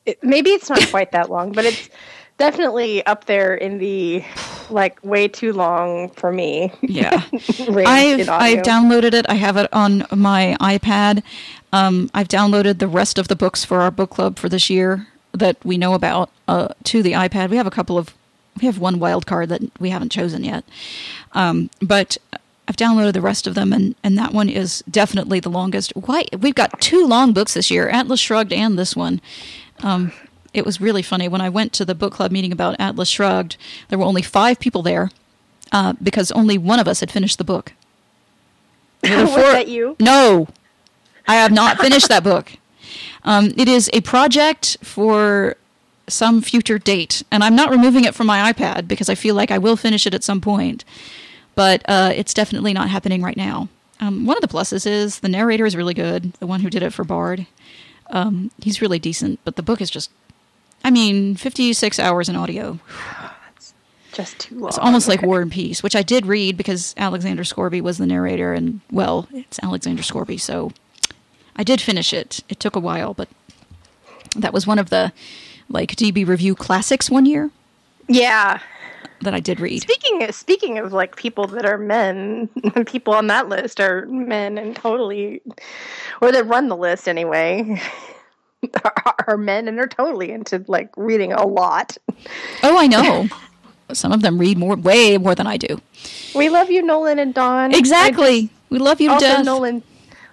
It- 0.05 0.19
maybe 0.25 0.51
it's 0.51 0.69
not 0.69 0.85
quite 0.91 1.13
that 1.13 1.31
long, 1.31 1.53
but 1.53 1.65
it's 1.65 1.89
definitely 2.39 3.05
up 3.07 3.27
there 3.27 3.55
in 3.55 3.79
the 3.79 4.25
like 4.71 4.99
way 5.05 5.29
too 5.29 5.53
long 5.53 6.11
for 6.11 6.33
me. 6.33 6.73
yeah. 6.81 7.23
I've. 7.33 8.29
I've 8.29 8.63
downloaded 8.63 9.13
it. 9.15 9.27
I 9.29 9.35
have 9.35 9.57
it 9.57 9.69
on 9.73 10.07
my 10.15 10.57
iPad. 10.61 11.23
Um, 11.73 12.11
I've 12.15 12.29
downloaded 12.29 12.79
the 12.79 12.89
rest 12.89 13.19
of 13.19 13.29
the 13.29 13.37
books 13.37 13.65
for 13.65 13.81
our 13.81 13.91
book 13.91 14.11
club 14.11 14.39
for 14.39 14.49
this 14.49 14.71
year 14.71 15.07
that 15.33 15.57
we 15.65 15.77
know 15.77 15.95
about 15.95 16.31
uh, 16.47 16.69
to 16.85 17.03
the 17.03 17.13
iPad. 17.13 17.51
We 17.51 17.57
have 17.57 17.67
a 17.67 17.71
couple 17.71 17.99
of 17.99 18.15
we 18.61 18.67
have 18.67 18.79
one 18.79 18.99
wild 18.99 19.27
card 19.27 19.51
that 19.51 19.63
we 19.79 19.91
haven't 19.91 20.11
chosen 20.11 20.43
yet, 20.43 20.65
um, 21.33 21.71
but 21.81 22.17
I've 22.67 22.77
downloaded 22.77 23.13
the 23.13 23.21
rest 23.21 23.47
of 23.47 23.55
them, 23.55 23.73
and 23.73 23.95
and 24.03 24.17
that 24.19 24.33
one 24.33 24.49
is 24.49 24.83
definitely 24.91 25.41
the 25.41 25.51
longest. 25.51 25.93
Why 25.95 26.25
we've 26.39 26.55
got 26.55 26.81
two 26.81 27.07
long 27.07 27.33
books 27.33 27.55
this 27.55 27.71
year: 27.71 27.89
Atlas 27.89 28.21
Shrugged 28.21 28.53
and 28.53 28.79
this 28.79 28.97
one. 28.97 29.21
Um, 29.83 30.13
it 30.55 30.65
was 30.65 30.81
really 30.81 31.03
funny 31.03 31.29
when 31.29 31.41
I 31.41 31.49
went 31.49 31.73
to 31.75 31.85
the 31.85 31.95
book 31.95 32.13
club 32.13 32.31
meeting 32.33 32.53
about 32.53 32.77
Atlas 32.79 33.09
Shrugged. 33.09 33.57
There 33.89 33.99
were 33.99 34.05
only 34.05 34.23
five 34.23 34.59
people 34.59 34.83
there 34.83 35.11
uh, 35.73 35.95
because 36.03 36.31
only 36.33 36.59
one 36.59 36.81
of 36.81 36.89
us 36.89 37.01
had 37.01 37.11
finished 37.11 37.39
the 37.39 37.45
book. 37.45 37.73
The 39.03 39.25
Was 39.25 39.35
that 39.35 39.69
you? 39.69 39.97
No, 40.01 40.49
I 41.27 41.37
have 41.37 41.53
not 41.53 41.79
finished 41.79 42.09
that 42.09 42.25
book. 42.25 42.53
Um, 43.23 43.53
it 43.57 43.69
is 43.69 43.91
a 43.93 44.01
project 44.01 44.79
for 44.83 45.57
some 46.09 46.41
future 46.41 46.79
date, 46.79 47.23
and 47.31 47.45
I'm 47.45 47.55
not 47.55 47.71
removing 47.71 48.05
it 48.05 48.15
from 48.15 48.27
my 48.27 48.53
iPad 48.53 48.89
because 48.89 49.09
I 49.09 49.15
feel 49.15 49.35
like 49.35 49.51
I 49.51 49.59
will 49.59 49.77
finish 49.77 50.07
it 50.07 50.15
at 50.15 50.25
some 50.25 50.41
point. 50.41 50.85
But 51.55 51.83
uh, 51.87 52.13
it's 52.15 52.33
definitely 52.33 52.73
not 52.73 52.89
happening 52.89 53.23
right 53.23 53.37
now. 53.37 53.69
Um, 54.01 54.27
one 54.27 54.37
of 54.37 54.41
the 54.41 54.49
pluses 54.49 54.87
is 54.87 55.21
the 55.21 55.29
narrator 55.29 55.67
is 55.67 55.77
really 55.77 55.95
good. 55.95 56.33
The 56.35 56.47
one 56.47 56.61
who 56.61 56.71
did 56.71 56.83
it 56.83 56.93
for 56.93 57.05
Bard, 57.05 57.47
um, 58.11 58.51
he's 58.63 58.81
really 58.81 58.99
decent. 58.99 59.41
But 59.45 59.57
the 59.57 59.63
book 59.63 59.81
is 59.81 59.91
just, 59.91 60.11
I 60.85 60.91
mean, 60.91 61.35
56 61.37 61.99
hours 61.99 62.29
in 62.29 62.37
audio. 62.37 62.79
That's 63.57 63.75
just 64.13 64.39
too 64.39 64.59
long. 64.59 64.69
It's 64.69 64.79
almost 64.79 65.09
like 65.09 65.23
War 65.31 65.41
and 65.41 65.51
Peace, 65.53 65.83
which 65.83 65.97
I 65.97 66.03
did 66.03 66.27
read 66.27 66.57
because 66.57 66.95
Alexander 66.97 67.45
Scourby 67.45 67.81
was 67.81 67.99
the 67.99 68.07
narrator, 68.07 68.53
and 68.55 68.81
well, 68.91 69.29
it's 69.33 69.59
Alexander 69.63 70.03
Scourby, 70.03 70.39
so 70.39 70.73
I 71.57 71.63
did 71.65 71.81
finish 71.81 72.13
it. 72.13 72.43
It 72.49 72.61
took 72.61 72.77
a 72.77 72.81
while, 72.81 73.15
but 73.15 73.29
that 74.37 74.53
was 74.53 74.67
one 74.67 74.79
of 74.79 74.91
the 74.91 75.13
like 75.69 75.97
DB 75.97 76.27
review 76.27 76.55
classics 76.55 77.11
one 77.11 77.27
year 77.27 77.51
Yeah. 78.09 78.61
that 79.21 79.35
I 79.35 79.41
did 79.41 79.59
read. 79.61 79.83
Speaking 79.83 80.23
of, 80.23 80.35
speaking 80.35 80.79
of 80.79 80.93
like 80.93 81.17
people 81.17 81.47
that 81.49 81.67
are 81.67 81.77
men, 81.79 82.49
the 82.75 82.85
people 82.87 83.13
on 83.15 83.27
that 83.27 83.49
list 83.49 83.81
are 83.81 84.07
men 84.07 84.57
and 84.59 84.75
totally, 84.77 85.43
or 86.23 86.31
that 86.33 86.45
run 86.47 86.69
the 86.69 86.77
list 86.77 87.09
anyway, 87.09 87.81
are, 88.85 89.15
are 89.27 89.37
men 89.37 89.69
and 89.69 89.79
they're 89.79 89.87
totally 89.87 90.31
into 90.31 90.65
like 90.69 90.91
reading 90.97 91.33
a 91.33 91.47
lot. 91.47 91.97
Oh, 92.63 92.79
I 92.79 92.87
know. 92.87 93.29
Some 93.93 94.13
of 94.13 94.21
them 94.21 94.39
read 94.39 94.59
more, 94.59 94.77
way 94.77 95.17
more 95.17 95.35
than 95.35 95.47
I 95.47 95.57
do. 95.57 95.81
We 96.35 96.51
love 96.51 96.71
you, 96.71 96.83
Nolan 96.83 97.19
and 97.19 97.33
Don. 97.33 97.75
Exactly. 97.75 98.51
We 98.69 98.79
love 98.79 99.01
you 99.01 99.11
Also, 99.11 99.27
death. 99.27 99.45
Nolan 99.47 99.83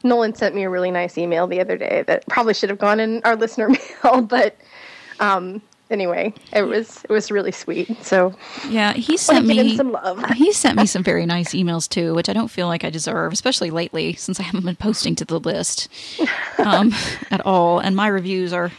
Nolan 0.04 0.36
sent 0.36 0.54
me 0.54 0.64
a 0.64 0.70
really 0.70 0.92
nice 0.92 1.18
email 1.18 1.48
the 1.48 1.60
other 1.60 1.78
day 1.78 2.04
that 2.08 2.28
probably 2.28 2.54
should 2.54 2.70
have 2.70 2.78
gone 2.80 3.00
in 3.00 3.22
our 3.24 3.36
listener 3.36 3.70
mail, 4.04 4.22
but 4.22 4.56
um, 5.20 5.62
anyway, 5.90 6.34
it 6.54 6.64
was 6.64 7.04
it 7.04 7.12
was 7.12 7.32
really 7.32 7.52
sweet. 7.52 8.04
So 8.04 8.34
Yeah, 8.68 8.94
he 8.94 9.18
sent 9.18 9.46
me 9.46 9.76
some 9.76 9.92
love. 9.92 10.24
He 10.36 10.52
sent 10.54 10.78
me 10.78 10.86
some 10.86 11.04
very 11.04 11.26
nice 11.26 11.54
emails 11.54 11.88
too, 11.88 12.14
which 12.14 12.30
I 12.30 12.34
don't 12.34 12.50
feel 12.50 12.68
like 12.68 12.84
I 12.84 12.90
deserve, 12.90 13.34
especially 13.34 13.72
lately 13.72 14.14
since 14.14 14.40
I 14.40 14.44
haven't 14.44 14.66
been 14.66 14.76
posting 14.76 15.16
to 15.16 15.26
the 15.26 15.40
list 15.40 15.90
um, 16.58 16.94
at 17.32 17.46
all. 17.46 17.80
And 17.80 17.96
my 17.96 18.08
reviews 18.08 18.54
are 18.54 18.72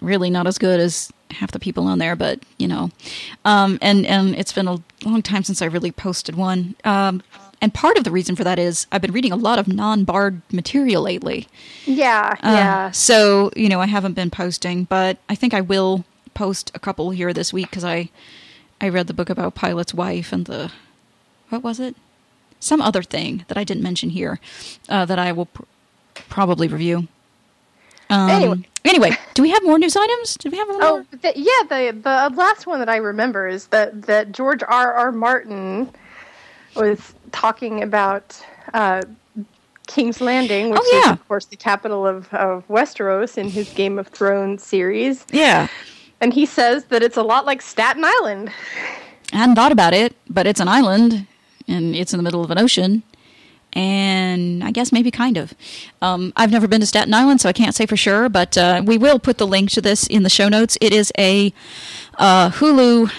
really 0.00 0.30
not 0.30 0.46
as 0.46 0.58
good 0.58 0.80
as 0.80 1.12
half 1.30 1.52
the 1.52 1.60
people 1.60 1.86
on 1.86 1.98
there, 1.98 2.16
but 2.16 2.40
you 2.58 2.68
know, 2.68 2.90
um, 3.44 3.78
and 3.82 4.06
and 4.06 4.34
it's 4.34 4.52
been 4.52 4.68
a 4.68 4.78
long 5.04 5.22
time 5.22 5.44
since 5.44 5.62
I 5.62 5.66
really 5.66 5.92
posted 5.92 6.34
one. 6.34 6.74
Um, 6.84 7.22
and 7.60 7.72
part 7.74 7.98
of 7.98 8.04
the 8.04 8.10
reason 8.10 8.36
for 8.36 8.44
that 8.44 8.58
is 8.58 8.86
I've 8.90 9.02
been 9.02 9.12
reading 9.12 9.32
a 9.32 9.36
lot 9.36 9.58
of 9.58 9.68
non-Bard 9.68 10.40
material 10.52 11.02
lately. 11.02 11.46
yeah, 11.84 12.34
Uh, 12.42 12.48
yeah. 12.50 12.90
So 12.92 13.50
you 13.56 13.68
know, 13.68 13.80
I 13.80 13.86
haven't 13.86 14.14
been 14.14 14.30
posting, 14.30 14.84
but 14.84 15.18
I 15.28 15.34
think 15.34 15.52
I 15.54 15.60
will 15.60 16.04
post 16.34 16.70
a 16.74 16.78
couple 16.78 17.10
here 17.10 17.32
this 17.32 17.52
week 17.52 17.70
because 17.70 17.84
I 17.84 18.08
I 18.80 18.88
read 18.88 19.06
the 19.08 19.14
book 19.14 19.28
about 19.30 19.54
Pilot's 19.54 19.92
wife 19.94 20.32
and 20.32 20.46
the 20.46 20.70
what 21.50 21.62
was 21.62 21.80
it? 21.80 21.96
Some 22.60 22.80
other 22.82 23.02
thing 23.02 23.44
that 23.48 23.56
I 23.58 23.64
didn't 23.64 23.82
mention 23.82 24.10
here 24.10 24.38
uh, 24.88 25.04
that 25.06 25.18
I 25.18 25.32
will 25.32 25.46
pr- 25.46 25.62
probably 26.28 26.68
review. 26.68 27.08
Um, 28.10 28.28
Anyway. 28.30 28.58
anyway, 28.84 29.10
do 29.34 29.42
we 29.42 29.50
have 29.50 29.62
more 29.64 29.78
news 29.78 29.96
items? 29.96 30.36
Do 30.36 30.50
we 30.50 30.58
have 30.58 30.68
more? 30.68 30.78
Oh, 30.82 31.06
the, 31.10 31.32
yeah. 31.36 31.62
The 31.68 31.92
the 32.02 32.34
last 32.36 32.66
one 32.66 32.78
that 32.80 32.88
I 32.88 32.96
remember 32.96 33.46
is 33.48 33.68
that 33.68 34.02
that 34.02 34.32
George 34.32 34.62
R. 34.66 34.92
R. 34.94 35.12
Martin 35.12 35.90
was 36.74 37.14
talking 37.32 37.82
about 37.82 38.40
uh, 38.74 39.02
King's 39.86 40.20
Landing, 40.20 40.70
which 40.70 40.80
Oh, 40.82 40.90
yeah. 41.04 41.12
is 41.12 41.18
of 41.20 41.28
course 41.28 41.46
the 41.46 41.56
capital 41.56 42.06
of, 42.06 42.32
of 42.34 42.66
Westeros 42.68 43.36
in 43.38 43.48
his 43.50 43.68
Game 43.72 43.98
of 43.98 44.08
Thrones 44.08 44.62
series, 44.64 45.24
yeah. 45.32 45.68
and 46.20 46.32
he 46.32 46.46
says 46.46 46.84
that 46.86 47.02
it's 47.02 47.16
a 47.16 47.22
lot 47.22 47.44
like 47.46 47.60
Staten 47.62 48.04
Island. 48.04 48.50
I 49.32 49.36
hadn't 49.36 49.56
thought 49.56 49.72
about 49.72 49.92
it, 49.94 50.14
but 50.28 50.46
it's 50.46 50.60
an 50.60 50.68
island 50.68 51.26
and 51.68 51.94
it's 51.94 52.12
in 52.12 52.16
the 52.18 52.22
middle 52.24 52.42
of 52.44 52.50
an 52.50 52.58
ocean. 52.58 53.02
And 53.74 54.64
I 54.64 54.72
guess 54.72 54.90
maybe 54.90 55.12
kind 55.12 55.36
of. 55.36 55.54
Um, 56.02 56.32
I've 56.34 56.50
never 56.50 56.66
been 56.66 56.80
to 56.80 56.86
Staten 56.86 57.14
Island, 57.14 57.40
so 57.40 57.48
I 57.48 57.52
can't 57.52 57.72
say 57.72 57.86
for 57.86 57.96
sure, 57.96 58.28
but 58.28 58.58
uh, 58.58 58.82
we 58.84 58.98
will 58.98 59.20
put 59.20 59.38
the 59.38 59.46
link 59.46 59.70
to 59.70 59.80
this 59.80 60.08
in 60.08 60.24
the 60.24 60.28
show 60.30 60.48
notes. 60.48 60.76
It 60.80 60.92
is 60.92 61.12
a 61.16 61.52
uh, 62.18 62.50
Hulu, 62.50 63.12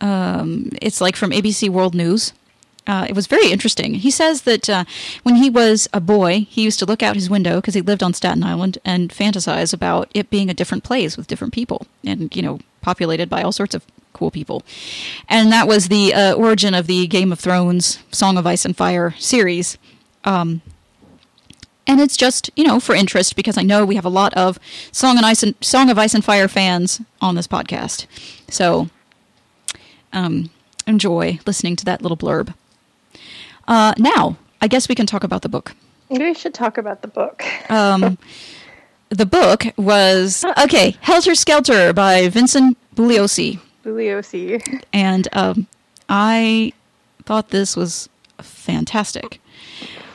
um, 0.00 0.70
it's 0.80 1.02
like 1.02 1.16
from 1.16 1.32
ABC 1.32 1.68
World 1.68 1.94
News. 1.94 2.32
Uh, 2.88 3.04
it 3.06 3.14
was 3.14 3.26
very 3.26 3.52
interesting. 3.52 3.94
He 3.94 4.10
says 4.10 4.42
that 4.42 4.68
uh, 4.70 4.84
when 5.22 5.36
he 5.36 5.50
was 5.50 5.88
a 5.92 6.00
boy, 6.00 6.46
he 6.48 6.62
used 6.62 6.78
to 6.78 6.86
look 6.86 7.02
out 7.02 7.16
his 7.16 7.28
window 7.28 7.56
because 7.56 7.74
he 7.74 7.82
lived 7.82 8.02
on 8.02 8.14
Staten 8.14 8.42
Island 8.42 8.78
and 8.82 9.10
fantasize 9.10 9.74
about 9.74 10.10
it 10.14 10.30
being 10.30 10.48
a 10.48 10.54
different 10.54 10.84
place 10.84 11.16
with 11.16 11.26
different 11.26 11.52
people 11.52 11.86
and, 12.02 12.34
you 12.34 12.40
know, 12.40 12.60
populated 12.80 13.28
by 13.28 13.42
all 13.42 13.52
sorts 13.52 13.74
of 13.74 13.84
cool 14.14 14.30
people. 14.30 14.62
And 15.28 15.52
that 15.52 15.68
was 15.68 15.88
the 15.88 16.14
uh, 16.14 16.32
origin 16.32 16.72
of 16.72 16.86
the 16.86 17.06
Game 17.06 17.30
of 17.30 17.38
Thrones 17.38 17.98
Song 18.10 18.38
of 18.38 18.46
Ice 18.46 18.64
and 18.64 18.74
Fire 18.74 19.14
series. 19.18 19.76
Um, 20.24 20.62
and 21.86 22.00
it's 22.00 22.16
just, 22.16 22.50
you 22.56 22.64
know, 22.64 22.80
for 22.80 22.94
interest 22.94 23.36
because 23.36 23.58
I 23.58 23.62
know 23.62 23.84
we 23.84 23.96
have 23.96 24.04
a 24.06 24.10
lot 24.10 24.32
of 24.32 24.58
Song 24.92 25.18
and 25.18 25.26
Ice 25.26 25.42
and 25.42 25.54
Song 25.60 25.90
of 25.90 25.98
Ice 25.98 26.14
and 26.14 26.24
Fire 26.24 26.48
fans 26.48 27.02
on 27.20 27.34
this 27.34 27.46
podcast. 27.46 28.06
So, 28.48 28.88
um, 30.12 30.48
enjoy 30.86 31.38
listening 31.46 31.76
to 31.76 31.84
that 31.84 32.00
little 32.00 32.16
blurb. 32.16 32.54
Uh, 33.68 33.92
now, 33.98 34.36
I 34.60 34.66
guess 34.66 34.88
we 34.88 34.94
can 34.94 35.06
talk 35.06 35.22
about 35.22 35.42
the 35.42 35.48
book. 35.48 35.74
We 36.08 36.34
should 36.34 36.54
talk 36.54 36.78
about 36.78 37.02
the 37.02 37.08
book. 37.08 37.44
Um, 37.70 38.16
the 39.10 39.26
book 39.26 39.66
was 39.76 40.42
okay, 40.56 40.96
Helter 41.02 41.34
Skelter 41.34 41.92
by 41.92 42.28
Vincent 42.30 42.78
Bugliosi, 42.96 43.60
Bugliosi. 43.84 44.82
and 44.92 45.28
um, 45.34 45.66
I 46.08 46.72
thought 47.24 47.50
this 47.50 47.76
was 47.76 48.08
fantastic. 48.40 49.40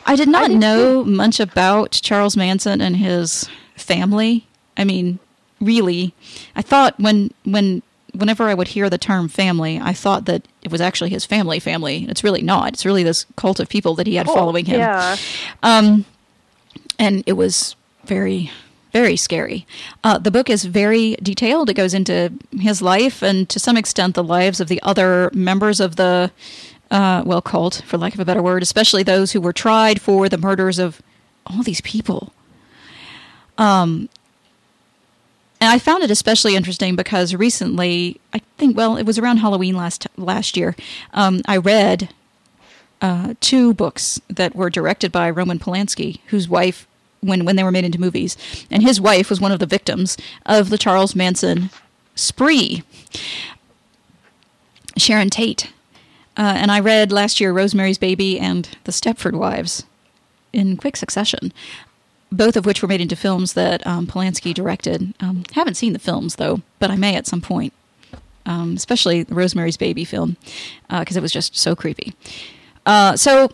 I 0.07 0.15
did 0.15 0.27
not 0.27 0.49
did 0.49 0.59
know 0.59 1.03
much 1.03 1.39
about 1.39 1.91
Charles 1.91 2.35
Manson 2.35 2.81
and 2.81 2.97
his 2.97 3.47
family. 3.75 4.47
I 4.77 4.83
mean, 4.83 5.19
really, 5.61 6.13
I 6.55 6.63
thought 6.63 6.99
when 6.99 7.31
when 7.45 7.83
whenever 8.13 8.43
I 8.43 8.53
would 8.53 8.69
hear 8.69 8.89
the 8.89 8.97
term 8.97 9.27
family, 9.27 9.79
I 9.81 9.93
thought 9.93 10.25
that 10.25 10.47
it 10.61 10.71
was 10.71 10.81
actually 10.81 11.09
his 11.09 11.25
family 11.25 11.59
family. 11.59 12.05
It's 12.09 12.23
really 12.23 12.41
not. 12.41 12.73
It's 12.73 12.85
really 12.85 13.03
this 13.03 13.25
cult 13.35 13.59
of 13.59 13.69
people 13.69 13.95
that 13.95 14.07
he 14.07 14.15
had 14.15 14.27
following 14.27 14.65
him. 14.65 14.79
Yeah. 14.79 15.17
Um, 15.61 16.05
and 16.99 17.23
it 17.25 17.33
was 17.33 17.75
very, 18.05 18.51
very 18.91 19.15
scary. 19.15 19.65
Uh, 20.03 20.17
the 20.17 20.31
book 20.31 20.49
is 20.49 20.65
very 20.65 21.15
detailed. 21.23 21.69
It 21.69 21.73
goes 21.73 21.93
into 21.93 22.31
his 22.51 22.81
life 22.81 23.21
and 23.21 23.49
to 23.49 23.59
some 23.59 23.77
extent 23.77 24.15
the 24.15 24.23
lives 24.23 24.59
of 24.59 24.67
the 24.67 24.81
other 24.83 25.31
members 25.33 25.79
of 25.79 25.95
the, 25.95 26.31
uh, 26.91 27.23
well, 27.25 27.41
cult, 27.41 27.81
for 27.85 27.97
lack 27.97 28.13
of 28.13 28.19
a 28.19 28.25
better 28.25 28.43
word, 28.43 28.61
especially 28.61 29.03
those 29.03 29.31
who 29.31 29.41
were 29.41 29.53
tried 29.53 29.99
for 29.99 30.29
the 30.29 30.37
murders 30.37 30.77
of 30.77 31.01
all 31.47 31.63
these 31.63 31.81
people. 31.81 32.31
Um, 33.57 34.09
and 35.63 35.71
I 35.71 35.79
found 35.79 36.03
it 36.03 36.11
especially 36.11 36.57
interesting 36.57 36.97
because 36.97 37.33
recently, 37.33 38.19
I 38.33 38.39
think, 38.57 38.75
well, 38.75 38.97
it 38.97 39.05
was 39.05 39.17
around 39.17 39.37
Halloween 39.37 39.77
last 39.77 40.05
last 40.17 40.57
year. 40.57 40.75
Um, 41.13 41.41
I 41.47 41.55
read 41.55 42.09
uh, 43.01 43.35
two 43.39 43.73
books 43.73 44.19
that 44.27 44.57
were 44.57 44.69
directed 44.69 45.09
by 45.13 45.29
Roman 45.29 45.59
Polanski, 45.59 46.19
whose 46.27 46.49
wife, 46.49 46.85
when 47.21 47.45
when 47.45 47.55
they 47.55 47.63
were 47.63 47.71
made 47.71 47.85
into 47.85 47.97
movies, 47.97 48.35
and 48.69 48.83
his 48.83 48.99
wife 48.99 49.29
was 49.29 49.39
one 49.39 49.53
of 49.53 49.59
the 49.59 49.65
victims 49.65 50.17
of 50.45 50.69
the 50.69 50.77
Charles 50.77 51.15
Manson 51.15 51.69
spree. 52.13 52.83
Sharon 54.97 55.29
Tate, 55.29 55.71
uh, 56.35 56.55
and 56.57 56.71
I 56.71 56.81
read 56.81 57.13
last 57.13 57.39
year 57.39 57.53
Rosemary's 57.53 57.97
Baby 57.97 58.37
and 58.37 58.67
The 58.83 58.91
Stepford 58.91 59.33
Wives 59.33 59.85
in 60.51 60.75
quick 60.75 60.97
succession, 60.97 61.53
both 62.33 62.57
of 62.57 62.65
which 62.65 62.81
were 62.81 62.87
made 62.87 63.01
into 63.01 63.15
films 63.15 63.53
that 63.53 63.85
um, 63.87 64.07
Polanski 64.07 64.53
directed. 64.53 65.13
Um, 65.19 65.43
haven't 65.53 65.75
seen 65.75 65.93
the 65.93 65.99
films 65.99 66.35
though, 66.35 66.61
but 66.79 66.91
I 66.91 66.95
may 66.95 67.15
at 67.15 67.27
some 67.27 67.41
point. 67.41 67.73
Um, 68.45 68.75
especially 68.75 69.23
the 69.23 69.35
Rosemary's 69.35 69.77
Baby 69.77 70.03
film, 70.03 70.35
because 70.89 71.15
it 71.15 71.21
was 71.21 71.31
just 71.31 71.55
so 71.57 71.77
creepy. 71.77 72.13
Uh, 72.85 73.15
so, 73.15 73.49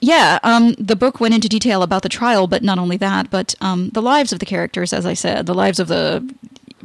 yeah, 0.00 0.40
um, 0.42 0.72
the 0.80 0.96
book 0.96 1.20
went 1.20 1.32
into 1.32 1.48
detail 1.48 1.84
about 1.84 2.02
the 2.02 2.08
trial, 2.08 2.48
but 2.48 2.60
not 2.60 2.76
only 2.76 2.96
that, 2.96 3.30
but 3.30 3.54
um, 3.60 3.90
the 3.90 4.02
lives 4.02 4.32
of 4.32 4.40
the 4.40 4.46
characters, 4.46 4.92
as 4.92 5.06
I 5.06 5.14
said, 5.14 5.46
the 5.46 5.54
lives 5.54 5.78
of 5.78 5.86
the 5.86 6.28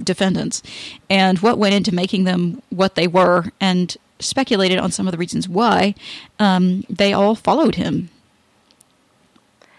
defendants, 0.03 0.61
and 1.09 1.39
what 1.39 1.57
went 1.57 1.73
into 1.73 1.91
making 1.95 2.25
them 2.25 2.61
what 2.69 2.93
they 2.93 3.07
were, 3.07 3.45
and 3.59 3.97
speculated 4.19 4.77
on 4.77 4.91
some 4.91 5.07
of 5.07 5.11
the 5.11 5.17
reasons 5.17 5.49
why 5.49 5.95
um, 6.37 6.83
they 6.89 7.11
all 7.11 7.33
followed 7.33 7.73
him. 7.73 8.09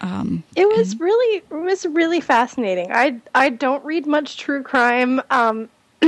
Um, 0.09 0.43
It 0.57 0.67
was 0.67 0.99
really 0.99 1.37
it 1.37 1.51
was 1.51 1.87
really 1.87 2.21
fascinating. 2.21 2.91
I 2.93 3.21
I 3.35 3.51
don't 3.51 3.85
read 3.85 4.07
much 4.07 4.37
true 4.37 4.63
crime. 4.63 5.21
Um, 5.31 5.69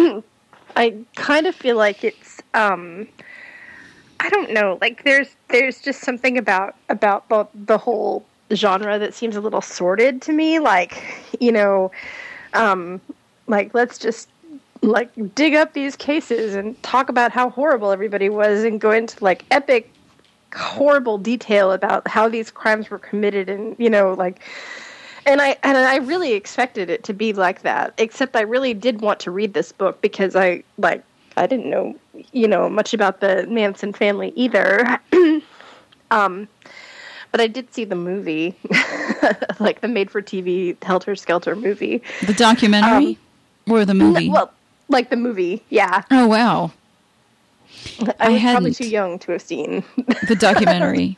I 0.77 0.97
kind 1.17 1.47
of 1.47 1.55
feel 1.55 1.77
like 1.77 2.05
it's 2.05 2.41
um, 2.55 3.09
I 4.19 4.29
don't 4.31 4.53
know. 4.53 4.79
Like 4.81 5.05
there's 5.05 5.37
there's 5.49 5.81
just 5.81 6.01
something 6.01 6.39
about 6.39 6.77
about 6.89 7.29
the 7.29 7.47
the 7.55 7.79
whole 7.79 8.25
genre 8.53 8.99
that 8.99 9.15
seems 9.15 9.37
a 9.37 9.41
little 9.41 9.61
sordid 9.61 10.23
to 10.23 10.33
me. 10.33 10.59
Like 10.59 11.03
you 11.41 11.53
know, 11.53 11.91
um, 12.55 13.01
like 13.47 13.75
let's 13.75 13.99
just 13.99 14.29
like 14.83 15.11
dig 15.35 15.55
up 15.55 15.75
these 15.75 15.95
cases 15.95 16.55
and 16.55 16.81
talk 16.83 17.09
about 17.11 17.33
how 17.33 17.51
horrible 17.51 17.91
everybody 17.91 18.31
was 18.31 18.65
and 18.65 18.81
go 18.81 18.91
into 18.91 19.23
like 19.23 19.45
epic 19.51 19.93
horrible 20.55 21.19
detail 21.19 21.73
about 21.73 22.07
how 22.09 22.29
these 22.29 22.51
crimes 22.51 22.91
were 22.91 22.99
committed 22.99 23.49
and 23.49 23.77
you 23.79 23.91
know 23.91 24.15
like 24.15 24.41
and 25.27 25.41
I 25.41 25.57
and 25.63 25.77
I 25.77 25.97
really 25.97 26.33
expected 26.33 26.91
it 26.91 27.05
to 27.05 27.13
be 27.13 27.33
like 27.33 27.63
that 27.63 27.95
except 27.99 28.37
I 28.37 28.43
really 28.43 28.75
did 28.75 29.01
want 29.01 29.21
to 29.21 29.31
read 29.31 29.55
this 29.55 29.73
book 29.73 30.01
because 30.01 30.35
I 30.35 30.63
like 30.79 31.05
I 31.37 31.47
didn't 31.47 31.71
know 31.71 31.97
you 32.33 32.49
know 32.49 32.69
much 32.69 32.95
about 32.95 33.21
the 33.21 33.47
Manson 33.49 33.93
family 33.93 34.33
either 34.35 35.01
um 36.11 36.49
but 37.33 37.41
I 37.41 37.47
did 37.47 37.73
see 37.73 37.85
the 37.85 37.97
movie 37.97 38.57
like 39.61 39.81
the 39.81 39.89
made-for-TV 39.89 40.83
Helter 40.83 41.15
Skelter 41.15 41.55
movie. 41.55 42.03
The 42.27 42.35
documentary 42.35 43.19
or 43.69 43.85
the 43.85 43.95
movie? 43.95 44.29
Well, 44.29 44.53
like 44.89 45.11
the 45.11 45.17
movie, 45.17 45.63
yeah. 45.71 46.03
oh 46.11 46.27
wow, 46.27 46.73
I 48.19 48.27
I 48.27 48.33
was 48.33 48.43
probably 48.43 48.75
too 48.75 48.89
young 48.89 49.19
to 49.21 49.33
have 49.33 49.43
seen. 49.43 49.85
the 50.29 50.37
documentary. 50.39 51.17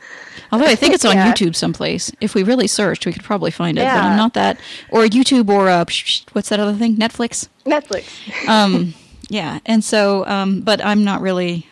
Although 0.51 0.65
I 0.65 0.75
think 0.75 0.93
it's 0.93 1.05
on 1.05 1.15
Yeah. 1.15 1.31
YouTube 1.31 1.55
someplace. 1.55 2.11
If 2.21 2.35
we 2.35 2.43
really 2.43 2.67
searched, 2.67 3.05
we 3.05 3.13
could 3.13 3.23
probably 3.23 3.51
find 3.51 3.77
it. 3.77 3.81
But 3.81 3.97
I'm 3.97 4.17
not 4.17 4.33
that, 4.33 4.59
or 4.89 5.03
YouTube, 5.03 5.49
or 5.49 5.69
uh, 5.69 5.85
what's 6.33 6.49
that 6.49 6.59
other 6.59 6.73
thing? 6.73 6.95
Netflix. 6.95 7.47
Netflix. 7.65 8.47
Um, 8.47 8.93
yeah, 9.29 9.59
and 9.65 9.83
so, 9.83 10.25
um, 10.27 10.61
but 10.61 10.83
I'm 10.83 11.03
not 11.03 11.21
really 11.21 11.67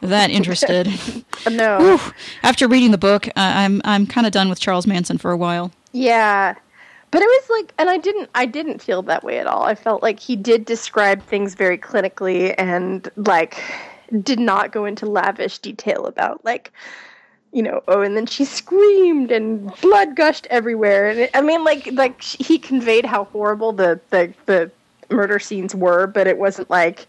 that 0.00 0.30
interested. 0.30 0.86
No. 1.50 1.78
Whew. 1.78 2.12
After 2.42 2.68
reading 2.68 2.90
the 2.90 2.98
book, 2.98 3.28
uh, 3.28 3.30
I'm 3.36 3.80
I'm 3.84 4.06
kind 4.06 4.26
of 4.26 4.32
done 4.32 4.48
with 4.48 4.60
Charles 4.60 4.86
Manson 4.86 5.18
for 5.18 5.30
a 5.30 5.36
while. 5.36 5.72
Yeah. 5.92 6.54
But 7.12 7.22
it 7.22 7.26
was 7.26 7.50
like 7.50 7.72
and 7.78 7.88
I 7.88 7.96
didn't 7.98 8.28
I 8.34 8.46
didn't 8.46 8.82
feel 8.82 9.00
that 9.02 9.24
way 9.24 9.38
at 9.38 9.46
all. 9.46 9.62
I 9.62 9.74
felt 9.74 10.02
like 10.02 10.20
he 10.20 10.36
did 10.36 10.64
describe 10.64 11.22
things 11.22 11.54
very 11.54 11.78
clinically 11.78 12.54
and 12.58 13.08
like 13.16 13.62
did 14.22 14.38
not 14.38 14.72
go 14.72 14.84
into 14.84 15.06
lavish 15.06 15.58
detail 15.58 16.06
about 16.06 16.44
like 16.44 16.72
you 17.52 17.62
know, 17.62 17.82
oh, 17.88 18.02
and 18.02 18.14
then 18.16 18.26
she 18.26 18.44
screamed 18.44 19.30
and 19.32 19.72
blood 19.80 20.14
gushed 20.14 20.46
everywhere. 20.50 21.08
And 21.08 21.20
it, 21.20 21.30
I 21.32 21.40
mean, 21.40 21.64
like, 21.64 21.88
like 21.92 22.20
he 22.20 22.58
conveyed 22.58 23.06
how 23.06 23.24
horrible 23.24 23.72
the, 23.72 23.98
the 24.10 24.34
the 24.44 24.70
murder 25.08 25.38
scenes 25.38 25.74
were, 25.74 26.06
but 26.06 26.26
it 26.26 26.36
wasn't 26.36 26.68
like 26.68 27.06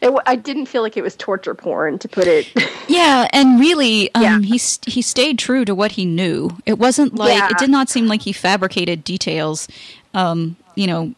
it. 0.00 0.14
I 0.24 0.36
didn't 0.36 0.66
feel 0.66 0.82
like 0.82 0.96
it 0.96 1.02
was 1.02 1.16
torture 1.16 1.54
porn, 1.54 1.98
to 1.98 2.08
put 2.08 2.26
it. 2.28 2.48
Yeah, 2.88 3.26
and 3.32 3.58
really, 3.58 4.14
um, 4.14 4.22
Yeah. 4.22 4.38
he 4.40 4.58
st- 4.58 4.94
he 4.94 5.02
stayed 5.02 5.40
true 5.40 5.64
to 5.64 5.74
what 5.74 5.92
he 5.92 6.04
knew. 6.04 6.50
It 6.66 6.78
wasn't 6.78 7.16
like 7.16 7.36
Yeah. 7.36 7.48
it 7.50 7.58
did 7.58 7.68
not 7.68 7.88
seem 7.88 8.06
like 8.06 8.22
he 8.22 8.32
fabricated 8.32 9.02
details. 9.02 9.66
Um, 10.14 10.54
you 10.76 10.86
know, 10.86 11.12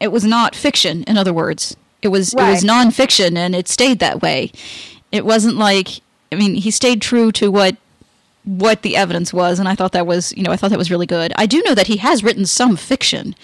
it 0.00 0.10
was 0.10 0.24
not 0.24 0.54
fiction. 0.54 1.02
In 1.02 1.18
other 1.18 1.34
words, 1.34 1.76
it 2.02 2.08
was 2.08 2.32
it 2.32 2.38
was 2.38 2.64
nonfiction, 2.64 3.36
and 3.36 3.54
it 3.54 3.68
stayed 3.68 3.98
that 3.98 4.22
way. 4.22 4.52
It 5.12 5.24
wasn't 5.24 5.56
like 5.56 6.00
I 6.32 6.36
mean, 6.36 6.54
he 6.54 6.70
stayed 6.70 7.00
true 7.02 7.32
to 7.32 7.50
what 7.50 7.76
what 8.44 8.82
the 8.82 8.96
evidence 8.96 9.32
was, 9.32 9.58
and 9.58 9.68
I 9.68 9.74
thought 9.74 9.92
that 9.92 10.06
was 10.06 10.32
you 10.36 10.42
know 10.42 10.52
I 10.52 10.56
thought 10.56 10.70
that 10.70 10.78
was 10.78 10.90
really 10.90 11.06
good. 11.06 11.32
I 11.36 11.46
do 11.46 11.62
know 11.62 11.74
that 11.74 11.88
he 11.88 11.98
has 11.98 12.24
written 12.24 12.46
some 12.46 12.76
fiction. 12.76 13.34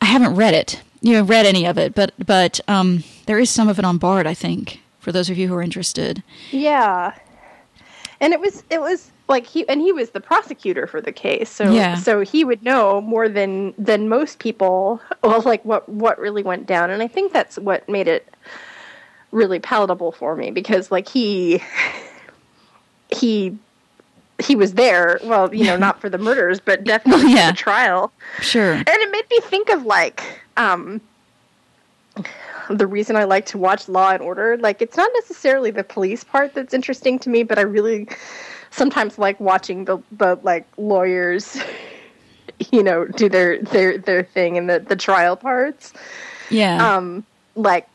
I 0.00 0.06
haven't 0.06 0.34
read 0.34 0.54
it, 0.54 0.82
you 1.00 1.12
know, 1.12 1.22
read 1.22 1.46
any 1.46 1.64
of 1.64 1.78
it, 1.78 1.94
but 1.94 2.12
but 2.24 2.60
um, 2.66 3.04
there 3.26 3.38
is 3.38 3.50
some 3.50 3.68
of 3.68 3.78
it 3.78 3.84
on 3.84 3.98
Bard, 3.98 4.26
I 4.26 4.34
think. 4.34 4.80
For 4.98 5.10
those 5.10 5.28
of 5.28 5.36
you 5.36 5.48
who 5.48 5.54
are 5.54 5.62
interested. 5.62 6.22
Yeah. 6.52 7.18
And 8.20 8.32
it 8.32 8.38
was 8.38 8.62
it 8.70 8.80
was 8.80 9.11
like 9.32 9.46
he 9.46 9.68
and 9.68 9.80
he 9.80 9.90
was 9.90 10.10
the 10.10 10.20
prosecutor 10.20 10.86
for 10.86 11.00
the 11.00 11.10
case. 11.10 11.50
So 11.50 11.72
Yeah. 11.72 11.96
so 11.96 12.20
he 12.20 12.44
would 12.44 12.62
know 12.62 13.00
more 13.00 13.28
than 13.28 13.74
than 13.76 14.08
most 14.08 14.38
people 14.38 15.00
well 15.24 15.40
like 15.42 15.64
what 15.64 15.88
what 15.88 16.18
really 16.20 16.44
went 16.44 16.66
down 16.66 16.90
and 16.90 17.02
I 17.02 17.08
think 17.08 17.32
that's 17.32 17.58
what 17.58 17.88
made 17.88 18.06
it 18.06 18.32
really 19.32 19.58
palatable 19.58 20.12
for 20.12 20.36
me 20.36 20.50
because 20.52 20.92
like 20.92 21.08
he 21.08 21.60
he 23.10 23.56
he 24.38 24.54
was 24.56 24.74
there 24.74 25.18
well 25.24 25.52
you 25.54 25.64
know 25.64 25.76
not 25.86 26.00
for 26.00 26.08
the 26.08 26.18
murders 26.18 26.60
but 26.60 26.84
definitely 26.84 27.32
Yeah. 27.32 27.46
for 27.46 27.52
the 27.52 27.58
trial 27.58 28.12
Sure. 28.40 28.72
and 28.74 28.88
it 28.88 29.10
made 29.10 29.24
me 29.30 29.40
think 29.40 29.68
of 29.70 29.84
like 29.86 30.22
um 30.56 31.00
the 32.70 32.86
reason 32.86 33.16
I 33.16 33.24
like 33.24 33.46
to 33.46 33.58
watch 33.58 33.88
Law 33.88 34.10
and 34.10 34.22
Order. 34.22 34.56
Like 34.56 34.80
it's 34.80 34.96
not 34.96 35.10
necessarily 35.14 35.70
the 35.72 35.82
police 35.82 36.22
part 36.24 36.54
that's 36.54 36.72
interesting 36.72 37.18
to 37.20 37.28
me, 37.28 37.42
but 37.42 37.58
I 37.58 37.62
really 37.62 38.06
sometimes 38.72 39.18
like 39.18 39.38
watching 39.38 39.84
the 39.84 39.98
the 40.10 40.38
like 40.42 40.66
lawyers 40.76 41.58
you 42.72 42.82
know 42.82 43.04
do 43.04 43.28
their 43.28 43.62
their 43.62 43.98
their 43.98 44.24
thing 44.24 44.56
in 44.56 44.66
the 44.66 44.80
the 44.80 44.96
trial 44.96 45.36
parts. 45.36 45.92
Yeah. 46.50 46.96
Um 46.96 47.24
like 47.54 47.88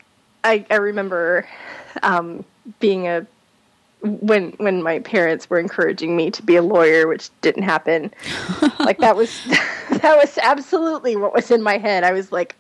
I 0.43 0.65
I 0.69 0.75
remember 0.75 1.47
um 2.03 2.45
being 2.79 3.07
a 3.07 3.27
when 4.01 4.51
when 4.51 4.83
my 4.83 4.99
parents 4.99 5.49
were 5.49 5.59
encouraging 5.59 6.15
me 6.15 6.29
to 6.31 6.43
be 6.43 6.55
a 6.55 6.61
lawyer, 6.61 7.07
which 7.07 7.29
didn't 7.41 7.63
happen. 7.63 8.13
like 8.79 8.99
that 8.99 9.15
was 9.15 9.43
that 9.89 10.17
was 10.17 10.37
absolutely 10.37 11.15
what 11.15 11.33
was 11.33 11.51
in 11.51 11.61
my 11.61 11.77
head. 11.77 12.03
I 12.03 12.11
was 12.11 12.31
like, 12.31 12.55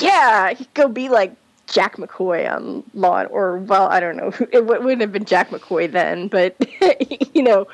yeah, 0.00 0.54
go 0.74 0.88
be 0.88 1.08
like 1.08 1.32
Jack 1.66 1.96
McCoy 1.96 2.50
on 2.50 2.82
Law 2.94 3.18
and- 3.18 3.28
or 3.30 3.58
well, 3.58 3.88
I 3.88 4.00
don't 4.00 4.16
know. 4.16 4.28
It 4.52 4.60
w- 4.60 4.82
wouldn't 4.82 5.00
have 5.00 5.12
been 5.12 5.24
Jack 5.24 5.50
McCoy 5.50 5.90
then, 5.90 6.28
but 6.28 6.54
you 7.34 7.42
know, 7.42 7.66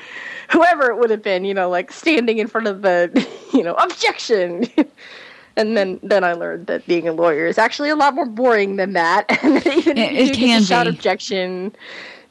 whoever 0.51 0.91
it 0.91 0.99
would 0.99 1.11
have 1.11 1.23
been, 1.23 1.45
you 1.45 1.55
know, 1.55 1.69
like 1.69 1.91
standing 1.93 2.39
in 2.39 2.47
front 2.47 2.67
of 2.69 2.83
the, 2.83 3.27
you 3.53 3.63
know, 3.63 3.75
objection. 3.75 4.65
And 5.57 5.77
then, 5.77 5.99
then 6.03 6.23
I 6.25 6.33
learned 6.35 6.69
that 6.69 6.87
being 6.87 7.07
a 7.09 7.13
lawyer 7.13 7.45
is 7.47 7.59
actually 7.59 7.91
a 7.91 7.97
lot 7.97 8.15
more 8.15 8.25
boring 8.25 8.77
than 8.77 8.93
that. 8.95 9.27
And 9.43 9.57
that 9.57 9.67
even 9.67 9.99
It- 9.99 10.13
if 10.15 10.29
you 10.29 10.47
can 10.47 10.63
shout 10.63 10.87
objection, 10.87 11.75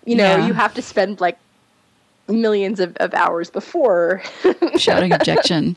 you 0.05 0.15
know, 0.15 0.23
Yeah. 0.37 0.47
you 0.47 0.53
have 0.53 0.73
to 0.75 0.81
spend 0.81 1.19
like 1.19 1.37
millions 2.29 2.79
of, 2.79 2.95
of 2.97 3.13
hours 3.13 3.49
before. 3.51 4.23
shouting 4.77 5.11
objection. 5.11 5.75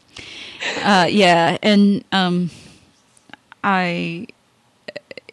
Uh, 0.82 1.08
yeah, 1.10 1.58
and 1.62 2.04
um, 2.12 2.48
I 3.64 4.28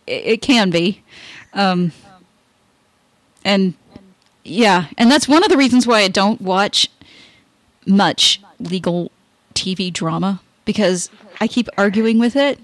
it, 0.10 0.42
can 0.42 0.70
be, 0.70 1.04
um, 1.54 1.92
and 3.44 3.74
yeah, 4.44 4.88
and 4.98 5.12
that's 5.12 5.28
one 5.28 5.44
of 5.44 5.50
the 5.50 5.58
reasons 5.58 5.86
why 5.86 6.02
I 6.02 6.08
don't 6.08 6.42
watch 6.42 6.90
much 7.86 8.42
legal 8.60 9.12
TV 9.54 9.92
drama 9.92 10.42
because 10.66 11.10
I 11.40 11.48
keep 11.48 11.68
arguing 11.78 12.20
with 12.20 12.36
it, 12.36 12.60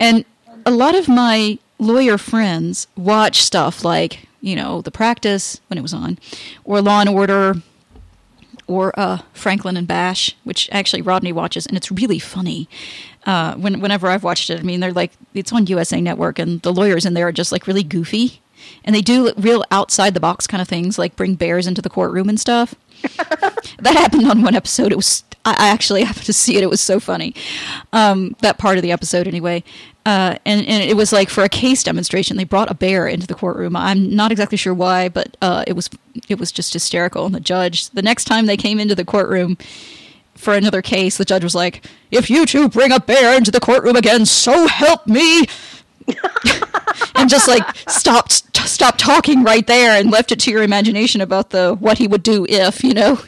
and 0.00 0.24
a 0.64 0.70
lot 0.70 0.94
of 0.94 1.08
my 1.08 1.58
lawyer 1.78 2.18
friends 2.18 2.86
watch 2.96 3.42
stuff 3.42 3.84
like 3.84 4.28
you 4.40 4.56
know 4.56 4.80
The 4.80 4.90
Practice 4.90 5.60
when 5.68 5.78
it 5.78 5.82
was 5.82 5.94
on, 5.94 6.18
or 6.64 6.80
Law 6.80 7.00
and 7.00 7.08
Order 7.08 7.56
or 8.66 8.98
uh, 8.98 9.18
Franklin 9.32 9.76
and 9.76 9.86
Bash, 9.86 10.36
which 10.44 10.68
actually 10.72 11.02
Rodney 11.02 11.32
watches, 11.32 11.66
and 11.66 11.76
it's 11.76 11.90
really 11.90 12.18
funny. 12.18 12.68
Uh, 13.24 13.54
when, 13.54 13.80
whenever 13.80 14.08
I've 14.08 14.24
watched 14.24 14.50
it, 14.50 14.58
I 14.58 14.62
mean, 14.62 14.80
they're 14.80 14.92
like 14.92 15.12
it's 15.34 15.52
on 15.52 15.66
USA 15.66 16.00
Network, 16.00 16.38
and 16.38 16.60
the 16.62 16.72
lawyers 16.72 17.06
in 17.06 17.14
there 17.14 17.28
are 17.28 17.32
just 17.32 17.52
like 17.52 17.66
really 17.66 17.84
goofy, 17.84 18.40
and 18.84 18.94
they 18.94 19.00
do 19.00 19.32
real 19.36 19.64
outside 19.70 20.14
the 20.14 20.20
box 20.20 20.46
kind 20.46 20.60
of 20.60 20.68
things, 20.68 20.98
like 20.98 21.16
bring 21.16 21.34
bears 21.34 21.66
into 21.66 21.82
the 21.82 21.90
courtroom 21.90 22.28
and 22.28 22.40
stuff. 22.40 22.74
that 23.02 23.96
happened 23.96 24.28
on 24.28 24.42
one 24.42 24.54
episode. 24.54 24.92
It 24.92 24.96
was 24.96 25.24
I 25.44 25.68
actually 25.68 26.04
happened 26.04 26.26
to 26.26 26.32
see 26.32 26.56
it. 26.56 26.62
It 26.62 26.70
was 26.70 26.80
so 26.80 27.00
funny. 27.00 27.34
Um, 27.92 28.36
that 28.40 28.58
part 28.58 28.76
of 28.76 28.82
the 28.82 28.92
episode, 28.92 29.26
anyway. 29.26 29.64
Uh, 30.04 30.36
and, 30.44 30.66
and 30.66 30.82
it 30.82 30.96
was 30.96 31.12
like 31.12 31.30
for 31.30 31.44
a 31.44 31.48
case 31.48 31.84
demonstration, 31.84 32.36
they 32.36 32.44
brought 32.44 32.70
a 32.70 32.74
bear 32.74 33.06
into 33.06 33.26
the 33.26 33.34
courtroom. 33.34 33.76
I'm 33.76 34.14
not 34.14 34.32
exactly 34.32 34.58
sure 34.58 34.74
why, 34.74 35.08
but 35.08 35.36
uh, 35.40 35.64
it 35.66 35.74
was 35.74 35.88
it 36.28 36.40
was 36.40 36.50
just 36.50 36.72
hysterical. 36.72 37.26
And 37.26 37.34
the 37.34 37.40
judge, 37.40 37.90
the 37.90 38.02
next 38.02 38.24
time 38.24 38.46
they 38.46 38.56
came 38.56 38.80
into 38.80 38.94
the 38.94 39.04
courtroom 39.04 39.56
for 40.42 40.54
another 40.54 40.82
case, 40.82 41.16
the 41.16 41.24
judge 41.24 41.44
was 41.44 41.54
like, 41.54 41.86
"If 42.10 42.28
you 42.28 42.44
two 42.46 42.68
bring 42.68 42.92
a 42.92 43.00
bear 43.00 43.36
into 43.36 43.50
the 43.50 43.60
courtroom 43.60 43.96
again, 43.96 44.26
so 44.26 44.66
help 44.66 45.06
me." 45.06 45.46
and 47.14 47.28
just 47.28 47.48
like 47.48 47.64
stopped 47.88 48.42
stopped 48.66 49.00
talking 49.00 49.42
right 49.42 49.66
there 49.66 49.98
and 49.98 50.10
left 50.10 50.32
it 50.32 50.40
to 50.40 50.50
your 50.50 50.62
imagination 50.62 51.20
about 51.20 51.50
the 51.50 51.74
what 51.74 51.98
he 51.98 52.06
would 52.06 52.22
do 52.22 52.46
if 52.48 52.82
you 52.84 52.94
know? 52.94 53.20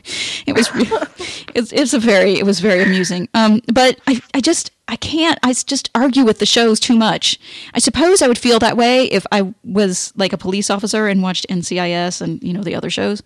It 0.47 0.55
was 0.55 0.69
it's, 1.55 1.73
it's 1.73 1.95
a 1.95 1.99
very 1.99 2.39
it 2.39 2.45
was 2.45 2.61
very 2.61 2.83
amusing. 2.83 3.29
Um 3.35 3.61
but 3.73 3.99
i 4.07 4.21
i 4.33 4.41
just 4.41 4.71
i 4.89 4.97
can't 4.97 5.39
I 5.43 5.53
just 5.53 5.91
argue 5.95 6.25
with 6.25 6.39
the 6.39 6.47
shows 6.47 6.81
too 6.81 6.97
much. 6.97 7.39
I 7.75 7.79
suppose 7.79 8.23
i 8.23 8.29
would 8.29 8.39
feel 8.39 8.59
that 8.61 8.77
way 8.77 9.05
if 9.05 9.27
i 9.33 9.53
was 9.65 10.13
like 10.17 10.33
a 10.33 10.39
police 10.39 10.71
officer 10.71 11.09
and 11.09 11.23
watched 11.23 11.47
ncis 11.49 12.21
and 12.21 12.43
you 12.43 12.53
know 12.53 12.63
the 12.63 12.75
other 12.75 12.91
shows 12.91 13.23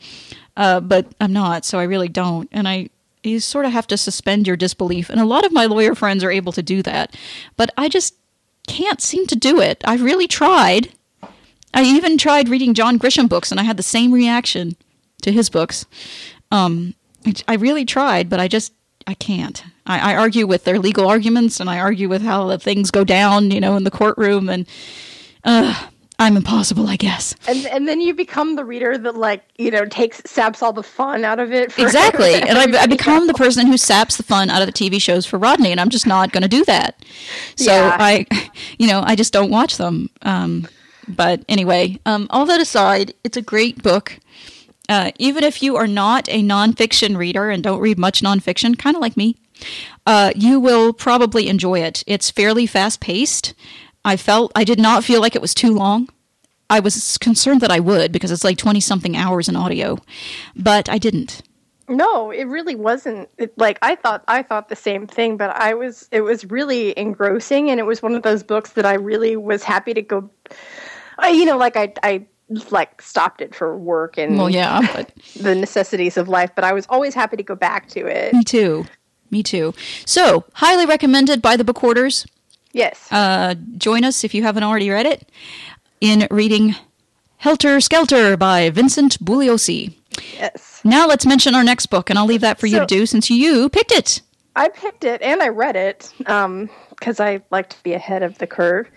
uh 0.57 0.81
but 0.81 1.07
i'm 1.21 1.33
not 1.33 1.65
so 1.65 1.79
i 1.79 1.85
really 1.85 2.09
don't. 2.09 2.49
And 2.53 2.69
i 2.69 2.91
you 3.29 3.41
sort 3.41 3.65
of 3.65 3.73
have 3.73 3.87
to 3.87 3.97
suspend 3.97 4.47
your 4.47 4.57
disbelief 4.57 5.11
and 5.11 5.21
a 5.21 5.25
lot 5.25 5.45
of 5.45 5.53
my 5.53 5.67
lawyer 5.67 5.95
friends 5.95 6.25
are 6.25 6.31
able 6.31 6.53
to 6.53 6.63
do 6.63 6.83
that 6.83 7.17
but 7.57 7.71
i 7.77 7.89
just 7.89 8.15
can't 8.69 9.01
seem 9.01 9.27
to 9.27 9.35
do 9.35 9.61
it. 9.61 9.83
I 9.85 9.97
really 9.97 10.29
tried. 10.29 10.93
I 11.75 11.83
even 11.83 12.17
tried 12.17 12.49
reading 12.49 12.75
John 12.75 12.99
Grisham 12.99 13.29
books, 13.29 13.51
and 13.51 13.59
I 13.59 13.65
had 13.65 13.77
the 13.77 13.83
same 13.83 14.13
reaction 14.13 14.77
to 15.23 15.33
his 15.33 15.51
books. 15.51 15.87
Um, 16.53 16.95
I, 17.49 17.55
really 17.55 17.85
tried, 17.85 18.31
but 18.31 18.39
I 18.39 18.47
just 18.47 18.73
I 19.07 19.15
can't. 19.15 19.65
I, 19.87 20.13
I 20.13 20.17
argue 20.17 20.47
with 20.47 20.65
their 20.65 20.79
legal 20.79 21.09
arguments, 21.09 21.59
and 21.61 21.69
I 21.69 21.79
argue 21.79 22.09
with 22.09 22.23
how 22.23 22.47
the 22.47 22.59
things 22.59 22.91
go 22.91 23.05
down, 23.05 23.51
you 23.51 23.61
know, 23.61 23.77
in 23.77 23.85
the 23.85 23.91
courtroom, 23.91 24.49
and 24.49 24.67
uh, 25.45 25.89
I'm 26.21 26.37
impossible, 26.37 26.89
I 26.89 26.97
guess. 26.97 27.35
and 27.47 27.65
and 27.67 27.87
then 27.87 28.01
you 28.01 28.13
become 28.13 28.57
the 28.57 28.65
reader 28.65 28.99
that 28.99 29.15
like 29.17 29.45
you 29.57 29.71
know 29.71 29.85
takes 29.85 30.21
saps 30.27 30.63
all 30.63 30.73
the 30.73 30.83
fun 30.83 31.25
out 31.25 31.39
of 31.39 31.53
it. 31.53 31.73
For 31.73 31.83
Exactly, 31.83 32.35
and 32.49 32.59
I, 32.59 32.83
I 32.83 32.87
become 32.87 33.29
the 33.29 33.35
person 33.35 33.67
who 33.69 33.77
saps 33.77 34.17
the 34.17 34.25
fun 34.25 34.51
out 34.51 34.61
of 34.61 34.67
the 34.67 34.73
TV 34.73 35.01
shows 35.01 35.27
for 35.27 35.39
Rodney, 35.39 35.71
and 35.71 35.81
I'm 35.81 35.91
just 35.91 36.07
not 36.07 36.33
going 36.33 36.43
to 36.43 36.49
do 36.49 36.65
that. 36.65 37.05
So 37.57 37.73
Yeah. 37.73 37.97
I, 37.99 38.27
you 38.79 38.89
know, 38.89 39.03
I 39.07 39.15
just 39.15 39.33
don't 39.33 39.51
watch 39.51 39.77
them. 39.77 40.11
Um, 40.23 40.67
but 41.07 41.45
anyway, 41.49 41.99
um, 42.05 42.27
all 42.31 42.45
that 42.47 42.61
aside, 42.61 43.15
it's 43.23 43.37
a 43.37 43.43
great 43.43 43.83
book. 43.83 44.19
Uh, 44.89 45.13
even 45.19 45.45
if 45.45 45.63
you 45.63 45.77
are 45.77 45.87
not 45.87 46.29
a 46.31 46.43
nonfiction 46.43 47.17
reader 47.17 47.51
and 47.51 47.63
don't 47.63 47.81
read 47.81 47.99
much 47.99 48.23
nonfiction, 48.23 48.79
kind 48.79 48.97
of 48.97 49.03
like 49.03 49.17
me, 49.17 49.37
uh, 50.07 50.33
you 50.35 50.59
will 50.59 50.93
probably 50.93 51.49
enjoy 51.49 51.81
it. 51.81 52.03
It's 52.07 52.31
fairly 52.31 52.67
fast 52.67 53.01
paced. 53.01 53.55
I 54.05 54.17
felt 54.17 54.53
I 54.55 54.65
did 54.65 54.79
not 54.79 55.05
feel 55.05 55.21
like 55.21 55.35
it 55.35 55.43
was 55.43 55.55
too 55.55 55.73
long. 55.73 56.09
I 56.71 56.81
was 56.81 57.17
concerned 57.19 57.61
that 57.63 57.71
I 57.71 57.81
would 57.81 58.13
because 58.13 58.31
it's 58.31 58.45
like 58.45 58.59
20 58.59 58.81
something 58.81 59.17
hours 59.17 59.49
in 59.49 59.57
audio, 59.57 59.99
but 60.55 60.89
I 60.89 60.99
didn't. 60.99 61.43
No, 61.89 62.31
it 62.31 62.45
really 62.45 62.75
wasn't. 62.75 63.31
It, 63.39 63.57
like 63.57 63.79
I 63.81 63.95
thought, 63.95 64.23
I 64.29 64.43
thought 64.43 64.69
the 64.69 64.77
same 64.77 65.07
thing, 65.07 65.39
but 65.39 65.51
I 65.51 65.73
was. 65.73 66.07
It 66.13 66.21
was 66.21 66.45
really 66.45 66.99
engrossing, 66.99 67.71
and 67.71 67.81
it 67.81 67.85
was 67.85 68.03
one 68.03 68.15
of 68.15 68.23
those 68.23 68.43
books 68.43 68.73
that 68.73 68.85
I 68.85 68.95
really 68.95 69.37
was 69.37 69.63
happy 69.63 69.95
to 69.95 70.03
go. 70.03 70.31
I, 71.19 71.31
you 71.31 71.47
know, 71.47 71.57
like 71.57 71.77
I, 71.77 71.95
I 72.03 72.27
like 72.71 73.01
stopped 73.01 73.41
it 73.41 73.55
for 73.55 73.77
work 73.77 74.19
and 74.19 74.37
Well, 74.37 74.51
yeah, 74.51 74.87
but 74.93 75.13
the 75.41 75.55
necessities 75.55 76.19
of 76.19 76.29
life, 76.29 76.51
but 76.55 76.63
I 76.63 76.75
was 76.75 76.87
always 76.91 77.15
happy 77.15 77.39
to 77.39 77.43
go 77.43 77.55
back 77.55 77.89
to 77.91 78.07
it. 78.07 78.35
me 78.35 78.45
too. 78.45 78.85
Me 79.31 79.43
too. 79.43 79.75
So, 80.07 80.45
highly 80.55 80.87
recommended 80.87 81.43
by 81.43 81.57
the 81.57 81.65
book 81.65 81.79
hoarders. 81.79 82.27
Yes. 82.73 83.11
Uh, 83.11 83.55
join 83.77 84.05
us 84.05 84.25
if 84.25 84.35
you 84.35 84.43
haven't 84.43 84.63
already 84.63 84.91
read 84.91 85.07
it 85.07 85.29
in 86.01 86.27
reading 86.31 86.75
Helter 87.39 87.81
Skelter 87.81 88.37
by 88.37 88.71
Vincent 88.71 89.19
Bugliosi. 89.25 89.95
yes. 90.35 90.81
Now 90.85 91.07
let's 91.07 91.27
mention 91.27 91.55
our 91.55 91.65
next 91.65 91.87
book, 91.87 92.11
and 92.11 92.19
I'll 92.19 92.27
leave 92.27 92.41
that 92.43 92.59
for 92.59 92.67
you 92.67 92.81
to 92.81 92.87
do 92.87 93.07
since 93.07 93.31
you 93.31 93.69
picked 93.69 93.93
it. 93.93 94.21
I 94.57 94.69
picked 94.69 95.05
it 95.05 95.23
and 95.23 95.41
I 95.41 95.49
read 95.49 95.77
it 95.77 96.13
because 96.19 97.21
I 97.21 97.41
like 97.51 97.69
to 97.71 97.83
be 97.85 97.93
ahead 97.95 98.23
of 98.25 98.39
the 98.39 98.47
curve. 98.47 98.89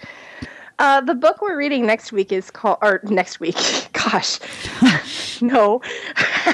Uh, 0.80 1.00
the 1.02 1.14
book 1.14 1.40
we're 1.44 1.56
reading 1.58 1.86
next 1.86 2.12
week 2.12 2.32
is 2.32 2.50
called, 2.50 2.80
or 2.82 3.02
next 3.04 3.40
week, 3.40 3.56
gosh, 3.94 4.40
no. 5.42 5.80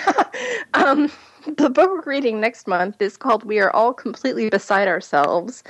um, 0.74 1.10
the 1.46 1.70
book 1.70 1.90
we're 1.90 2.12
reading 2.12 2.42
next 2.42 2.68
month 2.68 3.02
is 3.02 3.16
called 3.16 3.46
We 3.46 3.60
Are 3.60 3.72
All 3.72 3.94
Completely 3.94 4.50
Beside 4.50 4.90
Ourselves, 4.90 5.64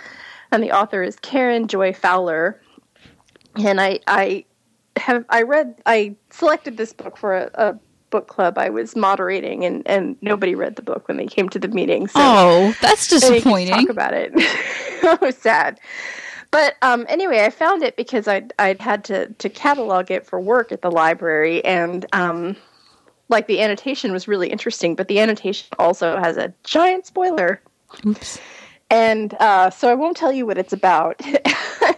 and 0.52 0.64
the 0.64 0.72
author 0.72 1.04
is 1.04 1.16
Karen 1.18 1.68
Joy 1.68 1.94
Fowler. 1.94 2.62
And 3.56 3.82
I, 3.82 4.00
I 4.08 4.46
have, 4.98 5.26
I 5.30 5.42
read, 5.42 5.82
I 5.86 6.16
selected 6.30 6.78
this 6.78 6.94
book 6.94 7.18
for 7.18 7.36
a, 7.36 7.52
a 7.56 7.80
book 8.10 8.28
club 8.28 8.58
I 8.58 8.70
was 8.70 8.96
moderating, 8.96 9.66
and, 9.66 9.86
and 9.88 10.16
nobody 10.22 10.56
read 10.56 10.76
the 10.76 10.82
book 10.82 11.08
when 11.08 11.18
they 11.18 11.26
came 11.26 11.50
to 11.50 11.60
the 11.60 11.68
meeting. 11.68 12.08
So 12.08 12.20
Oh, 12.20 12.76
that's 12.82 13.12
I 13.12 13.20
didn't 13.20 13.22
get 13.22 13.30
to 13.30 13.34
disappointing. 13.36 13.74
Talk 13.74 13.90
about 13.90 14.14
it. 14.14 14.34
was 15.22 15.38
sad. 15.38 15.80
But 16.52 16.76
um, 16.82 17.06
anyway, 17.10 17.42
I 17.42 17.50
found 17.50 17.84
it 17.84 17.98
because 17.98 18.28
I'd, 18.28 18.54
I'd 18.58 18.82
had 18.82 19.04
to, 19.06 19.28
to 19.34 19.50
catalog 19.50 20.12
it 20.12 20.26
for 20.26 20.40
work 20.40 20.72
at 20.72 20.82
the 20.82 20.92
library, 20.92 21.64
and 21.66 22.06
um, 22.14 22.56
like 23.30 23.48
the 23.48 23.62
annotation 23.62 24.12
was 24.12 24.28
really 24.28 24.50
interesting, 24.50 24.96
but 24.96 25.08
the 25.08 25.20
annotation 25.20 25.68
also 25.78 26.18
has 26.18 26.38
a 26.38 26.54
giant 26.64 27.06
spoiler, 27.06 27.62
Oops. 28.06 28.40
And 28.90 29.34
uh, 29.40 29.70
so 29.70 29.90
I 29.90 29.94
won't 29.96 30.18
tell 30.18 30.32
you 30.32 30.46
what 30.46 30.58
it's 30.58 30.74
about, 30.74 31.22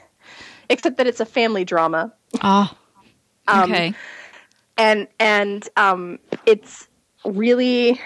except 0.69 0.97
that 0.97 1.07
it's 1.07 1.19
a 1.19 1.25
family 1.25 1.65
drama. 1.65 2.13
Ah. 2.41 2.75
Um, 3.47 3.71
Okay. 3.71 3.93
and 4.77 5.07
and 5.19 5.67
um, 5.77 6.19
it's 6.45 6.87
really 7.25 7.99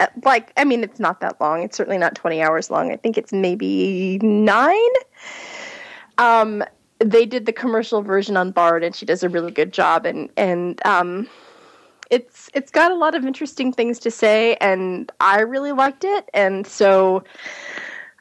uh, 0.00 0.06
like 0.24 0.52
I 0.56 0.64
mean 0.64 0.82
it's 0.82 0.98
not 1.00 1.20
that 1.20 1.40
long. 1.40 1.62
It's 1.62 1.76
certainly 1.76 1.98
not 1.98 2.14
twenty 2.14 2.42
hours 2.42 2.70
long. 2.70 2.90
I 2.90 2.96
think 2.96 3.18
it's 3.18 3.32
maybe 3.32 4.18
nine. 4.22 4.76
Um, 6.18 6.64
they 6.98 7.26
did 7.26 7.46
the 7.46 7.52
commercial 7.52 8.02
version 8.02 8.36
on 8.36 8.50
Bard, 8.52 8.84
and 8.84 8.94
she 8.94 9.04
does 9.04 9.22
a 9.22 9.28
really 9.28 9.52
good 9.52 9.72
job. 9.72 10.06
And 10.06 10.30
and 10.36 10.84
um, 10.86 11.28
it's 12.12 12.50
it's 12.52 12.70
got 12.70 12.92
a 12.92 12.94
lot 12.94 13.14
of 13.14 13.24
interesting 13.24 13.72
things 13.72 13.98
to 14.00 14.10
say, 14.10 14.54
and 14.56 15.10
I 15.18 15.40
really 15.40 15.72
liked 15.72 16.04
it. 16.04 16.28
And 16.34 16.66
so 16.66 17.24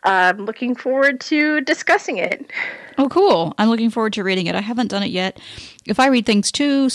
I'm 0.04 0.46
looking 0.46 0.76
forward 0.76 1.20
to 1.22 1.60
discussing 1.62 2.18
it. 2.18 2.50
Oh, 2.98 3.10
cool. 3.10 3.54
I'm 3.58 3.70
looking 3.70 3.90
forward 3.90 4.14
to 4.14 4.24
reading 4.24 4.48
it. 4.48 4.56
I 4.56 4.62
haven't 4.62 4.88
done 4.88 5.04
it 5.04 5.12
yet. 5.12 5.40
If 5.86 6.00
I 6.00 6.08
read 6.08 6.26
things 6.26 6.54
too 6.54 6.90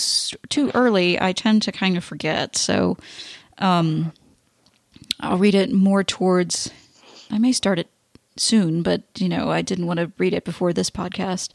too 0.49 0.71
early, 0.75 1.21
I 1.21 1.33
tend 1.33 1.63
to 1.63 1.73
kind 1.73 1.99
of 1.99 2.03
forget. 2.03 2.57
So, 2.57 2.97
um, 3.59 4.13
I'll 5.21 5.39
read 5.39 5.55
it 5.55 5.73
more 5.73 6.03
towards. 6.03 6.71
I 7.31 7.39
may 7.39 7.53
start 7.53 7.79
it 7.79 7.91
soon, 8.39 8.83
but 8.83 9.03
you 9.19 9.29
know, 9.29 9.51
I 9.51 9.61
didn't 9.61 9.87
want 9.87 10.01
to 10.01 10.13
read 10.17 10.33
it 10.33 10.45
before 10.45 10.73
this 10.73 10.91
podcast. 10.91 11.55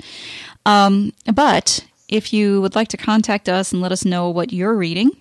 Um, 0.68 1.14
but 1.34 1.84
if 2.12 2.34
you 2.34 2.62
would 2.62 2.76
like 2.76 2.90
to 2.90 2.98
contact 2.98 3.50
us 3.50 3.72
and 3.72 3.82
let 3.82 3.92
us 3.92 4.06
know 4.06 4.30
what 4.30 4.54
you're 4.54 4.76
reading, 4.76 5.12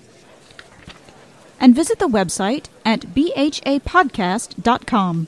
And 1.64 1.74
visit 1.74 1.98
the 2.00 2.10
website 2.10 2.66
at 2.84 3.16
bhapodcast.com. 3.16 5.28